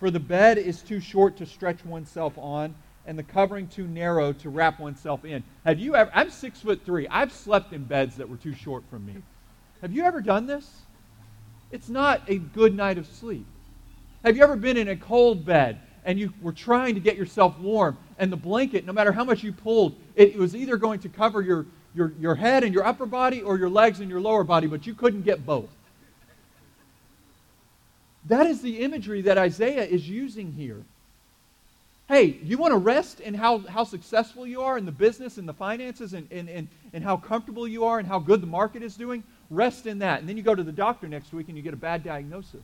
For 0.00 0.10
the 0.10 0.20
bed 0.20 0.58
is 0.58 0.82
too 0.82 1.00
short 1.00 1.36
to 1.36 1.46
stretch 1.46 1.84
oneself 1.84 2.36
on, 2.36 2.74
and 3.06 3.16
the 3.16 3.22
covering 3.22 3.68
too 3.68 3.86
narrow 3.86 4.32
to 4.32 4.50
wrap 4.50 4.80
oneself 4.80 5.24
in. 5.24 5.44
Have 5.64 5.78
you 5.78 5.94
ever, 5.94 6.10
I'm 6.12 6.30
six 6.30 6.60
foot 6.60 6.84
three. 6.84 7.06
I've 7.08 7.32
slept 7.32 7.72
in 7.72 7.84
beds 7.84 8.16
that 8.16 8.28
were 8.28 8.36
too 8.36 8.52
short 8.52 8.82
for 8.90 8.98
me. 8.98 9.14
Have 9.80 9.92
you 9.92 10.02
ever 10.02 10.20
done 10.20 10.46
this? 10.46 10.82
It's 11.70 11.88
not 11.88 12.22
a 12.28 12.38
good 12.38 12.74
night 12.74 12.98
of 12.98 13.06
sleep. 13.06 13.46
Have 14.24 14.36
you 14.36 14.42
ever 14.42 14.56
been 14.56 14.76
in 14.76 14.88
a 14.88 14.96
cold 14.96 15.44
bed 15.44 15.80
and 16.04 16.18
you 16.18 16.32
were 16.42 16.52
trying 16.52 16.94
to 16.94 17.00
get 17.00 17.16
yourself 17.16 17.58
warm 17.58 17.96
and 18.18 18.32
the 18.32 18.36
blanket, 18.36 18.84
no 18.84 18.92
matter 18.92 19.12
how 19.12 19.24
much 19.24 19.44
you 19.44 19.52
pulled, 19.52 19.94
it 20.14 20.36
was 20.36 20.56
either 20.56 20.76
going 20.76 21.00
to 21.00 21.08
cover 21.08 21.42
your, 21.42 21.66
your, 21.96 22.12
your 22.20 22.34
head 22.34 22.62
and 22.62 22.74
your 22.74 22.84
upper 22.84 23.06
body 23.06 23.40
or 23.40 23.56
your 23.56 23.70
legs 23.70 24.00
and 24.00 24.10
your 24.10 24.20
lower 24.20 24.44
body, 24.44 24.66
but 24.66 24.86
you 24.86 24.94
couldn't 24.94 25.22
get 25.22 25.46
both. 25.46 25.70
That 28.26 28.46
is 28.46 28.60
the 28.60 28.80
imagery 28.80 29.22
that 29.22 29.38
Isaiah 29.38 29.84
is 29.84 30.08
using 30.08 30.52
here. 30.52 30.82
Hey, 32.08 32.38
you 32.42 32.58
want 32.58 32.72
to 32.72 32.78
rest 32.78 33.20
in 33.20 33.34
how, 33.34 33.58
how 33.58 33.82
successful 33.84 34.46
you 34.46 34.62
are 34.62 34.78
in 34.78 34.84
the 34.84 34.92
business 34.92 35.38
and 35.38 35.48
the 35.48 35.54
finances 35.54 36.12
and, 36.12 36.28
and, 36.30 36.48
and, 36.48 36.68
and 36.92 37.02
how 37.02 37.16
comfortable 37.16 37.66
you 37.66 37.84
are 37.84 37.98
and 37.98 38.06
how 38.06 38.18
good 38.18 38.40
the 38.40 38.46
market 38.46 38.82
is 38.82 38.94
doing? 38.94 39.24
Rest 39.50 39.86
in 39.86 39.98
that. 40.00 40.20
And 40.20 40.28
then 40.28 40.36
you 40.36 40.42
go 40.42 40.54
to 40.54 40.62
the 40.62 40.72
doctor 40.72 41.08
next 41.08 41.32
week 41.32 41.48
and 41.48 41.56
you 41.56 41.62
get 41.62 41.72
a 41.72 41.78
bad 41.78 42.04
diagnosis. 42.04 42.62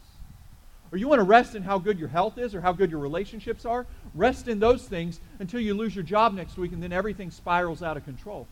Or 0.92 0.98
you 0.98 1.08
want 1.08 1.20
to 1.20 1.24
rest 1.24 1.54
in 1.54 1.62
how 1.62 1.78
good 1.78 1.98
your 1.98 2.08
health 2.08 2.38
is 2.38 2.54
or 2.54 2.60
how 2.60 2.72
good 2.72 2.90
your 2.90 3.00
relationships 3.00 3.64
are? 3.64 3.86
Rest 4.14 4.46
in 4.46 4.60
those 4.60 4.84
things 4.84 5.20
until 5.38 5.58
you 5.58 5.74
lose 5.74 5.94
your 5.94 6.04
job 6.04 6.34
next 6.34 6.58
week 6.58 6.72
and 6.72 6.82
then 6.82 6.92
everything 6.92 7.30
spirals 7.30 7.82
out 7.82 7.96
of 7.96 8.04
control. 8.04 8.46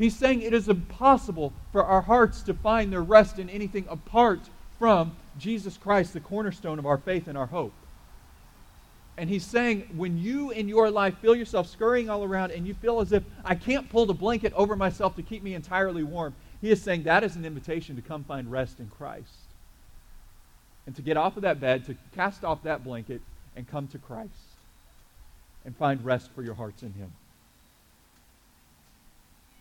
He's 0.00 0.16
saying 0.16 0.40
it 0.40 0.54
is 0.54 0.70
impossible 0.70 1.52
for 1.72 1.84
our 1.84 2.00
hearts 2.00 2.40
to 2.44 2.54
find 2.54 2.90
their 2.90 3.02
rest 3.02 3.38
in 3.38 3.50
anything 3.50 3.84
apart 3.90 4.40
from 4.78 5.14
Jesus 5.38 5.76
Christ, 5.76 6.14
the 6.14 6.20
cornerstone 6.20 6.78
of 6.78 6.86
our 6.86 6.96
faith 6.96 7.28
and 7.28 7.36
our 7.36 7.44
hope. 7.44 7.74
And 9.18 9.28
he's 9.28 9.44
saying, 9.44 9.90
when 9.94 10.16
you 10.16 10.52
in 10.52 10.70
your 10.70 10.90
life 10.90 11.18
feel 11.18 11.34
yourself 11.34 11.68
scurrying 11.68 12.08
all 12.08 12.24
around 12.24 12.50
and 12.50 12.66
you 12.66 12.72
feel 12.72 13.00
as 13.00 13.12
if 13.12 13.22
I 13.44 13.54
can't 13.54 13.90
pull 13.90 14.06
the 14.06 14.14
blanket 14.14 14.54
over 14.54 14.74
myself 14.74 15.16
to 15.16 15.22
keep 15.22 15.42
me 15.42 15.52
entirely 15.52 16.02
warm, 16.02 16.34
he 16.62 16.70
is 16.70 16.80
saying 16.80 17.02
that 17.02 17.22
is 17.22 17.36
an 17.36 17.44
invitation 17.44 17.94
to 17.96 18.00
come 18.02 18.24
find 18.24 18.50
rest 18.50 18.80
in 18.80 18.88
Christ. 18.88 19.34
And 20.86 20.96
to 20.96 21.02
get 21.02 21.18
off 21.18 21.36
of 21.36 21.42
that 21.42 21.60
bed, 21.60 21.84
to 21.84 21.96
cast 22.16 22.42
off 22.42 22.62
that 22.62 22.82
blanket, 22.84 23.20
and 23.54 23.68
come 23.68 23.86
to 23.88 23.98
Christ 23.98 24.30
and 25.66 25.76
find 25.76 26.02
rest 26.02 26.30
for 26.34 26.42
your 26.42 26.54
hearts 26.54 26.82
in 26.82 26.94
him. 26.94 27.12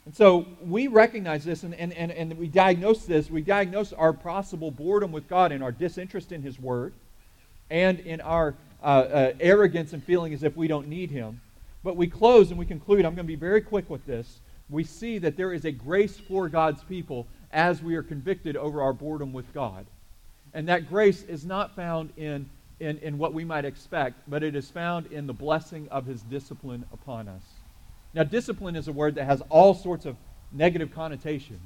And 0.10 0.16
so 0.16 0.48
we 0.66 0.88
recognize 0.88 1.46
this 1.46 1.62
and, 1.62 1.76
and, 1.76 1.94
and, 1.94 2.12
and 2.12 2.36
we 2.36 2.48
diagnose 2.48 3.06
this. 3.06 3.30
We 3.30 3.42
diagnose 3.44 3.94
our 3.94 4.12
possible 4.12 4.72
boredom 4.72 5.12
with 5.12 5.30
God 5.30 5.52
and 5.52 5.62
our 5.62 5.72
disinterest 5.72 6.32
in 6.32 6.42
His 6.42 6.60
Word 6.60 6.94
and 7.70 8.00
in 8.00 8.20
our 8.22 8.56
uh, 8.82 8.86
uh, 8.86 9.34
arrogance 9.40 9.94
and 9.94 10.04
feeling 10.04 10.34
as 10.34 10.42
if 10.42 10.58
we 10.58 10.68
don't 10.68 10.88
need 10.88 11.12
Him. 11.12 11.42
But 11.84 11.96
we 11.96 12.08
close 12.08 12.50
and 12.50 12.58
we 12.58 12.66
conclude. 12.66 13.06
I'm 13.06 13.14
going 13.14 13.28
to 13.28 13.32
be 13.32 13.36
very 13.36 13.62
quick 13.62 13.88
with 13.88 14.04
this. 14.08 14.40
We 14.68 14.84
see 14.84 15.20
that 15.20 15.38
there 15.38 15.54
is 15.54 15.64
a 15.64 15.72
grace 15.72 16.18
for 16.18 16.50
God's 16.50 16.82
people 16.82 17.28
as 17.52 17.84
we 17.84 17.96
are 17.96 18.02
convicted 18.02 18.58
over 18.58 18.82
our 18.82 18.94
boredom 18.94 19.32
with 19.32 19.54
God. 19.54 19.86
And 20.56 20.68
that 20.70 20.90
grace 20.90 21.22
is 21.22 21.46
not 21.46 21.76
found 21.76 22.14
in, 22.18 22.50
in, 22.80 22.98
in 22.98 23.20
what 23.20 23.36
we 23.36 23.44
might 23.44 23.64
expect, 23.64 24.28
but 24.28 24.42
it 24.42 24.56
is 24.56 24.72
found 24.72 25.06
in 25.12 25.28
the 25.28 25.34
blessing 25.34 25.88
of 25.90 26.08
His 26.08 26.24
discipline 26.24 26.84
upon 26.92 27.28
us. 27.28 27.44
Now, 28.14 28.24
discipline 28.24 28.76
is 28.76 28.88
a 28.88 28.94
word 28.94 29.16
that 29.16 29.26
has 29.26 29.42
all 29.50 29.74
sorts 29.74 30.06
of 30.06 30.16
negative 30.52 30.94
connotations. 30.94 31.62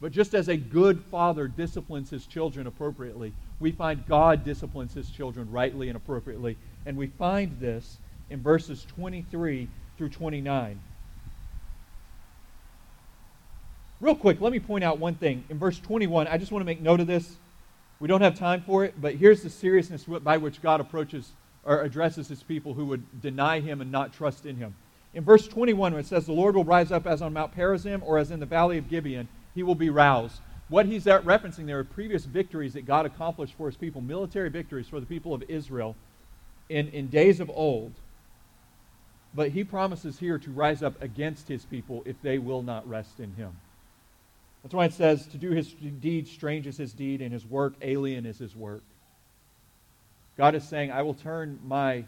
But 0.00 0.12
just 0.12 0.34
as 0.34 0.48
a 0.48 0.56
good 0.56 1.02
father 1.10 1.48
disciplines 1.48 2.10
his 2.10 2.26
children 2.26 2.68
appropriately, 2.68 3.32
we 3.58 3.72
find 3.72 4.06
God 4.06 4.44
disciplines 4.44 4.94
his 4.94 5.10
children 5.10 5.50
rightly 5.50 5.88
and 5.88 5.96
appropriately. 5.96 6.56
And 6.86 6.96
we 6.96 7.08
find 7.08 7.58
this 7.58 7.98
in 8.30 8.40
verses 8.40 8.86
23 8.94 9.68
through 9.96 10.08
29. 10.10 10.80
Real 14.00 14.14
quick, 14.14 14.40
let 14.40 14.52
me 14.52 14.60
point 14.60 14.84
out 14.84 15.00
one 15.00 15.16
thing. 15.16 15.42
In 15.48 15.58
verse 15.58 15.80
21, 15.80 16.28
I 16.28 16.38
just 16.38 16.52
want 16.52 16.60
to 16.60 16.66
make 16.66 16.80
note 16.80 17.00
of 17.00 17.08
this. 17.08 17.34
We 17.98 18.06
don't 18.06 18.20
have 18.20 18.38
time 18.38 18.62
for 18.62 18.84
it, 18.84 18.94
but 19.00 19.16
here's 19.16 19.42
the 19.42 19.50
seriousness 19.50 20.04
by 20.04 20.36
which 20.36 20.62
God 20.62 20.80
approaches 20.80 21.32
or 21.64 21.82
addresses 21.82 22.28
his 22.28 22.44
people 22.44 22.74
who 22.74 22.86
would 22.86 23.20
deny 23.20 23.58
him 23.58 23.80
and 23.80 23.90
not 23.90 24.12
trust 24.12 24.46
in 24.46 24.54
him. 24.54 24.76
In 25.14 25.24
verse 25.24 25.48
21, 25.48 25.92
when 25.92 26.00
it 26.00 26.06
says, 26.06 26.26
The 26.26 26.32
Lord 26.32 26.54
will 26.54 26.64
rise 26.64 26.92
up 26.92 27.06
as 27.06 27.22
on 27.22 27.32
Mount 27.32 27.54
Perazim 27.54 28.02
or 28.04 28.18
as 28.18 28.30
in 28.30 28.40
the 28.40 28.46
valley 28.46 28.78
of 28.78 28.88
Gibeon, 28.88 29.28
he 29.54 29.62
will 29.62 29.74
be 29.74 29.90
roused. 29.90 30.40
What 30.68 30.86
he's 30.86 31.04
referencing 31.04 31.66
there 31.66 31.78
are 31.78 31.84
previous 31.84 32.26
victories 32.26 32.74
that 32.74 32.84
God 32.84 33.06
accomplished 33.06 33.54
for 33.54 33.66
his 33.66 33.76
people, 33.76 34.02
military 34.02 34.50
victories 34.50 34.86
for 34.86 35.00
the 35.00 35.06
people 35.06 35.32
of 35.32 35.42
Israel 35.48 35.96
in, 36.68 36.88
in 36.88 37.08
days 37.08 37.40
of 37.40 37.50
old. 37.50 37.94
But 39.34 39.50
he 39.50 39.64
promises 39.64 40.18
here 40.18 40.38
to 40.38 40.50
rise 40.50 40.82
up 40.82 41.00
against 41.02 41.48
his 41.48 41.64
people 41.64 42.02
if 42.04 42.20
they 42.20 42.38
will 42.38 42.62
not 42.62 42.86
rest 42.88 43.18
in 43.18 43.32
him. 43.32 43.56
That's 44.62 44.74
why 44.74 44.84
it 44.84 44.92
says, 44.92 45.26
To 45.28 45.38
do 45.38 45.52
his 45.52 45.68
deed 45.72 46.28
strange 46.28 46.66
is 46.66 46.76
his 46.76 46.92
deed, 46.92 47.22
and 47.22 47.32
his 47.32 47.46
work 47.46 47.74
alien 47.80 48.26
is 48.26 48.38
his 48.38 48.54
work. 48.54 48.82
God 50.36 50.54
is 50.54 50.68
saying, 50.68 50.90
I 50.90 51.02
will 51.02 51.14
turn 51.14 51.58
my 51.64 52.04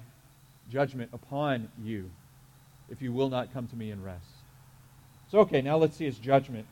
judgment 0.70 1.10
upon 1.12 1.68
you 1.82 2.10
if 2.90 3.00
you 3.00 3.12
will 3.12 3.28
not 3.28 3.52
come 3.52 3.66
to 3.68 3.76
me 3.76 3.90
and 3.90 4.04
rest. 4.04 4.26
So, 5.30 5.38
okay, 5.40 5.62
now 5.62 5.76
let's 5.76 5.96
see 5.96 6.04
his 6.04 6.18
judgment, 6.18 6.66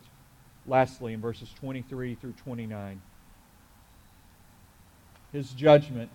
lastly, 0.67 1.13
in 1.13 1.21
verses 1.21 1.49
23 1.61 2.17
through 2.17 2.33
29. 2.33 3.01
His 5.33 5.51
judgment. 5.53 6.11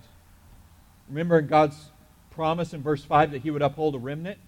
Remember 1.07 1.41
God's 1.41 1.91
promise 2.31 2.73
in 2.73 2.81
verse 2.81 3.03
5 3.03 3.31
that 3.31 3.41
he 3.41 3.51
would 3.51 3.61
uphold 3.61 3.95
a 3.95 3.99
remnant? 3.99 4.39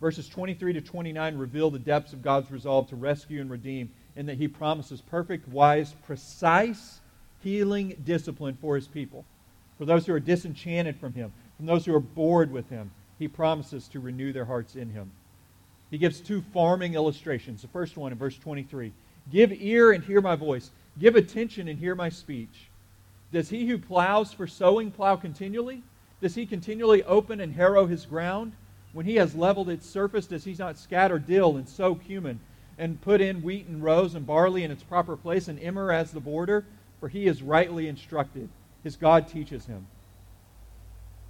Verses 0.00 0.28
23 0.28 0.74
to 0.74 0.80
29 0.80 1.36
reveal 1.36 1.70
the 1.70 1.78
depths 1.78 2.12
of 2.12 2.22
God's 2.22 2.50
resolve 2.50 2.88
to 2.88 2.96
rescue 2.96 3.40
and 3.40 3.50
redeem, 3.50 3.90
in 4.16 4.26
that 4.26 4.36
he 4.36 4.48
promises 4.48 5.00
perfect, 5.00 5.48
wise, 5.48 5.94
precise 6.04 7.00
healing 7.42 7.96
discipline 8.04 8.56
for 8.60 8.76
his 8.76 8.88
people. 8.88 9.24
For 9.78 9.84
those 9.86 10.06
who 10.06 10.12
are 10.12 10.20
disenchanted 10.20 10.96
from 10.98 11.14
him, 11.14 11.32
from 11.56 11.66
those 11.66 11.86
who 11.86 11.94
are 11.94 12.00
bored 12.00 12.52
with 12.52 12.68
him, 12.68 12.90
he 13.20 13.28
promises 13.28 13.86
to 13.86 14.00
renew 14.00 14.32
their 14.32 14.46
hearts 14.46 14.74
in 14.74 14.90
him. 14.90 15.12
He 15.90 15.98
gives 15.98 16.20
two 16.20 16.40
farming 16.40 16.94
illustrations. 16.94 17.62
The 17.62 17.68
first 17.68 17.96
one 17.96 18.10
in 18.10 18.18
verse 18.18 18.36
23 18.36 18.92
Give 19.30 19.52
ear 19.52 19.92
and 19.92 20.02
hear 20.02 20.22
my 20.22 20.34
voice, 20.34 20.70
give 20.98 21.14
attention 21.14 21.68
and 21.68 21.78
hear 21.78 21.94
my 21.94 22.08
speech. 22.08 22.70
Does 23.30 23.50
he 23.50 23.66
who 23.66 23.78
plows 23.78 24.32
for 24.32 24.46
sowing 24.46 24.90
plow 24.90 25.16
continually? 25.16 25.82
Does 26.22 26.34
he 26.34 26.46
continually 26.46 27.04
open 27.04 27.40
and 27.40 27.52
harrow 27.52 27.86
his 27.86 28.06
ground? 28.06 28.52
When 28.92 29.06
he 29.06 29.16
has 29.16 29.34
leveled 29.34 29.68
its 29.68 29.86
surface, 29.86 30.26
does 30.26 30.44
he 30.44 30.54
not 30.54 30.78
scatter 30.78 31.18
dill 31.18 31.56
and 31.56 31.68
sow 31.68 31.94
cumin, 31.94 32.40
and 32.78 33.00
put 33.02 33.20
in 33.20 33.42
wheat 33.42 33.66
and 33.66 33.84
rows 33.84 34.14
and 34.14 34.26
barley 34.26 34.64
in 34.64 34.70
its 34.70 34.82
proper 34.82 35.16
place, 35.16 35.46
and 35.46 35.60
emmer 35.60 35.92
as 35.92 36.10
the 36.10 36.20
border? 36.20 36.64
For 36.98 37.08
he 37.08 37.26
is 37.26 37.42
rightly 37.42 37.86
instructed. 37.86 38.48
His 38.82 38.96
God 38.96 39.28
teaches 39.28 39.66
him. 39.66 39.86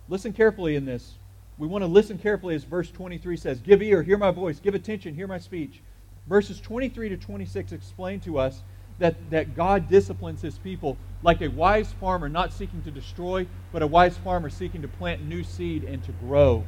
Listen 0.09 0.32
carefully 0.32 0.76
in 0.76 0.84
this. 0.84 1.14
We 1.61 1.66
want 1.66 1.82
to 1.82 1.88
listen 1.88 2.16
carefully 2.16 2.54
as 2.54 2.64
verse 2.64 2.90
23 2.90 3.36
says 3.36 3.61
Give 3.61 3.82
ear, 3.82 4.02
hear 4.02 4.16
my 4.16 4.30
voice, 4.30 4.58
give 4.58 4.74
attention, 4.74 5.14
hear 5.14 5.26
my 5.26 5.36
speech. 5.36 5.82
Verses 6.26 6.58
23 6.58 7.11
to 7.11 7.18
26 7.18 7.72
explain 7.72 8.18
to 8.20 8.38
us 8.38 8.62
that, 8.98 9.30
that 9.30 9.54
God 9.54 9.86
disciplines 9.90 10.40
his 10.40 10.58
people 10.58 10.96
like 11.22 11.42
a 11.42 11.48
wise 11.48 11.92
farmer 11.92 12.30
not 12.30 12.54
seeking 12.54 12.82
to 12.84 12.90
destroy, 12.90 13.46
but 13.74 13.82
a 13.82 13.86
wise 13.86 14.16
farmer 14.16 14.48
seeking 14.48 14.80
to 14.80 14.88
plant 14.88 15.22
new 15.22 15.44
seed 15.44 15.84
and 15.84 16.02
to 16.04 16.12
grow. 16.12 16.64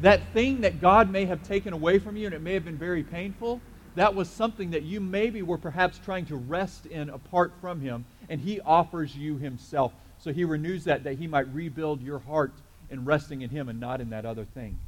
That 0.00 0.32
thing 0.32 0.60
that 0.62 0.80
God 0.80 1.12
may 1.12 1.24
have 1.26 1.46
taken 1.46 1.72
away 1.72 2.00
from 2.00 2.16
you, 2.16 2.26
and 2.26 2.34
it 2.34 2.42
may 2.42 2.54
have 2.54 2.64
been 2.64 2.78
very 2.78 3.04
painful, 3.04 3.62
that 3.94 4.12
was 4.12 4.28
something 4.28 4.72
that 4.72 4.82
you 4.82 4.98
maybe 4.98 5.42
were 5.42 5.58
perhaps 5.58 6.00
trying 6.04 6.26
to 6.26 6.36
rest 6.36 6.86
in 6.86 7.10
apart 7.10 7.52
from 7.60 7.80
Him, 7.80 8.06
and 8.28 8.40
He 8.40 8.60
offers 8.60 9.16
you 9.16 9.38
Himself. 9.38 9.92
So 10.18 10.32
He 10.32 10.44
renews 10.44 10.82
that, 10.84 11.04
that 11.04 11.18
He 11.18 11.28
might 11.28 11.52
rebuild 11.54 12.02
your 12.02 12.18
heart 12.18 12.54
in 12.90 13.04
resting 13.04 13.42
in 13.42 13.50
Him 13.50 13.68
and 13.68 13.80
not 13.80 14.00
in 14.00 14.10
that 14.10 14.24
other 14.24 14.44
thing. 14.44 14.78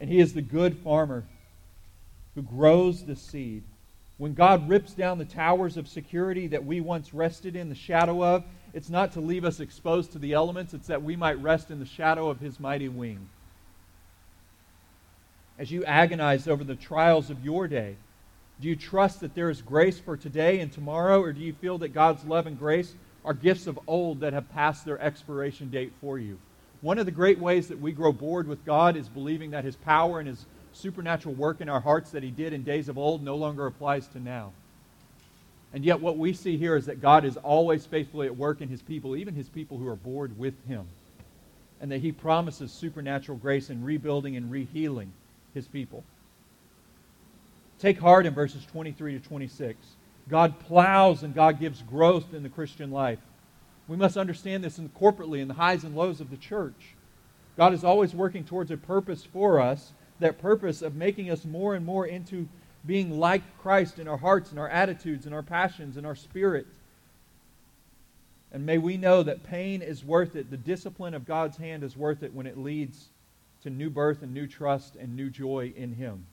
And 0.00 0.10
He 0.10 0.20
is 0.20 0.34
the 0.34 0.42
good 0.42 0.78
farmer 0.78 1.24
who 2.34 2.42
grows 2.42 3.04
the 3.04 3.16
seed 3.16 3.62
when 4.22 4.34
God 4.34 4.68
rips 4.68 4.92
down 4.92 5.18
the 5.18 5.24
towers 5.24 5.76
of 5.76 5.88
security 5.88 6.46
that 6.46 6.64
we 6.64 6.80
once 6.80 7.12
rested 7.12 7.56
in 7.56 7.68
the 7.68 7.74
shadow 7.74 8.22
of, 8.22 8.44
it's 8.72 8.88
not 8.88 9.10
to 9.14 9.20
leave 9.20 9.44
us 9.44 9.58
exposed 9.58 10.12
to 10.12 10.20
the 10.20 10.32
elements, 10.32 10.74
it's 10.74 10.86
that 10.86 11.02
we 11.02 11.16
might 11.16 11.42
rest 11.42 11.72
in 11.72 11.80
the 11.80 11.84
shadow 11.84 12.28
of 12.28 12.38
His 12.38 12.60
mighty 12.60 12.88
wing. 12.88 13.28
As 15.58 15.72
you 15.72 15.84
agonize 15.84 16.46
over 16.46 16.62
the 16.62 16.76
trials 16.76 17.30
of 17.30 17.44
your 17.44 17.66
day, 17.66 17.96
do 18.60 18.68
you 18.68 18.76
trust 18.76 19.18
that 19.22 19.34
there 19.34 19.50
is 19.50 19.60
grace 19.60 19.98
for 19.98 20.16
today 20.16 20.60
and 20.60 20.70
tomorrow, 20.70 21.20
or 21.20 21.32
do 21.32 21.40
you 21.40 21.52
feel 21.54 21.78
that 21.78 21.88
God's 21.88 22.24
love 22.24 22.46
and 22.46 22.56
grace 22.56 22.94
are 23.24 23.34
gifts 23.34 23.66
of 23.66 23.78
old 23.86 24.20
that 24.20 24.32
have 24.32 24.50
passed 24.52 24.84
their 24.84 25.00
expiration 25.00 25.70
date 25.70 25.92
for 26.00 26.18
you? 26.18 26.38
One 26.80 26.98
of 26.98 27.06
the 27.06 27.12
great 27.12 27.38
ways 27.38 27.68
that 27.68 27.80
we 27.80 27.92
grow 27.92 28.12
bored 28.12 28.48
with 28.48 28.64
God 28.64 28.96
is 28.96 29.08
believing 29.08 29.52
that 29.52 29.64
His 29.64 29.76
power 29.76 30.18
and 30.18 30.28
His 30.28 30.46
supernatural 30.72 31.34
work 31.34 31.60
in 31.60 31.68
our 31.68 31.80
hearts 31.80 32.10
that 32.10 32.22
he 32.22 32.30
did 32.30 32.52
in 32.52 32.62
days 32.62 32.88
of 32.88 32.98
old 32.98 33.22
no 33.22 33.36
longer 33.36 33.66
applies 33.66 34.06
to 34.08 34.20
now. 34.20 34.52
And 35.72 35.84
yet, 35.84 36.00
what 36.00 36.18
we 36.18 36.34
see 36.34 36.58
here 36.58 36.76
is 36.76 36.86
that 36.86 37.00
God 37.00 37.24
is 37.24 37.36
always 37.38 37.86
faithfully 37.86 38.26
at 38.26 38.36
work 38.36 38.60
in 38.60 38.68
his 38.68 38.82
people, 38.82 39.16
even 39.16 39.34
his 39.34 39.48
people 39.48 39.78
who 39.78 39.88
are 39.88 39.96
bored 39.96 40.38
with 40.38 40.54
him. 40.66 40.86
And 41.80 41.90
that 41.90 42.00
he 42.00 42.12
promises 42.12 42.70
supernatural 42.70 43.38
grace 43.38 43.70
in 43.70 43.82
rebuilding 43.82 44.36
and 44.36 44.50
rehealing 44.50 45.08
his 45.54 45.66
people. 45.66 46.04
Take 47.78 47.98
heart 47.98 48.26
in 48.26 48.34
verses 48.34 48.64
23 48.66 49.18
to 49.18 49.20
26. 49.26 49.78
God 50.28 50.58
plows 50.60 51.22
and 51.22 51.34
God 51.34 51.58
gives 51.58 51.82
growth 51.82 52.32
in 52.32 52.42
the 52.42 52.48
Christian 52.48 52.90
life. 52.90 53.18
We 53.88 53.96
must 53.96 54.16
understand 54.16 54.62
this 54.62 54.78
in 54.78 54.88
corporately 54.90 55.40
in 55.40 55.48
the 55.48 55.54
highs 55.54 55.84
and 55.84 55.96
lows 55.96 56.20
of 56.20 56.30
the 56.30 56.36
church. 56.36 56.94
God 57.56 57.74
is 57.74 57.84
always 57.84 58.14
working 58.14 58.44
towards 58.44 58.70
a 58.70 58.76
purpose 58.76 59.24
for 59.24 59.60
us, 59.60 59.92
that 60.20 60.40
purpose 60.40 60.82
of 60.82 60.94
making 60.94 61.30
us 61.30 61.44
more 61.44 61.74
and 61.74 61.84
more 61.84 62.06
into 62.06 62.48
being 62.86 63.18
like 63.18 63.42
Christ 63.60 63.98
in 63.98 64.08
our 64.08 64.16
hearts 64.16 64.50
and 64.50 64.58
our 64.58 64.68
attitudes 64.68 65.26
and 65.26 65.34
our 65.34 65.42
passions 65.42 65.96
and 65.96 66.06
our 66.06 66.14
spirit. 66.14 66.66
And 68.52 68.66
may 68.66 68.78
we 68.78 68.96
know 68.96 69.22
that 69.22 69.44
pain 69.44 69.82
is 69.82 70.04
worth 70.04 70.36
it. 70.36 70.50
The 70.50 70.56
discipline 70.56 71.14
of 71.14 71.26
God's 71.26 71.56
hand 71.56 71.82
is 71.82 71.96
worth 71.96 72.22
it 72.22 72.34
when 72.34 72.46
it 72.46 72.58
leads 72.58 73.08
to 73.62 73.70
new 73.70 73.90
birth 73.90 74.22
and 74.22 74.34
new 74.34 74.46
trust 74.46 74.96
and 74.96 75.16
new 75.16 75.30
joy 75.30 75.72
in 75.76 75.94
Him. 75.94 76.26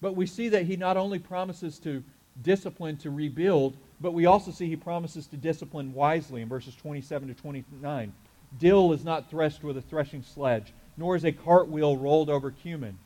But 0.00 0.16
we 0.16 0.26
see 0.26 0.48
that 0.50 0.66
He 0.66 0.76
not 0.76 0.96
only 0.96 1.18
promises 1.18 1.78
to 1.80 2.02
discipline 2.42 2.96
to 2.98 3.10
rebuild, 3.10 3.76
but 4.00 4.12
we 4.12 4.26
also 4.26 4.50
see 4.50 4.68
He 4.68 4.76
promises 4.76 5.26
to 5.28 5.36
discipline 5.36 5.92
wisely 5.92 6.42
in 6.42 6.48
verses 6.48 6.74
27 6.76 7.28
to 7.28 7.34
29. 7.34 8.12
Dill 8.58 8.92
is 8.92 9.04
not 9.04 9.30
threshed 9.30 9.64
with 9.64 9.76
a 9.76 9.82
threshing 9.82 10.22
sledge 10.22 10.72
nor 10.96 11.16
is 11.16 11.24
a 11.24 11.32
cartwheel 11.32 11.96
rolled 11.96 12.30
over 12.30 12.50
cumin. 12.50 12.98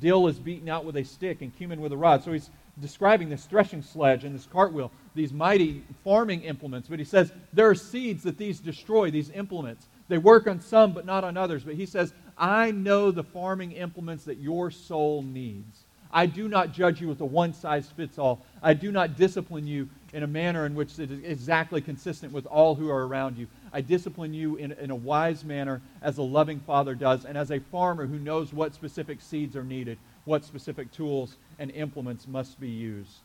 Dill 0.00 0.26
is 0.26 0.38
beaten 0.38 0.68
out 0.68 0.84
with 0.84 0.96
a 0.96 1.04
stick 1.04 1.42
and 1.42 1.54
cumin 1.56 1.80
with 1.80 1.92
a 1.92 1.96
rod. 1.96 2.24
So 2.24 2.32
he's 2.32 2.50
describing 2.80 3.28
this 3.28 3.44
threshing 3.44 3.82
sledge 3.82 4.24
and 4.24 4.34
this 4.34 4.46
cartwheel, 4.46 4.90
these 5.14 5.32
mighty 5.32 5.84
farming 6.02 6.42
implements. 6.42 6.88
But 6.88 6.98
he 6.98 7.04
says 7.04 7.32
there 7.52 7.68
are 7.68 7.74
seeds 7.74 8.22
that 8.22 8.38
these 8.38 8.60
destroy, 8.60 9.10
these 9.10 9.30
implements. 9.30 9.88
They 10.08 10.18
work 10.18 10.46
on 10.46 10.60
some, 10.60 10.92
but 10.92 11.04
not 11.04 11.24
on 11.24 11.36
others. 11.36 11.64
But 11.64 11.74
he 11.74 11.86
says, 11.86 12.14
I 12.38 12.70
know 12.70 13.10
the 13.10 13.24
farming 13.24 13.72
implements 13.72 14.24
that 14.24 14.38
your 14.38 14.70
soul 14.70 15.22
needs. 15.22 15.81
I 16.12 16.26
do 16.26 16.46
not 16.46 16.72
judge 16.72 17.00
you 17.00 17.08
with 17.08 17.20
a 17.20 17.24
one 17.24 17.54
size 17.54 17.88
fits 17.88 18.18
all. 18.18 18.44
I 18.62 18.74
do 18.74 18.92
not 18.92 19.16
discipline 19.16 19.66
you 19.66 19.88
in 20.12 20.22
a 20.22 20.26
manner 20.26 20.66
in 20.66 20.74
which 20.74 20.98
it 20.98 21.10
is 21.10 21.24
exactly 21.24 21.80
consistent 21.80 22.32
with 22.32 22.44
all 22.46 22.74
who 22.74 22.90
are 22.90 23.06
around 23.06 23.38
you. 23.38 23.46
I 23.72 23.80
discipline 23.80 24.34
you 24.34 24.56
in, 24.56 24.72
in 24.72 24.90
a 24.90 24.96
wise 24.96 25.42
manner 25.42 25.80
as 26.02 26.18
a 26.18 26.22
loving 26.22 26.60
father 26.60 26.94
does, 26.94 27.24
and 27.24 27.38
as 27.38 27.50
a 27.50 27.60
farmer 27.60 28.06
who 28.06 28.18
knows 28.18 28.52
what 28.52 28.74
specific 28.74 29.22
seeds 29.22 29.56
are 29.56 29.64
needed, 29.64 29.96
what 30.26 30.44
specific 30.44 30.92
tools 30.92 31.36
and 31.58 31.70
implements 31.70 32.28
must 32.28 32.60
be 32.60 32.68
used. 32.68 33.20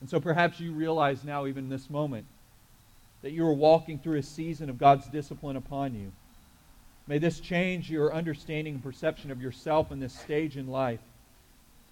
And 0.00 0.10
so 0.10 0.18
perhaps 0.18 0.58
you 0.58 0.72
realize 0.72 1.24
now, 1.24 1.46
even 1.46 1.64
in 1.64 1.70
this 1.70 1.88
moment, 1.88 2.26
that 3.22 3.30
you 3.30 3.46
are 3.46 3.54
walking 3.54 3.98
through 3.98 4.18
a 4.18 4.22
season 4.22 4.68
of 4.68 4.78
God's 4.78 5.06
discipline 5.06 5.56
upon 5.56 5.94
you. 5.94 6.12
May 7.06 7.18
this 7.18 7.38
change 7.38 7.88
your 7.88 8.12
understanding 8.12 8.74
and 8.74 8.82
perception 8.82 9.30
of 9.30 9.40
yourself 9.40 9.92
in 9.92 10.00
this 10.00 10.18
stage 10.18 10.56
in 10.56 10.66
life. 10.66 11.00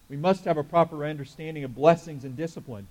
We 0.08 0.16
must 0.16 0.44
have 0.44 0.56
a 0.56 0.64
proper 0.64 1.04
understanding 1.04 1.64
of 1.64 1.74
blessings 1.74 2.24
and 2.24 2.36
discipline. 2.36 2.86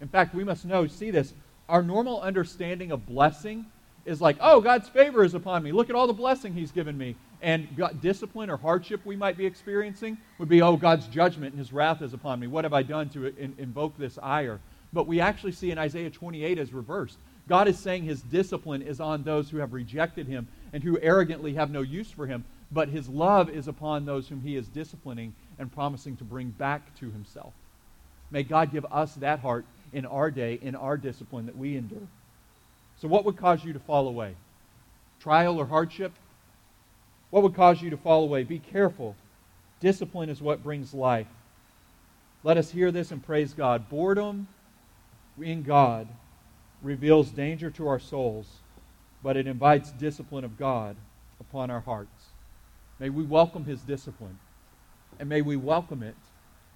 In 0.00 0.08
fact, 0.08 0.34
we 0.34 0.44
must 0.44 0.64
know, 0.64 0.86
see 0.86 1.10
this, 1.10 1.32
our 1.68 1.82
normal 1.82 2.20
understanding 2.20 2.92
of 2.92 3.06
blessing 3.06 3.66
is 4.04 4.20
like, 4.20 4.36
oh, 4.40 4.60
God's 4.60 4.88
favor 4.88 5.24
is 5.24 5.34
upon 5.34 5.62
me. 5.62 5.72
Look 5.72 5.88
at 5.88 5.96
all 5.96 6.06
the 6.06 6.12
blessing 6.12 6.52
He's 6.52 6.72
given 6.72 6.96
me. 6.96 7.16
And 7.40 7.68
God, 7.76 8.00
discipline 8.00 8.50
or 8.50 8.56
hardship 8.56 9.00
we 9.04 9.16
might 9.16 9.36
be 9.36 9.46
experiencing 9.46 10.18
would 10.38 10.48
be, 10.48 10.62
oh, 10.62 10.76
God's 10.76 11.06
judgment 11.06 11.52
and 11.52 11.58
His 11.58 11.72
wrath 11.72 12.02
is 12.02 12.12
upon 12.12 12.40
me. 12.40 12.46
What 12.46 12.64
have 12.64 12.72
I 12.72 12.82
done 12.82 13.08
to 13.10 13.26
in, 13.26 13.54
invoke 13.58 13.96
this 13.96 14.18
ire? 14.22 14.60
But 14.92 15.06
we 15.06 15.20
actually 15.20 15.52
see 15.52 15.70
in 15.70 15.78
Isaiah 15.78 16.10
28 16.10 16.58
as 16.58 16.72
reversed. 16.72 17.18
God 17.48 17.68
is 17.68 17.78
saying 17.78 18.04
His 18.04 18.22
discipline 18.22 18.82
is 18.82 19.00
on 19.00 19.22
those 19.22 19.50
who 19.50 19.58
have 19.58 19.72
rejected 19.72 20.26
Him 20.26 20.48
and 20.72 20.82
who 20.82 20.98
arrogantly 21.00 21.54
have 21.54 21.70
no 21.70 21.82
use 21.82 22.10
for 22.10 22.26
Him. 22.26 22.44
But 22.74 22.88
His 22.88 23.08
love 23.08 23.48
is 23.48 23.68
upon 23.68 24.04
those 24.04 24.28
whom 24.28 24.42
He 24.42 24.56
is 24.56 24.66
disciplining 24.66 25.32
and 25.58 25.72
promising 25.72 26.16
to 26.16 26.24
bring 26.24 26.50
back 26.50 26.94
to 26.96 27.10
Himself. 27.10 27.54
May 28.32 28.42
God 28.42 28.72
give 28.72 28.84
us 28.90 29.14
that 29.16 29.38
heart 29.38 29.64
in 29.92 30.04
our 30.04 30.30
day, 30.30 30.58
in 30.60 30.74
our 30.74 30.96
discipline 30.96 31.46
that 31.46 31.56
we 31.56 31.76
endure. 31.76 32.08
So, 33.00 33.06
what 33.06 33.24
would 33.24 33.36
cause 33.36 33.64
you 33.64 33.72
to 33.72 33.78
fall 33.78 34.08
away? 34.08 34.34
Trial 35.20 35.58
or 35.58 35.66
hardship? 35.66 36.12
What 37.30 37.44
would 37.44 37.54
cause 37.54 37.80
you 37.80 37.90
to 37.90 37.96
fall 37.96 38.24
away? 38.24 38.42
Be 38.42 38.58
careful. 38.58 39.14
Discipline 39.78 40.28
is 40.28 40.42
what 40.42 40.62
brings 40.64 40.92
life. 40.92 41.28
Let 42.42 42.56
us 42.56 42.70
hear 42.70 42.90
this 42.90 43.12
and 43.12 43.24
praise 43.24 43.54
God. 43.54 43.88
Boredom 43.88 44.48
in 45.40 45.62
God 45.62 46.08
reveals 46.82 47.30
danger 47.30 47.70
to 47.70 47.86
our 47.86 47.98
souls, 47.98 48.46
but 49.22 49.36
it 49.36 49.46
invites 49.46 49.92
discipline 49.92 50.44
of 50.44 50.58
God 50.58 50.96
upon 51.40 51.70
our 51.70 51.80
hearts. 51.80 52.23
May 53.00 53.08
we 53.08 53.24
welcome 53.24 53.64
his 53.64 53.80
discipline, 53.80 54.38
and 55.18 55.28
may 55.28 55.42
we 55.42 55.56
welcome 55.56 56.02
it 56.02 56.14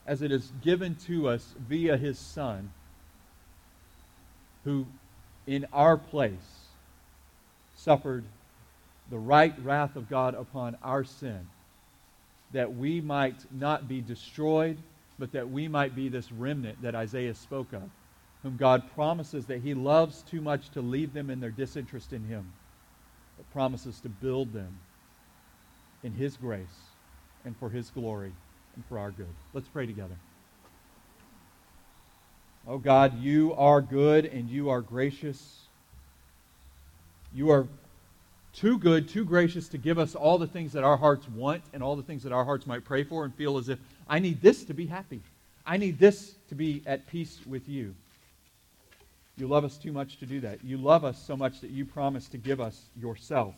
as 0.05 0.21
it 0.21 0.33
is 0.33 0.51
given 0.63 0.97
to 1.07 1.29
us 1.29 1.55
via 1.69 1.97
his 1.97 2.19
Son, 2.19 2.73
who 4.65 4.87
in 5.47 5.65
our 5.73 5.97
place 5.97 6.67
suffered 7.77 8.25
the 9.11 9.19
right 9.19 9.55
wrath 9.63 9.95
of 9.95 10.11
God 10.11 10.35
upon 10.35 10.77
our 10.83 11.05
sin, 11.05 11.47
that 12.53 12.75
we 12.75 13.01
might 13.01 13.37
not 13.53 13.87
be 13.87 14.01
destroyed, 14.01 14.77
but 15.21 15.31
that 15.33 15.49
we 15.49 15.69
might 15.69 15.95
be 15.95 16.09
this 16.09 16.33
remnant 16.33 16.83
that 16.83 16.97
Isaiah 16.97 17.35
spoke 17.35 17.73
of, 17.73 17.89
whom 18.43 18.57
God 18.57 18.83
promises 18.95 19.47
that 19.47 19.63
he 19.63 19.73
loves 19.73 20.23
too 20.23 20.41
much 20.41 20.71
to 20.71 20.81
leave 20.81 21.13
them 21.13 21.31
in 21.31 21.39
their 21.39 21.51
disinterest 21.51 22.13
in 22.13 22.25
him, 22.25 22.53
but 23.37 23.51
promises 23.53 24.01
to 24.01 24.09
build 24.09 24.53
them 24.53 24.79
in 26.03 26.13
his 26.13 26.37
grace 26.37 26.67
and 27.45 27.57
for 27.57 27.71
his 27.71 27.91
glory 27.91 28.33
and 28.75 28.85
for 28.87 28.99
our 28.99 29.11
good. 29.11 29.27
Let's 29.53 29.69
pray 29.69 29.87
together. 29.87 30.17
Oh 32.67 32.79
God, 32.79 33.19
you 33.21 33.55
are 33.55 33.81
good 33.81 34.27
and 34.27 34.49
you 34.49 34.69
are 34.69 34.81
gracious. 34.81 35.61
You 37.35 37.51
are 37.51 37.67
too 38.53 38.79
good, 38.79 39.09
too 39.09 39.25
gracious 39.25 39.69
to 39.69 39.79
give 39.79 39.99
us 39.99 40.15
all 40.15 40.39
the 40.39 40.47
things 40.47 40.73
that 40.73 40.85
our 40.85 40.97
hearts 40.97 41.29
want 41.29 41.63
and 41.73 41.83
all 41.83 41.97
the 41.97 42.03
things 42.03 42.23
that 42.25 42.33
our 42.33 42.45
hearts 42.45 42.67
might 42.67 42.85
pray 42.85 43.05
for 43.05 43.25
and 43.25 43.35
feel 43.35 43.57
as 43.57 43.69
if 43.69 43.79
I 44.09 44.19
need 44.19 44.43
this 44.43 44.65
to 44.65 44.75
be 44.75 44.87
happy. 44.87 45.21
I 45.67 45.77
need 45.77 45.99
this 45.99 46.35
to 46.49 46.55
be 46.55 46.83
at 46.87 47.07
peace 47.07 47.39
with 47.47 47.69
you. 47.69 47.95
You 49.37 49.47
love 49.47 49.65
us 49.65 49.77
too 49.77 49.93
much 49.93 50.19
to 50.19 50.27
do 50.27 50.41
that. 50.41 50.65
You 50.65 50.77
love 50.79 51.05
us 51.05 51.23
so 51.23 51.37
much 51.37 51.61
that 51.61 51.71
you 51.71 51.85
promise 51.85 52.29
to 52.29 52.39
give 52.39 52.61
us 52.61 52.87
yourself. 53.01 53.55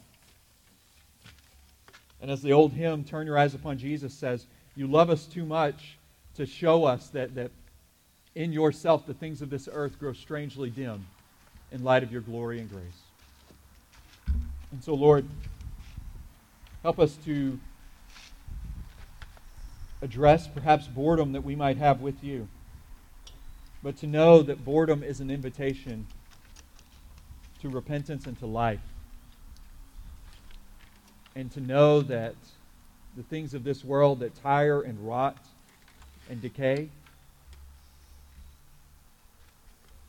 And 2.20 2.30
as 2.30 2.42
the 2.42 2.52
old 2.52 2.72
hymn, 2.72 3.04
Turn 3.04 3.26
Your 3.26 3.38
Eyes 3.38 3.54
Upon 3.54 3.78
Jesus, 3.78 4.12
says, 4.12 4.46
You 4.76 4.86
love 4.86 5.10
us 5.10 5.26
too 5.26 5.44
much 5.44 5.98
to 6.34 6.46
show 6.46 6.84
us 6.84 7.08
that, 7.08 7.34
that 7.34 7.50
in 8.34 8.52
yourself 8.52 9.06
the 9.06 9.14
things 9.14 9.42
of 9.42 9.50
this 9.50 9.68
earth 9.72 9.98
grow 9.98 10.12
strangely 10.12 10.70
dim 10.70 11.06
in 11.72 11.82
light 11.82 12.02
of 12.02 12.12
your 12.12 12.20
glory 12.20 12.60
and 12.60 12.70
grace. 12.70 13.02
And 14.72 14.82
so, 14.82 14.94
Lord, 14.94 15.26
help 16.82 16.98
us 16.98 17.16
to 17.24 17.58
address 20.02 20.46
perhaps 20.46 20.86
boredom 20.86 21.32
that 21.32 21.42
we 21.42 21.54
might 21.54 21.76
have 21.76 22.00
with 22.00 22.22
you, 22.22 22.48
but 23.82 23.96
to 23.98 24.06
know 24.06 24.42
that 24.42 24.64
boredom 24.64 25.02
is 25.02 25.20
an 25.20 25.30
invitation 25.30 26.06
to 27.60 27.68
repentance 27.68 28.26
and 28.26 28.38
to 28.38 28.46
life. 28.46 28.80
And 31.34 31.50
to 31.52 31.60
know 31.60 32.00
that 32.02 32.34
the 33.16 33.22
things 33.22 33.54
of 33.54 33.64
this 33.64 33.84
world 33.84 34.20
that 34.20 34.34
tire 34.42 34.82
and 34.82 34.98
rot 35.06 35.36
and 36.28 36.40
decay, 36.40 36.88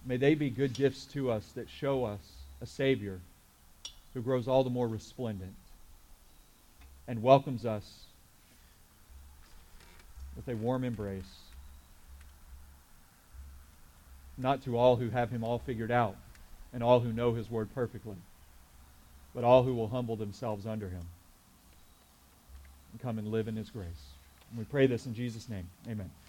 may 0.05 0.17
they 0.17 0.36
be 0.36 0.49
good 0.49 0.74
gifts 0.74 1.05
to 1.05 1.32
us 1.32 1.45
that 1.55 1.69
show 1.69 2.05
us 2.05 2.19
a 2.61 2.65
Savior 2.65 3.19
who 4.13 4.22
grows 4.22 4.47
all 4.47 4.63
the 4.63 4.69
more 4.69 4.88
resplendent 4.88 5.53
and 7.07 7.22
welcomes 7.22 7.65
us 7.65 8.05
with 10.36 10.47
a 10.47 10.55
warm 10.55 10.84
embrace. 10.84 11.39
Not 14.38 14.63
to 14.63 14.78
all 14.78 14.95
who 14.95 15.09
have 15.09 15.30
him 15.30 15.43
all 15.43 15.59
figured 15.59 15.91
out 15.91 16.15
and 16.74 16.82
all 16.82 16.99
who 16.99 17.11
know 17.11 17.34
his 17.34 17.49
word 17.49 17.74
perfectly, 17.76 18.15
but 19.34 19.43
all 19.43 19.63
who 19.63 19.73
will 19.73 19.88
humble 19.88 20.15
themselves 20.15 20.65
under 20.65 20.89
him 20.89 21.03
and 22.91 23.01
come 23.01 23.17
and 23.17 23.27
live 23.29 23.47
in 23.47 23.55
his 23.55 23.69
grace. 23.69 23.88
And 24.49 24.59
we 24.59 24.65
pray 24.65 24.88
this 24.88 25.05
in 25.05 25.13
Jesus' 25.13 25.49
name. 25.49 25.67
Amen. 25.88 26.11